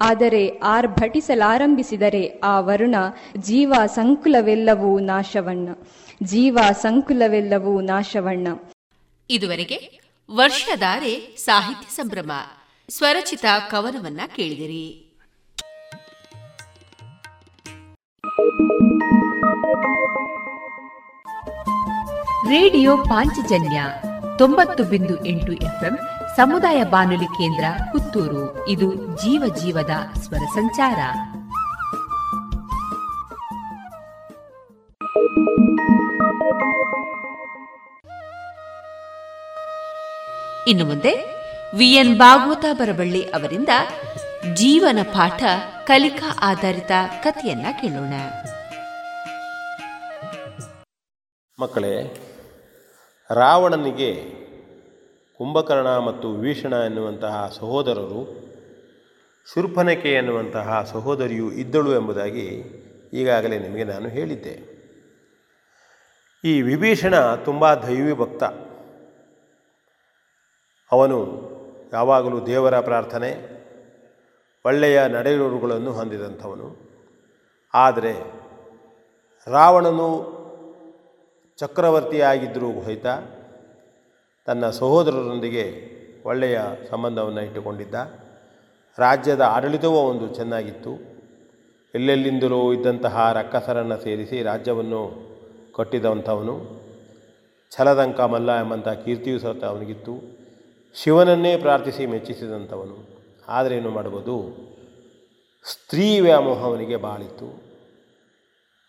ಆದರೆ 0.00 0.58
ಆರ್ಭಟಿಸಲಾರಂಭಿಸಿದರೆ 0.58 2.40
ಆ 2.44 2.60
ವರುಣ, 2.60 2.94
ಜೀವ 3.36 3.74
ಸಂಕುಲವೆಲ್ಲವೂ 3.86 4.98
ನಾಶವಣ್ಣ. 4.98 5.68
ಜೀವ 6.22 6.58
ಸಂಕುಲವೆಲ್ಲವೂ 6.72 7.80
ನಾಶವಣ್ಣ. 7.80 8.48
ಇದುವರೆಗೆ 9.30 10.00
ವರ್ಷಧಾರೆ 10.34 11.36
ಸಾಹಿತ್ಯ 11.36 11.86
ಸಂಭ್ರಮ. 11.90 12.32
ಸ್ವರಚಿತ 12.88 13.44
ಕವನವನ್ನ 13.70 14.20
ಕೇಳಿದಿರಿ. 14.36 15.00
ರೇಡಿಯೋ 22.48 22.96
ಪಾಂಚಜನ್ಯ 22.96 23.84
ತೊಂಬತ್ತು 24.38 24.84
ಬಿಂದು 24.84 25.26
ಎಂಟು 25.26 25.52
ಎಫ್ಎಂ 25.52 25.98
ಸಮುದಾಯ 26.36 26.84
ಬಾನುಲಿ 26.84 27.24
ಕೇಂದ್ರ 27.24 27.64
ಪುತ್ತೂರು. 27.92 28.68
ಇದು 28.68 28.94
ಜೀವ 28.94 29.54
ಜೀವದ 29.54 29.90
ಸ್ವರ 30.18 30.38
ಸಂಚಾರ. 30.38 30.98
ಇನ್ನು 40.68 40.84
ಮುಂದೆ 40.84 41.14
ವಿಎನ್ 41.76 42.18
ಭಾಗವತ 42.18 42.64
ಬರಬಳ್ಳಿ 42.72 43.22
ಅವರಿಂದ 43.22 43.68
ಜೀವನ 44.54 44.98
ಪಾಠ 45.02 45.42
ಕಲಿಕಾ 45.86 46.38
ಆಧಾರಿತ 46.42 46.90
ಕಥೆಯನ್ನ 47.22 47.66
ಕೇಳೋಣ. 47.80 48.14
ಮಕ್ಕಳೇ, 51.62 52.20
ರಾವಣನಿಗೆ 53.34 54.43
ಕುಂಭಕರ್ಣ 55.38 55.98
ಮತ್ತು 55.98 56.32
ವಿಭೀಷಣ 56.32 56.72
ಎನ್ನುವಂತಹ 56.72 57.52
ಸಹೋದರರು, 57.58 58.44
ಶೂರ್ಪನಕೆ 59.54 60.12
ಎನ್ನುವಂತಹ 60.12 60.88
ಸಹೋದರಿಯು 60.92 61.52
ಇದ್ದಳು 61.52 61.94
ಎಂಬುದಾಗಿ 61.94 62.46
ಈಗಾಗಲೇ 63.12 63.58
ನಿಮಗೆ 63.58 63.84
ನಾನು 63.84 64.08
ಹೇಳಿದ್ದೆ. 64.08 64.74
ಈ 66.44 66.62
ವಿಭೀಷಣ 66.62 67.34
ತುಂಬ 67.34 67.74
ದೈವಿ 67.74 68.12
ಭಕ್ತ 68.12 68.44
ಅವನು 70.92 71.18
ಯಾವಾಗಲೂ 71.92 72.46
ದೇವರ 72.46 72.80
ಪ್ರಾರ್ಥನೆ, 72.80 73.30
ಒಳ್ಳೆಯ 74.64 75.06
ನಡೆಯೂರುಗಳನ್ನು 75.06 75.92
ಹೊಂದಿದಂಥವನು. 75.92 76.68
ಆದರೆ 77.74 78.12
ರಾವಣನು 79.50 80.34
ಚಕ್ರವರ್ತಿಯಾಗಿದ್ದರೂ 81.58 82.82
ಸಹಿತ 82.82 83.06
ತನ್ನ 84.46 84.70
ಸಹೋದರರೊಂದಿಗೆ 84.70 85.94
ಒಳ್ಳೆಯ 86.24 86.60
ಸಂಬಂಧವನ್ನು 86.90 87.40
ಇಟ್ಟುಕೊಂಡಿದ್ದ. 87.40 87.94
ರಾಜ್ಯದ 88.98 89.40
ಆಡಳಿತವೂ 89.40 89.96
ಒಂದು 89.96 90.34
ಚೆನ್ನಾಗಿತ್ತು. 90.34 91.14
ಎಲ್ಲೆಲ್ಲಿಂದಲೂ 91.94 92.72
ಇದ್ದಂತಹ 92.72 93.32
ರಕ್ಕಸರನ್ನು 93.32 93.98
ಸೇರಿಸಿ 93.98 94.42
ರಾಜ್ಯವನ್ನು 94.42 95.34
ಕಟ್ಟಿದಂಥವನು. 95.74 96.84
ಛಲದಂಕ 97.70 98.20
ಮಲ್ಲ 98.20 98.60
ಎಂಬಂಥ 98.60 98.88
ಕೀರ್ತಿಯು 98.88 99.38
ಸಹ 99.38 99.52
ಅವನಿಗಿತ್ತು. 99.66 100.38
ಶಿವನನ್ನೇ 100.94 101.56
ಪ್ರಾರ್ಥಿಸಿ 101.56 102.06
ಮೆಚ್ಚಿಸಿದಂಥವನು. 102.06 103.08
ಆದರೆ 103.48 103.76
ಏನು 103.76 103.90
ಮಾಡ್ಬೋದು? 103.90 104.56
ಸ್ತ್ರೀ 105.72 106.20
ವ್ಯಾಮೋಹ 106.20 106.64
ಅವನಿಗೆ 106.64 106.96
ಬಾಳಿತ್ತು. 106.96 107.62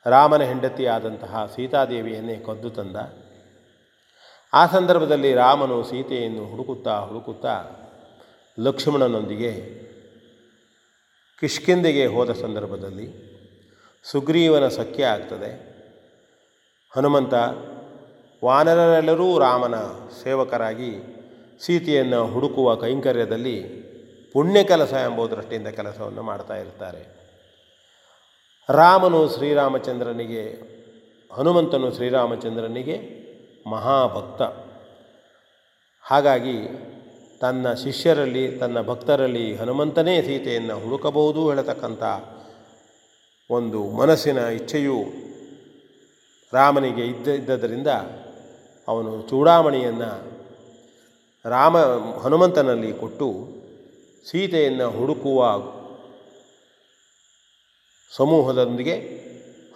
ರಾಮನ 0.06 0.44
ಹೆಂಡತಿಯಾದಂತಹ 0.44 1.52
ಸೀತಾದೇವಿಯನ್ನೇ 1.56 2.36
ಕದ್ದು 2.36 2.70
ತಂದ. 2.70 3.25
ಆ 4.56 4.66
ಸಂದರ್ಭದಲ್ಲಿ 4.66 5.34
ರಾಮನು 5.34 5.84
ಸೀತೆಯನ್ನು 5.84 6.52
ಹುಡುಕುತ್ತಾ 6.52 7.00
ಹುಡುಕುತ್ತಾ 7.00 7.64
ಲಕ್ಷ್ಮಣನೊಂದಿಗೆ 8.60 9.52
ಕಿಷ್ಕಿಂದೆಗೆ 11.40 12.06
ಹೋದ 12.06 12.32
ಸಂದರ್ಭದಲ್ಲಿ 12.32 13.36
ಸುಗ್ರೀವನ 14.04 14.68
ಸಖ್ಯ 14.68 15.06
ಆಗ್ತದೆ. 15.06 15.76
ಹನುಮಂತ 16.96 17.34
ವಾನರರೆಲ್ಲರೂ 18.46 19.40
ರಾಮನ 19.40 19.76
ಸೇವಕರಾಗಿ 20.24 20.96
ಸೀತೆಯನ್ನು 21.62 22.28
ಹುಡುಕುವ 22.28 22.76
ಕೈಂಕರ್ಯದಲ್ಲಿ 22.76 23.62
ಪುಣ್ಯ 24.34 24.64
ಕೆಲಸ 24.64 24.94
ಎಂಬ 24.94 25.26
ದೃಷ್ಟಿಯಿಂದ 25.26 25.68
ಕೆಲಸವನ್ನು 25.68 26.22
ಮಾಡ್ತಾ 26.22 26.56
ಇರ್ತಾರೆ. 26.56 27.04
ರಾಮನು 28.70 29.30
ಶ್ರೀರಾಮಚಂದ್ರನಿಗೆ, 29.36 30.44
ಹನುಮಂತನು 31.34 31.96
ಶ್ರೀರಾಮಚಂದ್ರನಿಗೆ 31.96 33.15
ಮಹಾಭಕ್ತ. 33.68 34.42
ಹಾಗಾಗಿ 36.02 36.58
ತನ್ನ 37.42 37.74
ಶಿಷ್ಯರಲ್ಲಿ, 37.74 38.52
ತನ್ನ 38.52 38.82
ಭಕ್ತರಲ್ಲಿ 38.82 39.56
ಹನುಮಂತನೇ 39.56 40.22
ಸೀತೆಯನ್ನು 40.22 40.80
ಹುಡುಕಬಹುದು 40.80 41.50
ಹೇಳತಕ್ಕಂಥ 41.50 42.04
ಒಂದು 43.50 43.92
ಮನಸ್ಸಿನ 43.92 44.38
ಇಚ್ಛೆಯು 44.38 44.98
ರಾಮನಿಗೆ 46.54 47.06
ಇದ್ದ, 47.06 47.28
ಇದ್ದದರಿಂದ 47.28 47.88
ಅವನು 48.88 49.22
ಚೂಡಾಮಣಿಯನ್ನು 49.30 50.36
ರಾಮ, 51.50 51.78
ಹನುಮಂತನಲ್ಲಿ 52.24 52.94
ಕೊಟ್ಟು 52.94 53.34
ಸೀತೆಯನ್ನು 54.30 54.90
ಹುಡುಕುವ 54.90 55.60
ಸಮೂಹದೊಂದಿಗೆ 58.16 58.96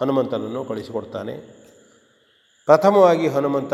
ಹನುಮಂತನನ್ನು 0.02 0.66
ಕಳಿಸಿಕೊಡ್ತಾನೆ. 0.66 1.59
ಪ್ರಥಮವಾಗಿ 2.70 3.28
ಹನುಮಂತ 3.28 3.74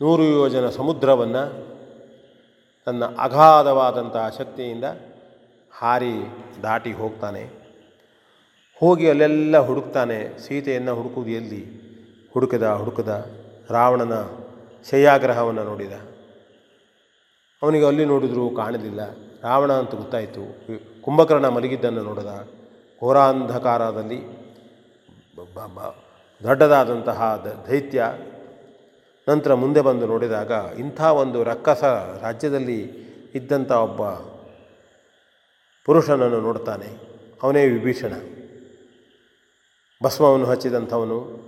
ನೂರು 0.00 0.22
ಯೋಜನ 0.22 0.68
ಸಮುದ್ರವನ್ನು 0.68 1.66
ತನ್ನ 2.86 3.04
ಅಗಾಧವಾದಂತಹ 3.04 4.34
ಶಕ್ತಿಯಿಂದ 4.38 4.84
ಹಾರಿ 5.72 6.12
ದಾಟಿ 6.62 6.92
ಹೋಗ್ತಾನೆ. 6.92 7.44
ಹೋಗಿ 8.80 9.08
ಅಲ್ಲೆಲ್ಲ 9.08 9.58
ಹುಡುಕ್ತಾನೆ. 9.58 10.38
ಸೀತೆಯನ್ನು 10.38 10.94
ಹುಡುಕುವುದು 10.94 11.30
ಎಲ್ಲಿ? 11.30 11.64
ಹುಡುಕದ 12.32 12.68
ಹುಡುಕದ 12.68 13.30
ರಾವಣನ 13.70 14.22
ಶಯ್ಯಾಗ್ರಹವನ್ನು 14.90 15.64
ನೋಡಿದ. 15.64 15.92
ಅವನಿಗೆ 17.62 17.86
ಅಲ್ಲಿ 17.86 18.04
ನೋಡಿದರೂ 18.04 18.50
ಕಾಣಲಿಲ್ಲ. 18.50 19.00
ರಾವಣ 19.42 19.72
ಅಂತ 19.72 19.94
ಗೊತ್ತಾಯಿತು. 19.94 20.66
ಕುಂಭಕರ್ಣ 21.02 21.48
ಮಲಗಿದ್ದನ್ನು 21.48 22.02
ನೋಡಿದ. 22.02 22.48
ಘೋರಾಂಧಕಾರದಲ್ಲಿ 23.00 24.40
ದೊಡ್ಡದಾದಂತಹ 26.42 27.46
ದೈತ್ಯ. 27.70 28.04
ನಂತರ 29.28 29.54
ಮುಂದೆ 29.54 29.80
ಬಂದು 29.80 30.06
ನೋಡಿದಾಗ 30.06 30.52
ಇಂಥ 30.78 31.00
ಒಂದು 31.00 31.44
ರಕ್ಕಸ 31.44 31.84
ರಾಜ್ಯದಲ್ಲಿ 32.22 32.80
ಇದ್ದಂಥ 33.34 33.72
ಒಬ್ಬ 33.72 34.08
ಪುರುಷನನ್ನು 35.86 36.40
ನೋಡ್ತಾನೆ. 36.40 36.86
ಅವನೇ 37.42 37.66
ವಿಭೀಷಣ. 37.66 38.12
ಭಸ್ಮವನ್ನು 40.02 40.46
ಹಚ್ಚಿದಂಥವನು, 40.46 41.40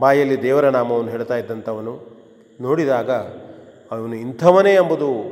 ಬಾಯಲ್ಲಿ 0.00 0.42
ದೇವರ 0.42 0.68
ನಾಮವನ್ನು 0.68 1.10
ಹೇಳ್ತಾ 1.10 1.36
ಇದ್ದಂಥವನು, 1.36 2.06
ನೋಡಿದಾಗ 2.60 3.10
ಅವನು 3.90 4.14
ಇಂಥವನೇ 4.14 4.74
ಎಂಬುದು 4.74 5.22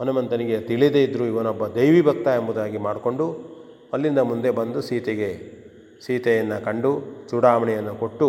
ಹನುಮಂತನಿಗೆ 0.00 0.60
ತಿಳಿದೇ 0.60 1.04
ಇದ್ದರೂ 1.04 1.24
ಇವನೊಬ್ಬ 1.24 1.66
ದೈವಿ 1.66 2.02
ಭಕ್ತ 2.02 2.26
ಎಂಬುದಾಗಿ 2.26 2.78
ಮಾಡಿಕೊಂಡು 2.78 3.52
ಅಲ್ಲಿಂದ 3.92 4.18
ಮುಂದೆ 4.18 4.50
ಬಂದು 4.50 4.80
ಸೀತೆಗೆ 4.80 5.61
ಸೀತೆಯನ್ನು 6.06 6.64
ಕಂಡು 6.64 7.00
ಚೂಡಾಮಣಿಯನ್ನು 7.30 7.94
ಕೊಟ್ಟು 7.94 8.28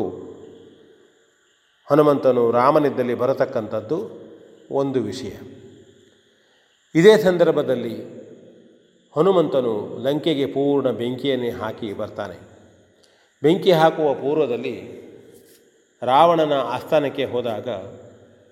ಹನುಮಂತನು 1.91 2.51
ರಾಮನಿದ್ದಲ್ಲಿ 2.51 3.13
ಬರತಕ್ಕಂಥದ್ದು 3.13 4.09
ಒಂದು 4.71 5.01
ವಿಷಯ. 5.01 5.31
ಇದೇ 6.95 7.17
ಸಂದರ್ಭದಲ್ಲಿ 7.17 8.23
ಹನುಮಂತನು 9.15 9.97
ಲಂಕೆಗೆ 10.03 10.45
ಪೂರ್ಣ 10.45 10.91
ಬೆಂಕಿಯನ್ನೇ 10.91 11.49
ಹಾಕಿ 11.49 11.93
ಬರ್ತಾನೆ. 11.93 12.39
ಬೆಂಕಿ 13.43 13.71
ಹಾಕುವ 13.71 14.13
ಪೂರ್ವದಲ್ಲಿ 14.13 15.03
ರಾವಣನ 16.01 16.53
ಆಸ್ಥಾನಕ್ಕೆ 16.53 17.25
ಹೋದಾಗ 17.25 17.69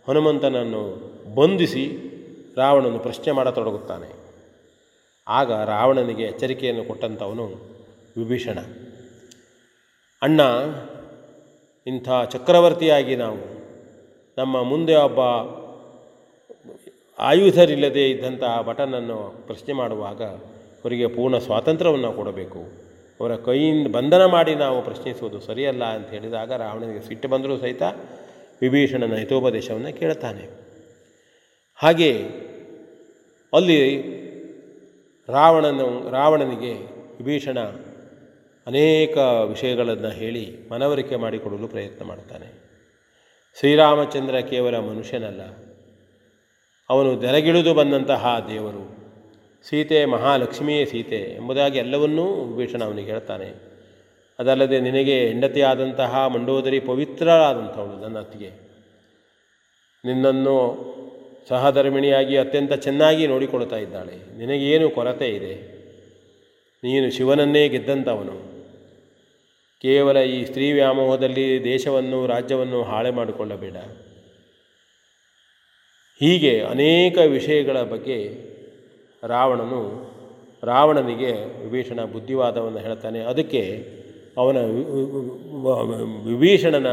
ಹನುಮಂತನನ್ನು 0.08 1.12
ಬಂಧಿಸಿ 1.36 1.86
ರಾವಣನು 2.58 3.00
ಪ್ರಶ್ನೆ 3.00 3.32
ಮಾಡತೊಡಗುತ್ತಾನೆ. 3.32 4.10
ಆಗ 5.28 5.52
ರಾವಣನಿಗೆ 5.52 6.24
ಎಚ್ಚರಿಕೆಯನ್ನು 6.24 6.84
ಕೊಟ್ಟಂಥವನು 6.84 7.46
ವಿಭೀಷಣ. 8.18 8.60
ಅಣ್ಣ, 10.24 10.42
ಇಂಥ 11.88 12.10
ಚಕ್ರವರ್ತಿಯಾಗಿ 12.30 13.16
ನಾವು 13.16 13.38
ನಮ್ಮ 14.38 14.64
ಮುಂದೆ 14.64 14.96
ಒಬ್ಬ 14.96 15.20
ಆಯುಧರಿಲ್ಲದೆ 17.20 18.10
ಇದ್ದಂತಹ 18.10 18.62
ಭಟನನ್ನು 18.62 19.44
ಪ್ರಶ್ನೆ 19.46 19.74
ಮಾಡುವಾಗ 19.74 20.24
ಅವರಿಗೆ 20.84 21.08
ಪೂರ್ಣ 21.08 21.38
ಸ್ವಾತಂತ್ರ್ಯವನ್ನು 21.38 22.14
ಕೊಡಬೇಕು. 22.14 22.60
ಅವರ 23.20 23.36
ಕೈಯಿಂದ 23.36 23.96
ಬಂಧನ 23.96 24.26
ಮಾಡಿ 24.26 24.56
ನಾವು 24.56 24.82
ಪ್ರಶ್ನಿಸುವುದು 24.82 25.40
ಸರಿಯಲ್ಲ 25.40 25.84
ಅಂತ 25.84 26.10
ಹೇಳಿದಾಗ 26.10 26.54
ರಾವಣನಿಗೆ 26.54 27.08
ಸಿಟ್ಟು 27.08 27.28
ಬಂದರೂ 27.28 27.58
ಸಹಿತ 27.58 27.82
ವಿಭೀಷಣನ 28.62 29.16
ಹಿತೋಪದೇಶವನ್ನು 29.16 30.00
ಕೇಳ್ತಾನೆ. 30.00 30.50
ಹಾಗೆ 31.76 32.14
ಅಲ್ಲಿ 33.54 33.80
ರಾವಣನು, 35.30 36.10
ರಾವಣನಿಗೆ 36.10 36.74
ವಿಭೀಷಣ 37.18 37.58
ಅನೇಕ 38.68 39.18
ವಿಷಯಗಳನ್ನು 39.18 40.10
ಹೇಳಿ 40.10 40.70
ಮನವರಿಕೆ 40.72 41.16
ಮಾಡಿಕೊಡಲು 41.16 41.68
ಪ್ರಯತ್ನ 41.68 42.06
ಮಾಡ್ತಾನೆ. 42.06 42.48
ಶ್ರೀರಾಮಚಂದ್ರ 43.60 44.40
ಕೇವಲ 44.40 44.78
ಮನುಷ್ಯನಲ್ಲ, 44.80 45.42
ಅವನು 46.90 47.22
ದೆರಗಿಳಿದು 47.22 47.74
ಬಂದಂತಹ 47.74 48.46
ದೇವರು, 48.50 48.84
ಸೀತೆ 49.70 50.06
ಮಹಾಲಕ್ಷ್ಮಿಯೇ 50.06 50.86
ಸೀತೆ 50.86 51.16
ಎಂಬುದಾಗಿ 51.16 51.78
ಎಲ್ಲವನ್ನೂ 51.78 52.26
ವಿಭೀಷಣ 52.44 52.84
ಅವನಿಗೆ 52.84 53.12
ಹೇಳ್ತಾನೆ. 53.12 53.50
ಅದಲ್ಲದೆ 54.40 54.80
ನಿನಗೆ 54.80 55.28
ಹೆಂಡತಿಯಾದಂತಹ 55.28 56.28
ಮಂಡೋದರಿ 56.28 56.80
ಪವಿತ್ರಳಾದಂಥವಳು 56.80 58.02
ನನ್ನ 58.02 58.20
ಅತ್ತಿಗೆ. 58.20 58.50
ನಿನ್ನನ್ನು 60.06 60.56
ಸಹಧರ್ಮಿಣಿಯಾಗಿ 61.50 62.38
ಅತ್ಯಂತ 62.38 62.74
ಚೆನ್ನಾಗಿ 62.74 63.28
ನೋಡಿಕೊಳ್ತಾ 63.28 63.78
ಇದ್ದಾಳೆ. 63.78 64.38
ನಿನಗೇನು 64.38 64.90
ಕೊರತೆ 64.90 65.30
ಇದೆ? 65.30 65.82
ನೀನು 66.84 67.12
ಶಿವನನ್ನೇ 67.12 67.70
ಗೆದ್ದಂಥವನು 67.70 68.51
ಕೇವಲ 69.82 70.20
ಈ 70.20 70.46
ಸ್ತ್ರೀ 70.46 70.72
ವ್ಯಾಮೋಹದಲ್ಲಿ 70.72 71.64
ದೇಶವನ್ನು, 71.64 72.28
ರಾಜ್ಯವನ್ನು 72.28 72.84
ಹಾಳೆ 72.84 73.12
ಮಾಡಿಕೊಳ್ಳಬೇಡ. 73.12 73.74
ಹೀಗೆ 76.20 76.62
ಅನೇಕ 76.62 77.18
ವಿಷಯಗಳ 77.18 77.82
ಬಗ್ಗೆ 77.82 78.34
ರಾವಣನು, 79.28 80.12
ರಾವಣನಿಗೆ 80.64 81.32
ವಿಭೀಷಣ 81.66 82.04
ಬುದ್ಧಿವಾದವನ್ನು 82.04 82.80
ಹೇಳ್ತಾನೆ. 82.80 83.20
ಅದಕ್ಕೆ 83.20 83.90
ಅವನ 84.38 84.58
ವಿಭೀಷಣನ 86.26 86.88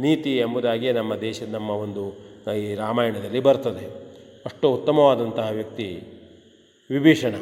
ನೀತಿ 0.00 0.36
ಎಂಬುದಾಗಿ 0.36 0.92
ನಮ್ಮ 0.92 1.14
ದೇಶ, 1.14 1.42
ನಮ್ಮ 1.42 1.70
ಒಂದು 1.70 2.26
ಈ 2.54 2.74
ರಾಮಾಯಣದಲ್ಲಿ 2.74 3.40
ಬರ್ತದೆ. 3.40 4.06
ಅಷ್ಟು 4.46 4.70
ಉತ್ತಮವಾದಂತಹ 4.70 5.50
ವ್ಯಕ್ತಿ 5.50 6.02
ವಿಭೀಷಣ. 6.90 7.34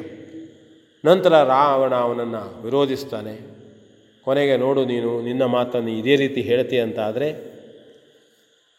ನಂತರ 1.04 1.44
ರಾವಣ 1.44 1.94
ಅವನನ್ನು 1.94 2.62
ವಿರೋಧಿಸ್ತಾನೆ. 2.62 3.53
ಕೊನೆಗೆ 4.24 4.56
ನೋಡು 4.56 4.84
ನೀನು, 4.84 5.22
ನಿನ್ನ 5.22 5.44
ಮಾತನ್ನು 5.44 5.90
ಇದೇ 5.90 6.16
ರೀತಿ 6.16 6.40
ಹೇಳ್ತೀಯ 6.40 6.80
ಅಂತ 6.80 6.98
ಆದರೆ 6.98 7.28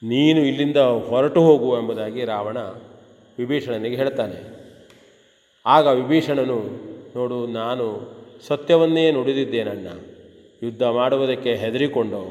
ನೀನು 0.04 0.42
ಇಲ್ಲಿಂದ 0.42 0.78
ಹೊರಟು 0.78 1.42
ಹೋಗು 1.42 1.78
ಎಂಬುದಾಗಿ 1.78 2.26
ರಾವಣ 2.26 2.58
ವಿಭೀಷಣನಿಗೆ 3.40 3.96
ಹೇಳ್ತಾನೆ. 3.96 4.40
ಆಗ 5.66 5.88
ವಿಭೀಷಣನು, 5.88 6.60
ನೋಡು, 7.16 7.48
ನಾನು 7.48 7.86
ಸತ್ಯವನ್ನೇ 8.48 9.12
ನುಡಿದಿದ್ದೇನಣ್ಣ, 9.12 9.88
ಯುದ್ಧ 10.64 10.84
ಮಾಡುವುದಕ್ಕೆ 10.84 11.56
ಹೆದರಿಕೊಂಡು, 11.56 12.22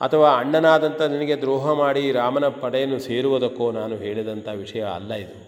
ಅಥವಾ 0.00 0.30
ಅಣ್ಣನಾದಂಥ 0.30 1.02
ನಿನಗೆ 1.02 1.36
ದ್ರೋಹ 1.36 1.72
ಮಾಡಿ 1.72 2.12
ರಾಮನ 2.12 2.48
ಪಡೆಯನ್ನು 2.48 2.98
ಸೇರುವುದಕ್ಕೋ 2.98 3.72
ನಾನು 3.72 3.96
ಹೇಳಿದಂಥ 3.96 4.48
ವಿಷಯ 4.48 4.80
ಅಲ್ಲ 4.80 5.14
ಇದು. 5.14 5.38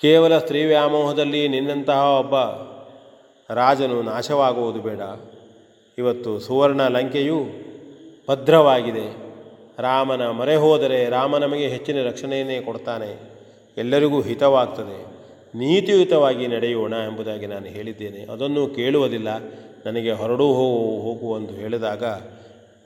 ಕೇವಲ 0.00 0.38
ಸ್ತ್ರೀ 0.38 0.64
ವ್ಯಾಮೋಹದಲ್ಲಿ 0.64 1.48
ನಿನ್ನಂತಹ 1.48 2.02
ಒಬ್ಬ 2.18 2.36
ರಾಜನು 3.54 4.02
ನಾಶವಾಗುವುದು 4.02 4.80
ಬೇಡ. 4.80 5.00
ಇವತ್ತು 5.98 6.38
ಸುವರ್ಣ 6.38 6.88
ಲಂಕೆಯು 6.88 7.46
ಭದ್ರವಾಗಿದೆ. 8.28 9.16
ರಾಮನ 9.78 10.28
ಮೊರೆ 10.30 10.56
ಹೋದರೆ 10.56 11.08
ರಾಮ 11.08 11.38
ನಮಗೆ 11.38 11.68
ಹೆಚ್ಚಿನ 11.68 12.02
ರಕ್ಷಣೆಯನ್ನೇ 12.02 12.60
ಕೊಡ್ತಾನೆ. 12.60 13.20
ಎಲ್ಲರಿಗೂ 13.76 14.20
ಹಿತವಾಗ್ತದೆ. 14.20 15.06
ನೀತಿಯುತವಾಗಿ 15.58 16.46
ನಡೆಯೋಣ 16.46 16.92
ಎಂಬುದಾಗಿ 16.92 17.46
ನಾನು 17.46 17.66
ಹೇಳಿದ್ದೇನೆ. 17.66 18.32
ಅದನ್ನು 18.32 18.66
ಕೇಳುವುದಿಲ್ಲ. 18.66 19.28
ನನಗೆ 19.86 20.12
ಹೊರಡು 20.12 20.52
ಹೋಗು 20.52 21.38
ಎಂದು 21.38 21.54
ಹೇಳಿದಾಗ 21.54 22.04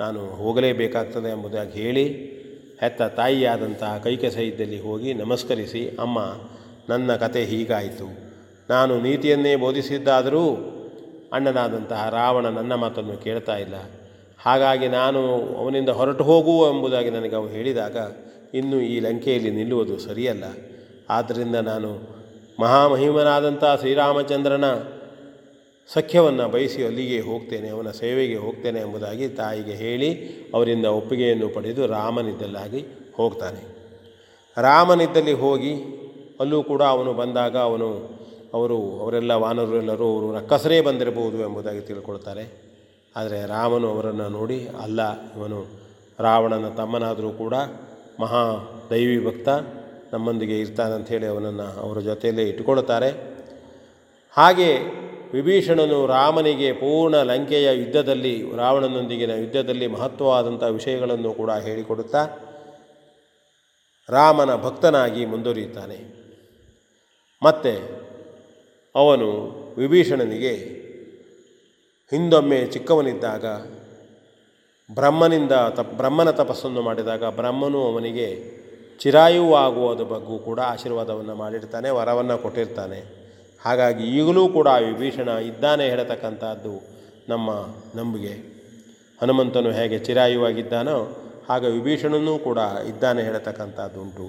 ನಾನು 0.00 0.26
ಹೋಗಲೇಬೇಕಾಗ್ತದೆ 0.26 1.30
ಎಂಬುದಾಗಿ 1.30 1.82
ಹೇಳಿ 1.82 2.36
ಹೆತ್ತ 2.80 3.02
ತಾಯಿಯಾದಂತಹ 3.02 3.98
ಕೈಕೆಸ 3.98 4.36
ಇದ್ದಲ್ಲಿ 4.36 4.82
ಹೋಗಿ 4.82 5.14
ನಮಸ್ಕರಿಸಿ, 5.14 5.88
ಅಮ್ಮ, 5.88 6.18
ನನ್ನ 6.88 7.16
ಕತೆ 7.16 7.44
ಹೀಗಾಯಿತು. 7.44 8.25
ನಾನು 8.70 9.00
ನೀತಿಯನ್ನೇ 9.00 9.56
ಬೋಧಿಸಿದ್ದಾದರೂ 9.56 10.44
ಅಣ್ಣನಾದಂತಹ 11.32 12.08
ರಾವಣ 12.08 12.46
ನನ್ನ 12.46 12.74
ಮಾತನ್ನು 12.74 13.16
ಕೇಳ್ತಾ 13.16 13.56
ಇಲ್ಲ. 13.56 13.74
ಹಾಗಾಗಿ 14.38 14.88
ನಾನು 14.88 15.20
ಅವನಿಂದ 15.58 15.88
ಹೊರಟು 15.88 16.24
ಹೋಗು 16.24 16.70
ಎಂಬುದಾಗಿ 16.70 17.10
ನನಗೆ 17.10 17.34
ಅವು 17.34 17.48
ಹೇಳಿದಾಗ 17.48 17.96
ಇನ್ನು 18.54 18.80
ಈ 18.80 19.00
ಲಂಕೆಯಲ್ಲಿ 19.00 19.50
ನಿಲ್ಲುವುದು 19.50 19.98
ಸರಿಯಲ್ಲ. 19.98 20.44
ಆದ್ದರಿಂದ 21.10 21.56
ನಾನು 21.56 21.90
ಮಹಾಮಹಿಮನಾದಂಥ 22.60 23.64
ಶ್ರೀರಾಮಚಂದ್ರನ 23.80 24.64
ಸಖ್ಯವನ್ನು 25.94 26.48
ಬಯಸಿ 26.48 26.84
ಅಲ್ಲಿಗೆ 26.84 27.20
ಹೋಗ್ತೇನೆ, 27.20 27.68
ಅವನ 27.68 27.90
ಸೇವೆಗೆ 27.90 28.36
ಹೋಗ್ತೇನೆ 28.36 28.80
ಎಂಬುದಾಗಿ 28.80 29.28
ತಾಯಿಗೆ 29.28 29.72
ಹೇಳಿ 29.72 30.10
ಅವರಿಂದ 30.54 30.86
ಒಪ್ಪಿಗೆಯನ್ನು 30.86 31.48
ಪಡೆದು 31.48 31.86
ರಾಮನಿದ್ದಲ್ಲಾಗಿ 31.86 32.80
ಹೋಗ್ತಾನೆ. 33.16 33.62
ರಾಮನಿದ್ದಲ್ಲಿ 34.56 35.32
ಹೋಗಿ 35.32 35.74
ಅಲ್ಲೂ 36.40 36.62
ಕೂಡ 36.62 36.82
ಅವನು 36.82 37.12
ಬಂದಾಗ 37.12 37.56
ಅವನು 37.56 38.16
ಅವರು, 38.56 38.78
ಅವರೆಲ್ಲ 39.00 39.32
ವಾನರೆಲ್ಲರೂ 39.32 40.06
ಅವರು 40.12 40.28
ರಕ್ಕಸರೇ 40.38 40.80
ಬಂದಿರಬಹುದು 40.80 41.38
ಎಂಬುದಾಗಿ 41.38 41.80
ತಿಳ್ಕೊಳ್ತಾರೆ. 41.80 42.44
ಆದರೆ 43.16 43.46
ರಾಮನು 43.46 43.88
ಅವರನ್ನು 43.90 44.28
ನೋಡಿ, 44.28 44.58
ಅಲ್ಲ, 44.82 45.00
ಇವನು 45.36 45.60
ರಾವಣನ 46.20 46.68
ತಮ್ಮನಾದರೂ 46.68 47.30
ಕೂಡ 47.30 47.54
ಮಹಾ 48.20 48.42
ದೈವಿ 48.90 49.18
ಭಕ್ತ, 49.24 49.48
ನಮ್ಮೊಂದಿಗೆ 50.14 50.60
ಇರ್ತಾನಂಥೇಳಿ 50.60 51.26
ಅವನನ್ನು 51.26 51.66
ಅವರ 51.80 51.98
ಜೊತೆಯಲ್ಲೇ 52.00 52.42
ಇಟ್ಟುಕೊಳ್ಳುತ್ತಾರೆ. 52.42 53.10
ಹಾಗೆ 54.36 54.68
ವಿಭೀಷಣನು 55.32 56.06
ರಾಮನಿಗೆ 56.06 56.72
ಪೂರ್ಣ 56.72 57.16
ಲಂಕೆಯ 57.22 57.68
ಯುದ್ಧದಲ್ಲಿ, 57.78 58.34
ರಾವಣನೊಂದಿಗಿನ 58.56 59.30
ಯುದ್ಧದಲ್ಲಿ 59.30 59.86
ಮಹತ್ವವಾದಂಥ 59.86 60.62
ವಿಷಯಗಳನ್ನು 60.62 61.30
ಕೂಡ 61.34 61.50
ಹೇಳಿಕೊಡುತ್ತಾ 61.50 62.22
ರಾಮನ 64.08 64.50
ಭಕ್ತನಾಗಿ 64.56 65.22
ಮುಂದುವರಿಯುತ್ತಾನೆ. 65.26 65.98
ಮತ್ತು 67.42 67.72
ಅವನು 68.96 69.28
ವಿಭೀಷಣನಿಗೆ, 69.78 70.54
ಹಿಂದೊಮ್ಮೆ 72.12 72.66
ಚಿಕ್ಕವನಿದ್ದಾಗ, 72.66 73.44
ಬ್ರಹ್ಮನಿಂದ 74.94 75.52
ತಪ್, 75.70 75.94
ಬ್ರಹ್ಮನ 75.94 76.30
ತಪಸ್ಸನ್ನು 76.30 76.82
ಮಾಡಿದಾಗ 76.82 77.24
ಬ್ರಹ್ಮನು 77.24 77.80
ಅವನಿಗೆ 77.92 78.28
ಚಿರಾಯುವಾಗುವುದ 78.98 80.00
ಬಗ್ಗೂ 80.00 80.38
ಕೂಡ 80.38 80.60
ಆಶೀರ್ವಾದವನ್ನು 80.60 81.34
ಮಾಡಿರ್ತಾನೆ, 81.34 81.90
ವರವನ್ನು 81.90 82.38
ಕೊಟ್ಟಿರ್ತಾನೆ. 82.38 83.00
ಹಾಗಾಗಿ 83.64 84.04
ಈಗಲೂ 84.18 84.48
ಕೂಡ 84.48 84.66
ವಿಭೀಷಣ 84.66 85.28
ಇದ್ದಾನೆ 85.28 85.88
ಹೇಳತಕ್ಕಂಥದ್ದು 85.88 86.74
ನಮ್ಮ 87.28 87.50
ನಂಬಿಕೆ 87.98 88.34
ಹನುಮಂತನು 89.22 89.70
ಹೇಗೆ 89.70 89.98
ಚಿರಾಯುವಾಗಿದ್ದಾನೋ 89.98 90.98
ಹಾಗೆ 91.48 91.66
ವಿಭೀಷಣನೂ 91.66 92.38
ಕೂಡ 92.38 92.58
ಇದ್ದಾನೆ 92.88 93.22
ಹೇಳತಕ್ಕಂಥದ್ದುಂಟು. 93.22 94.26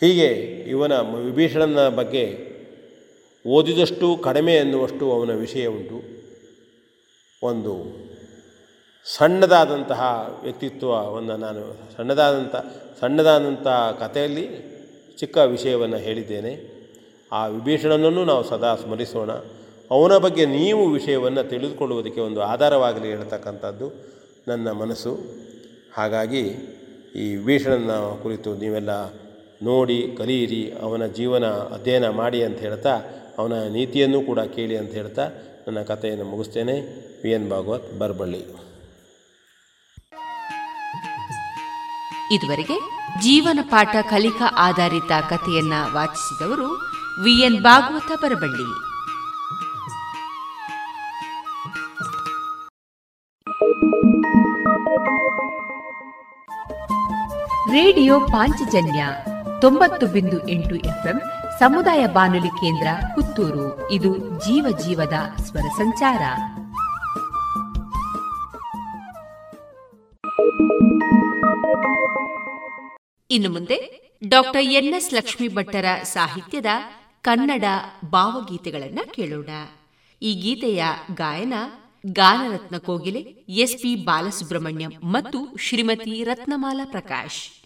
ಹೀಗೆ 0.00 0.28
ಇವನ 0.74 0.92
ವಿಭೀಷಣನ 1.00 1.88
ಬಗ್ಗೆ 1.88 2.49
ಓದಿದಷ್ಟು 3.46 4.16
ಕಡಿಮೆ 4.16 4.54
ಎನ್ನುವಷ್ಟು 4.54 5.12
ಅವನ 5.12 5.30
ವಿಷಯ 5.30 5.66
ಉಂಟು. 5.66 6.02
ಒಂದು 7.42 7.86
ಸಣ್ಣದಾದಂತಹ 9.04 10.30
ವ್ಯಕ್ತಿತ್ವವನ್ನು 10.42 11.36
ನಾನು 11.36 11.76
ಸಣ್ಣದಾದಂಥ 11.96 12.56
ಸಣ್ಣದಾದಂಥ 13.00 13.66
ಕಥೆಯಲ್ಲಿ 14.00 14.48
ಚಿಕ್ಕ 15.18 15.38
ವಿಷಯವನ್ನು 15.38 15.96
ಹೇಳಿದ್ದೇನೆ. 15.96 16.80
ಆ 17.32 17.46
ವಿಭೀಷಣನನ್ನು 17.46 18.24
ನಾವು 18.24 18.44
ಸದಾ 18.44 18.76
ಸ್ಮರಿಸೋಣ. 18.76 19.30
ಅವನ 19.90 20.16
ಬಗ್ಗೆ 20.16 20.46
ನೀವು 20.46 20.88
ವಿಷಯವನ್ನು 20.88 21.48
ತಿಳಿದುಕೊಳ್ಳುವುದಕ್ಕೆ 21.48 22.20
ಒಂದು 22.20 22.42
ಆಧಾರವಾಗಲಿ 22.42 23.08
ಹೇಳ್ತಕ್ಕಂಥದ್ದು 23.08 23.92
ನನ್ನ 24.48 24.70
ಮನಸ್ಸು. 24.70 25.18
ಹಾಗಾಗಿ 25.94 26.40
ಈ 27.16 27.36
ವಿಭೀಷಣನ 27.36 27.90
ಕುರಿತು 28.22 28.54
ನೀವೆಲ್ಲ 28.54 28.90
ನೋಡಿ, 29.62 30.14
ಕಲಿಯಿರಿ, 30.18 30.72
ಅವನ 30.82 31.06
ಜೀವನ 31.06 31.46
ಅಧ್ಯಯನ 31.46 32.08
ಮಾಡಿ 32.08 32.42
ಅಂತ 32.42 32.58
ಹೇಳ್ತಾ 32.58 33.00
ಅವನ 33.40 33.52
ನೀತಿಯನ್ನು 33.52 34.20
ಕೂಡ 34.20 34.40
ಕೇಳಿ 34.40 34.76
ಅಂತ 34.76 34.90
ಹೇಳ್ತಾ 34.90 35.22
ನನ್ನ 35.66 35.82
ಕಥೆಯನ್ನು 35.82 36.24
ಮುಗಿಸ್ತೇನೆ. 36.24 36.74
V 37.22 37.30
N 37.30 37.50
Bhagwat 37.50 37.98
Barabally. 37.98 38.40
ಇದುವರೆಗೆ 42.34 42.76
ಜೀವನ 43.22 43.58
ಪಾಠ 43.62 43.96
ಕಲಿಕಾ 44.10 44.54
ಆಧಾರಿತ 44.58 45.12
ಕಥೆಯನ್ನ 45.30 45.72
ವಾಚಿಸಿದವರು 45.92 46.68
V 47.24 47.32
N 47.42 47.62
Bhagavata 47.62 48.10
Barabally. 48.22 48.68
Radio 57.72 58.20
Panchajanya 58.20 59.06
ತೊಂಬತ್ತು 59.60 60.06
ಬಿಂದು 60.06 60.48
ಎಂಟು 60.48 60.74
ಎಫ್ಎಂ 60.74 61.20
ಸಮುದಾಯ 61.60 62.06
ಬಾನುಲಿ 62.06 62.48
ಕೇಂದ್ರ 62.48 62.88
ಪುತ್ತೂರು. 63.14 63.90
ಇದು 63.90 64.18
ಜೀವ 64.18 64.78
ಜೀವದ 64.86 65.12
ಸ್ವರ 65.42 65.60
ಸಂಚಾರ. 65.60 66.22
ಇನ್ನು 73.30 73.50
ಮುಂದೆ 73.52 74.00
ಡಾಕ್ಟರ್ 74.28 74.62
ಎನ್ಎಸ್ 74.62 75.14
ಲಕ್ಷ್ಮಿ 75.14 75.48
ಭಟ್ಟರ 75.48 75.84
ಸಾಹಿತ್ಯದ 76.02 76.66
ಕನ್ನಡ 77.22 77.64
ಭಾವಗೀತೆಗಳನ್ನು 78.10 79.12
ಕೇಳೋಣ. 79.12 79.48
ಈ 80.22 80.34
ಗೀತೆಯ 80.34 80.84
ಗಾಯನ 81.14 81.54
ಗಾನರತ್ನ 82.06 82.76
ಕೋಗಿಲೆ 82.76 83.20
ಎಸ್ಪಿ 83.48 83.94
ಬಾಲಸುಬ್ರಹ್ಮಣ್ಯಂ 83.94 84.92
ಮತ್ತು 85.04 85.56
ಶ್ರೀಮತಿ 85.58 86.24
ರತ್ನಮಾಲಾ 86.24 86.88
ಪ್ರಕಾಶ್. 86.90 87.59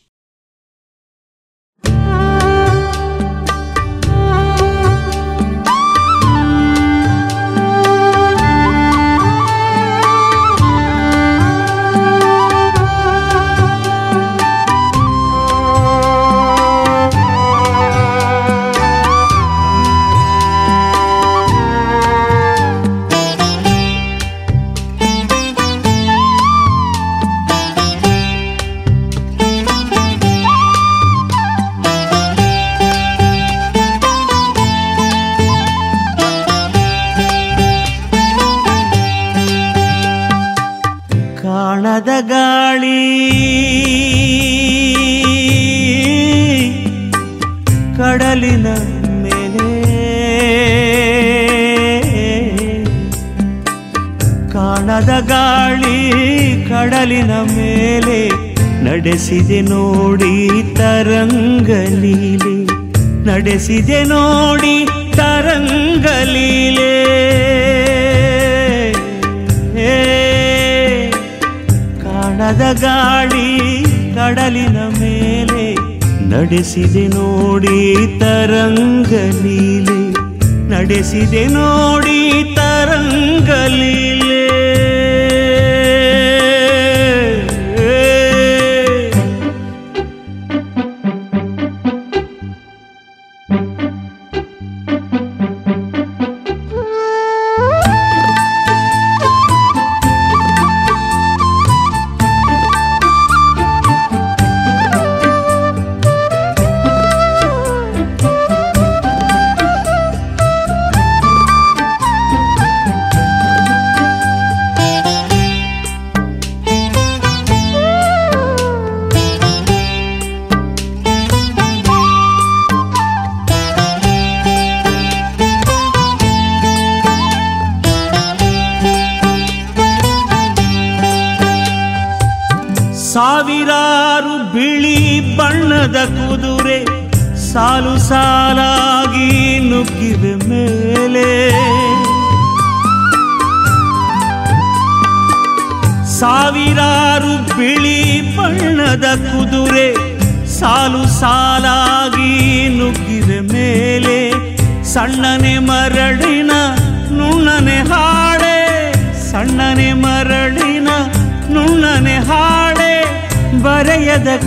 ಕಾಣದ 55.06 55.16
ಗಾಳಿ 55.31 55.97
ಕಡಲಿನ 56.68 57.32
ಮೇಲೆ 57.48 58.20
ನಡೆಸಿದೆ 58.85 59.59
ನೋಡಿ 59.66 60.31
ತರಂಗಲೀಲೆ 60.78 62.55
ನಡೆಸಿದೆ 63.26 63.98
ನೋಡಿ 64.12 64.72
ತರಂಗಲೀಲೆ 65.18 66.94
ಕಾಣದ 72.05 72.64
ಗಾಳಿ 72.82 73.47
ಕಡಲಿನ 74.16 74.78
ಮೇಲೆ 75.01 75.66
ನಡೆಸಿದೆ 76.32 77.06
ನೋಡಿ 77.14 77.78
ತರಂಗಲೀಲೆ 78.20 80.01
ನಡೆಸಿದೆ 80.72 81.44
ನೋಡಿ 81.55 82.20
ತರಂಗಲೀಲೆ 82.56 84.23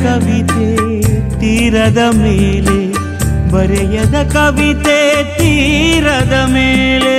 ಕವಿತೆ 0.03 0.67
ತೀರದ 1.39 2.01
ಮೇಲೆ, 2.15 2.77
ಬರೆಯದ 3.51 4.17
ಕವಿತೆ 4.33 4.99
ತೀರದ 5.37 6.33
ಮೇಲೆ. 6.47 7.17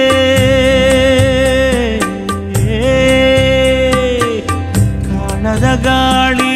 ಕಾಣದ 5.06 5.68
ಗಾಳಿ, 5.84 6.54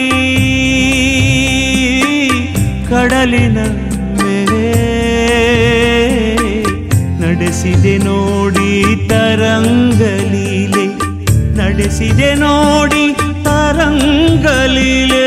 ಕಡಲಿನ 2.90 3.58
ಮೇಲೆ. 4.20 4.64
ನಡೆಸಿದೆ 7.20 7.98
ನೋಡಿ 7.98 8.70
ತರಂಗಲೀಲೆ 9.08 10.86
ನಡೆಸಿದೆ 11.56 12.34
ನೋಡಿ 12.34 13.04
ತರಂಗಲೀಲೆ 13.44 15.26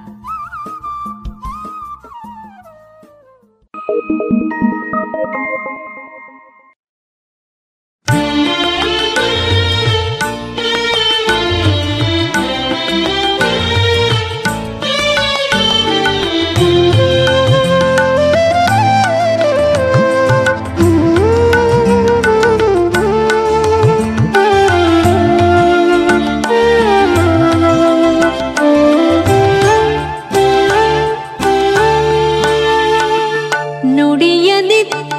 你。 34.61 35.10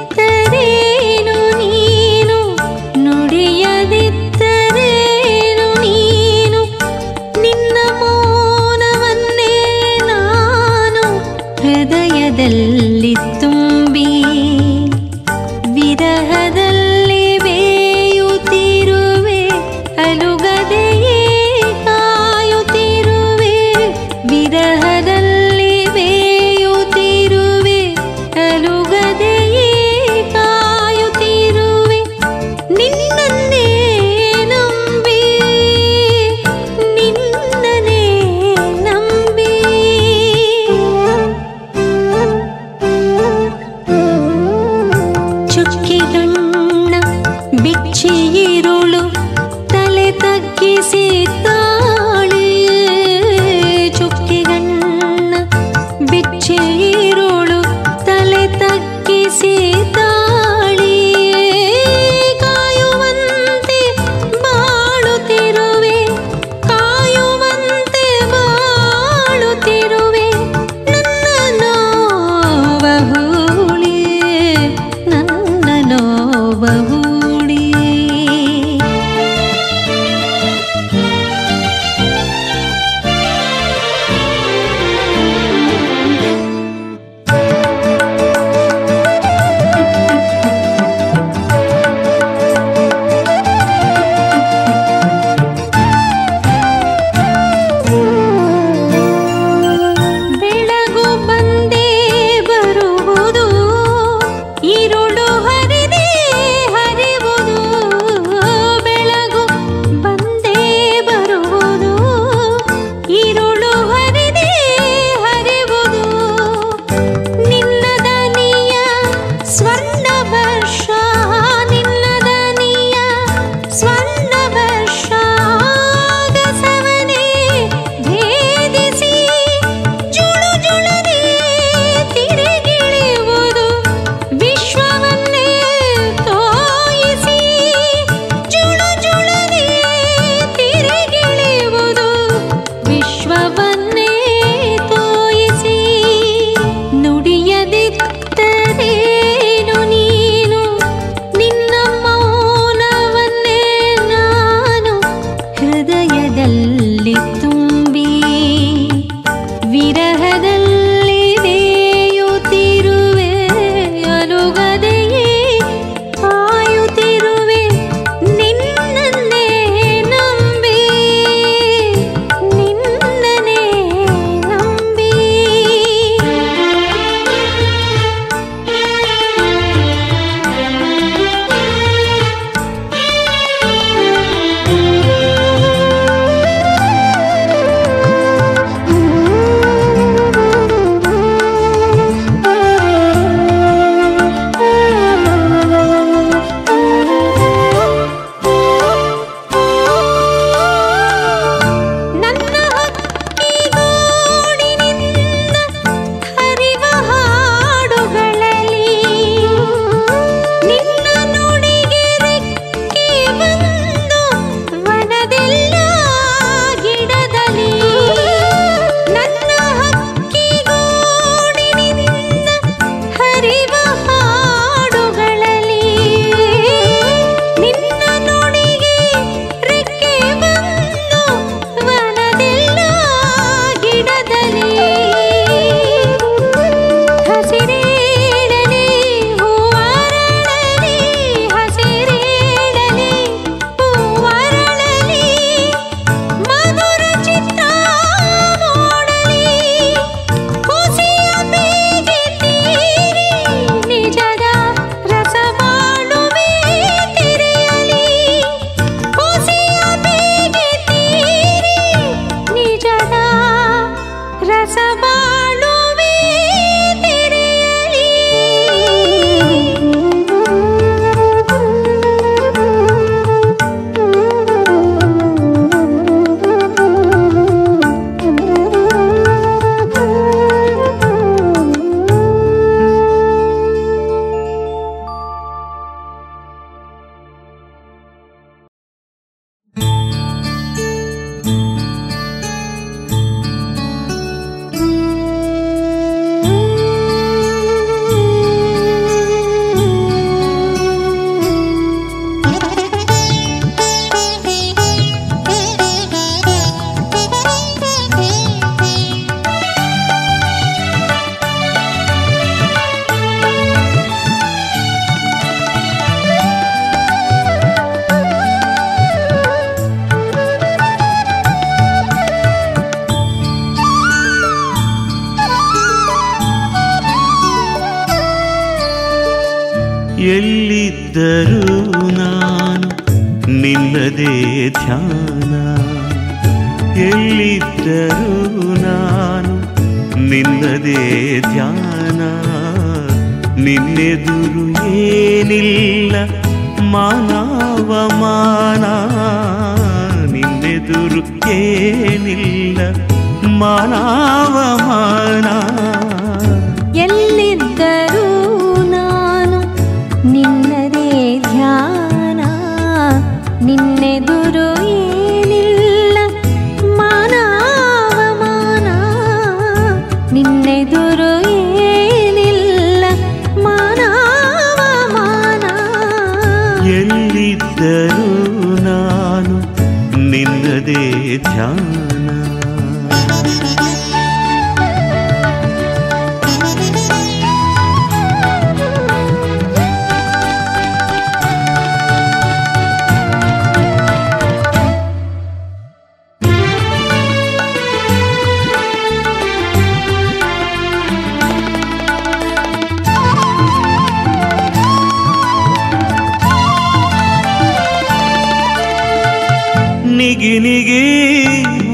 ನಿಗಿ 410.43 411.03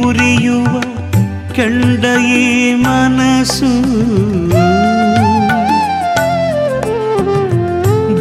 ಉರಿಯುವ 0.08 0.82
ಕೆಂಡ 1.54 2.06
ಈ 2.20 2.74
ಮನಸ್ಸು. 2.74 3.72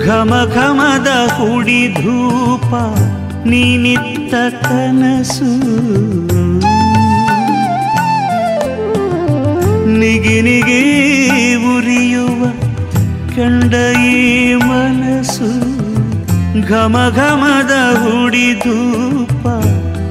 ಘಮ 0.06 0.48
ಘಮದ 0.54 1.06
ಹುಡಿ 1.28 1.94
ಧೂಪ 1.94 2.74
ನೀನಿತ್ತ 3.48 4.34
ಕನಸು. 4.64 5.52
ನಿಗಿನಿಗೆ 9.98 10.42
ನಿಗಿ 10.42 11.54
ಉರಿಯುವ 11.54 12.44
ಕಂಡ 13.36 13.74
ಈ 13.96 14.54
ಮನಸ್ಸು. 14.54 15.78
ಘಮ 16.68 16.96
ಘಮದ 17.16 17.98
ಹುಡಿ 17.98 18.54
ಧೂಪ 18.54 19.57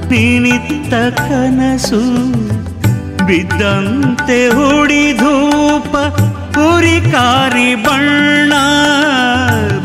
ನೀನಿತ್ತ 0.09 0.93
ಕನಸು 1.17 2.01
ಬಿದ್ದಂತೆ 3.25 4.47
ಹುಡಿ 4.47 5.13
ಧೂಪ 5.13 5.95
ಹುರಿಕಾರಿ 6.55 7.75
ಬಣ್ಣ. 7.75 8.53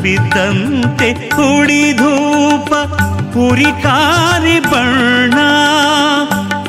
ಬಿದ್ದಂತೆ 0.03 1.13
ಹುಡಿ 1.13 1.93
ಧೂಪ 1.93 2.75
ಹುರಿಕಾರಿ 3.35 4.61
ಬಣ್ಣ. 4.61 5.35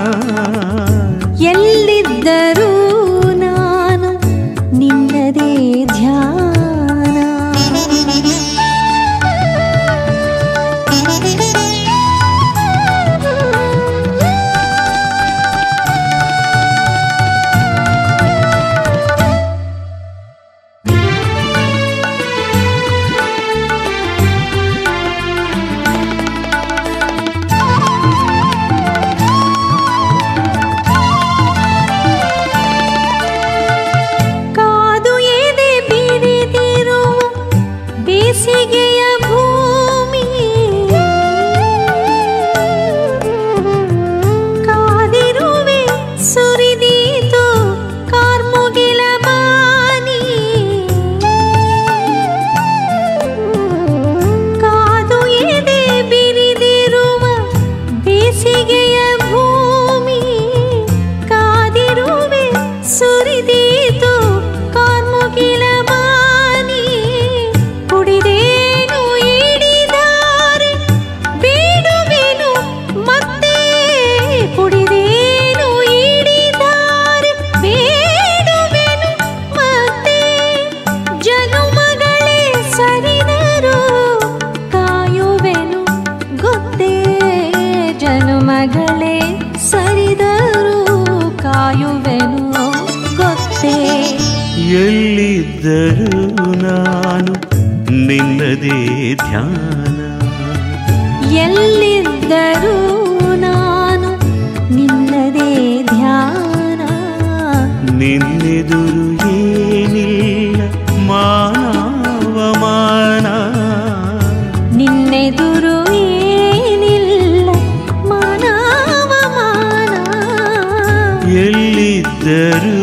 ಎಲ್ಲಿದ್ದರೂ 121.41 122.77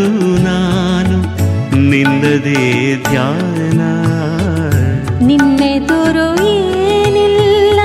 ನಾನು 0.44 1.16
ನಿನ್ನದೇ 1.90 2.62
ಧ್ಯಾನ 3.08 3.80
ನಿನ್ನೆದುರು 5.28 6.26
ಏನಿಲ್ಲ 6.52 7.80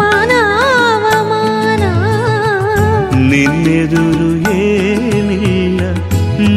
ಮಾನವಮಾನ 0.00 1.84
ನಿನ್ನೆದುರು 3.30 4.28
ಏನಿಲ್ಲ 4.58 5.80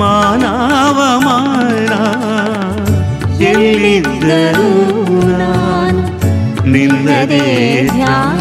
ಮಾನವಮಾನ 0.01 1.93
ಎಲ್ಲಿದ್ದರೂ 3.51 4.69
ನಾನು 5.41 6.03
ನಿನ್ನದೇ 6.71 7.45
ಧ್ಯಾನ 7.93 8.40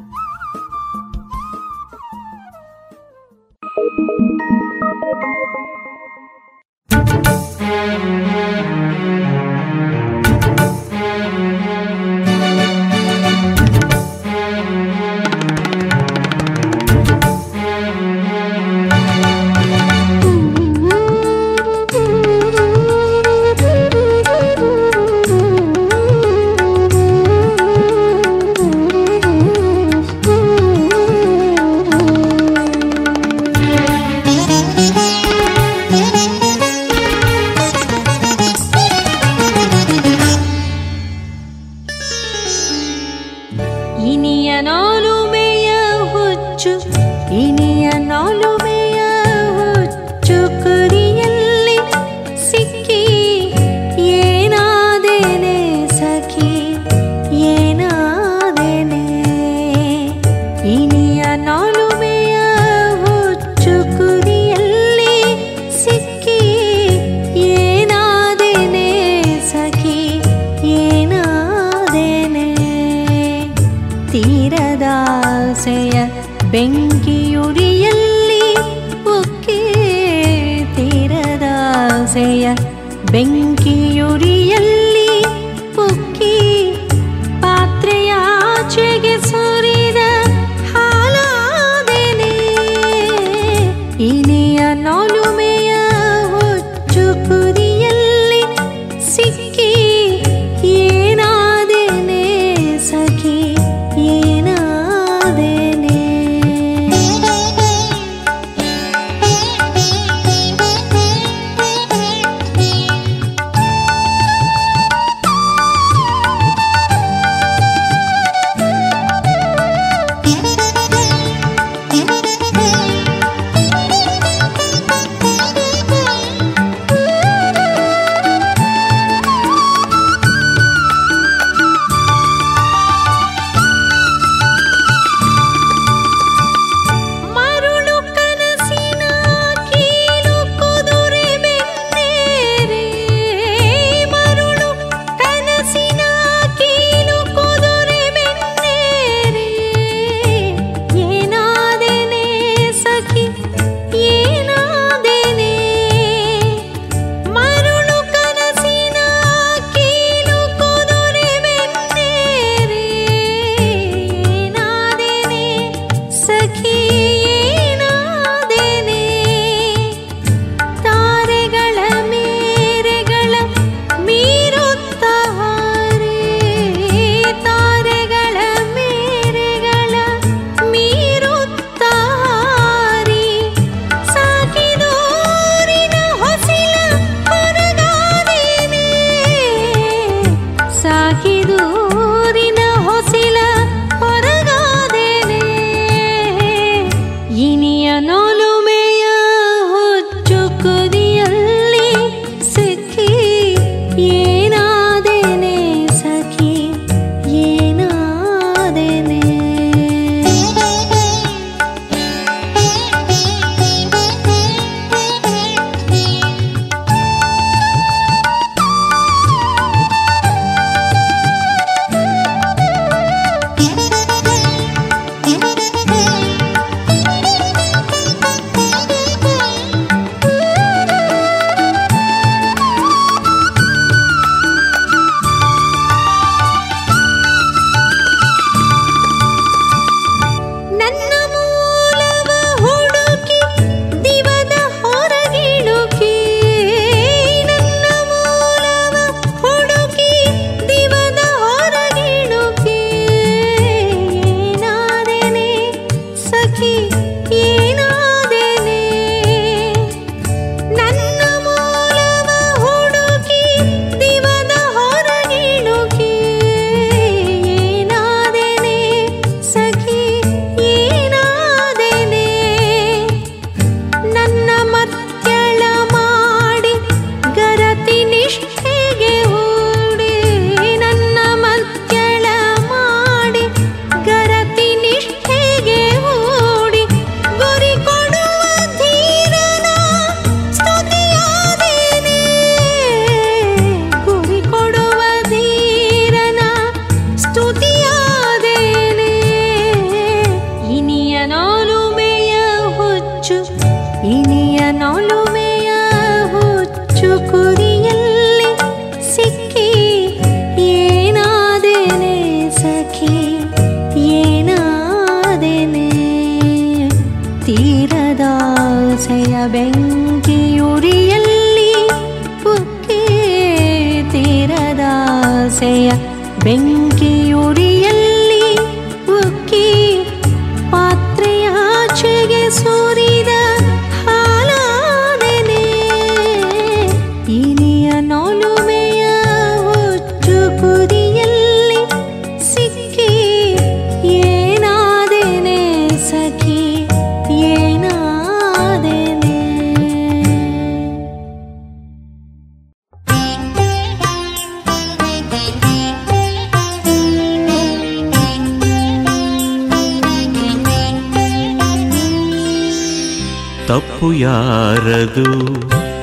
ತಪ್ಪು 363.71 364.07
ಯಾರದು 364.13 365.27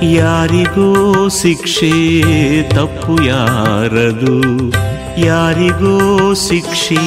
ಯಾರಿಗೋ 0.02 0.90
ಶಿಕ್ಷೆ 1.38 1.90
ತಪ್ಪು 2.74 3.14
ಯಾರದು 3.22 4.36
ಯಾರಿಗೋ 5.24 5.96
ಶಿಕ್ಷೆ, 6.44 7.02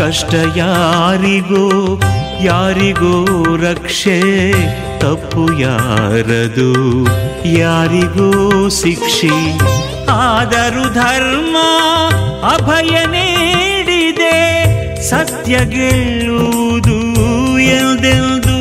ಕಷ್ಟ 0.00 0.32
ಯಾರಿಗೋ 0.56 1.64
ಯಾರಿಗೋ 2.40 3.14
ರಕ್ಷೆ 3.64 4.18
ತಪ್ಪು 5.04 5.44
ಯಾರದು 5.62 6.70
ಯಾರಿಗೋ 7.58 8.30
ಶಿಕ್ಷೆ, 8.82 9.34
ಆದರೂ 10.28 10.86
ಧರ್ಮ 11.00 11.56
ಅಭಯ 12.54 12.94
ನೀಡಿದೆ, 13.06 14.38
ಸತ್ಯ 15.10 15.56
ಗೆಲ್ಲುವುದು 15.74 17.00
ಎಂದೆಂದು 17.78 18.59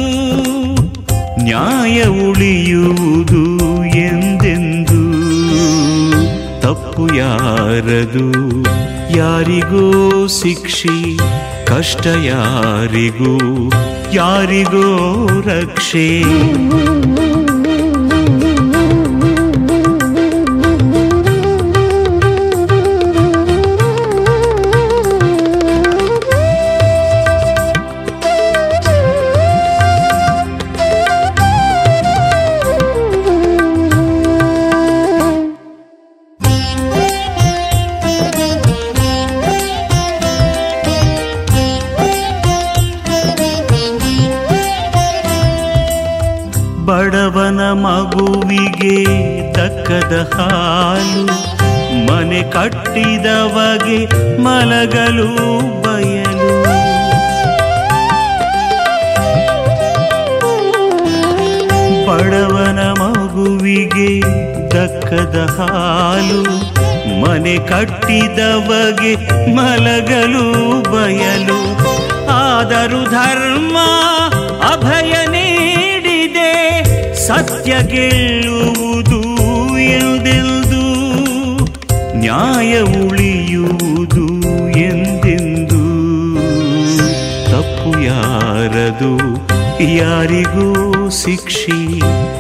ನ್ಯಾಯ 1.50 2.04
ಉಳಿಯುವುದು 2.06 3.66
ಎಂದೆಂದು? 3.86 5.02
ತಪ್ಪು 6.62 7.16
ಯಾರದು? 7.16 8.32
ಯಾರಿಗೋ 9.18 10.28
ಶಿಕ್ಷೆ 10.28 11.18
ಕಷ್ಟ 11.66 12.08
ಯಾರಿಗೂ? 12.08 13.38
ಯಾರಿಗೋ 14.14 15.28
ರಕ್ಷೆ? 15.40 16.24
ಯಾರಿಗೂ 90.00 90.68
ಶಿಕ್ಷಿ 91.10 91.80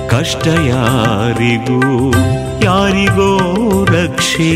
ಕಷ್ಟ 0.08 0.48
ಯಾರಿಗೂ 0.48 1.80
ಯಾರಿಗೋ 2.64 3.32
ರಕ್ಷೆ. 3.96 4.52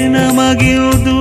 ನಮಗಿರುವುದು. 0.07 1.19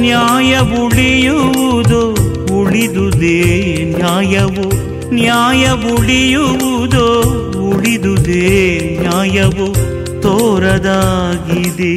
ನ್ಯಾಯ 0.00 0.58
ಉಳಿಯುವುದು, 0.58 2.10
ಉಳಿದುದೇ 2.54 3.74
ನ್ಯಾಯವು. 3.96 4.74
ನ್ಯಾಯ 5.14 5.68
ಉಳಿಯುವುದು, 5.70 7.22
ಉಳಿದುದೇ 7.68 8.80
ನ್ಯಾಯವು. 9.00 9.93
ತೋರದಾಗಿದೆ. 10.24 11.94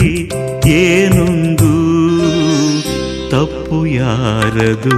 ಏನೊಂದು? 0.69 1.73
ತಪ್ಪು 3.29 3.85
ಯಾರದು? 3.85 4.97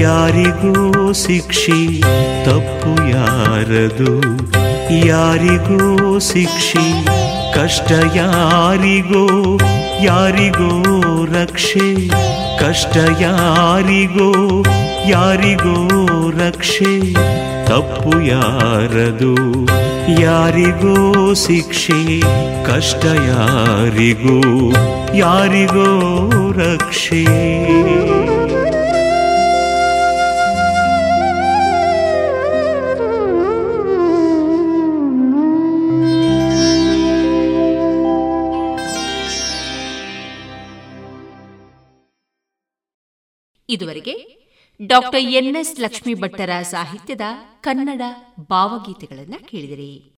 ಯಾರಿಗೂ 0.00 1.12
ಶಿಕ್ಷೆ, 1.12 2.00
ತಪ್ಪು 2.44 3.08
ಯಾರದು? 3.08 4.20
ಯಾರಿಗೂ 5.06 6.18
ಶಿಕ್ಷೆ, 6.18 7.04
ಕಷ್ಟ 7.54 7.92
ಯಾರಿಗೋ? 8.14 9.58
ಯಾರಿಗೋ 10.02 10.82
ರಕ್ಷೆ, 11.42 12.08
ಕಷ್ಟ 12.58 12.96
ಯಾರಿಗೋ? 13.20 14.62
ಯಾರಿಗೋ 15.08 15.76
ರಕ್ಷೆ, 16.30 17.14
ತಪ್ಪು 17.66 18.20
ಯಾರದು? 18.20 19.34
ಯಾರಿಗೋ 20.08 21.34
ಶಿಕ್ಷೆ 21.34 22.20
ಕಷ್ಟ 22.66 23.04
ಯಾರಿಗೋ 23.04 24.38
ಯಾರಿಗೋ 25.14 25.88
ರಕ್ಷೆ. 26.56 27.24
ಡಾಕ್ಟರ್ 44.86 45.20
ಎನ್ಎಸ್ 45.20 45.80
ಲಕ್ಷ್ಮೀ 45.80 46.14
ಭಟ್ಟರ 46.14 46.50
ಸಾಹಿತ್ಯದ 46.62 47.20
ಕನ್ನಡ 47.60 48.02
ಭಾವಗೀತೆಗಳನ್ನು 48.40 49.46
ಕೇಳಿದಿರಿ. 49.46 50.14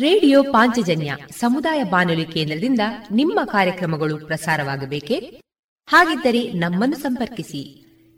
ರೇಡಿಯೋ 0.00 0.42
ಪಾಂಚಜನ್ಯ 0.42 1.16
ಸಮುದಾಯ 1.38 1.82
ಬಾನುಲಿ 1.82 2.26
ಕೇಂದ್ರದಿಂದ 2.26 2.80
ನಿಮ್ಮ 3.10 3.40
ಕಾರ್ಯಕ್ರಮಗಳು 3.44 4.26
ಪ್ರಸಾರವಾಗಬೇಕೆ? 4.26 5.42
ಹಾಗಿದ್ದರೆ 5.86 6.52
ನಮ್ಮನ್ನು 6.52 6.96
ಸಂಪರ್ಕಿಸಿ. 6.96 7.81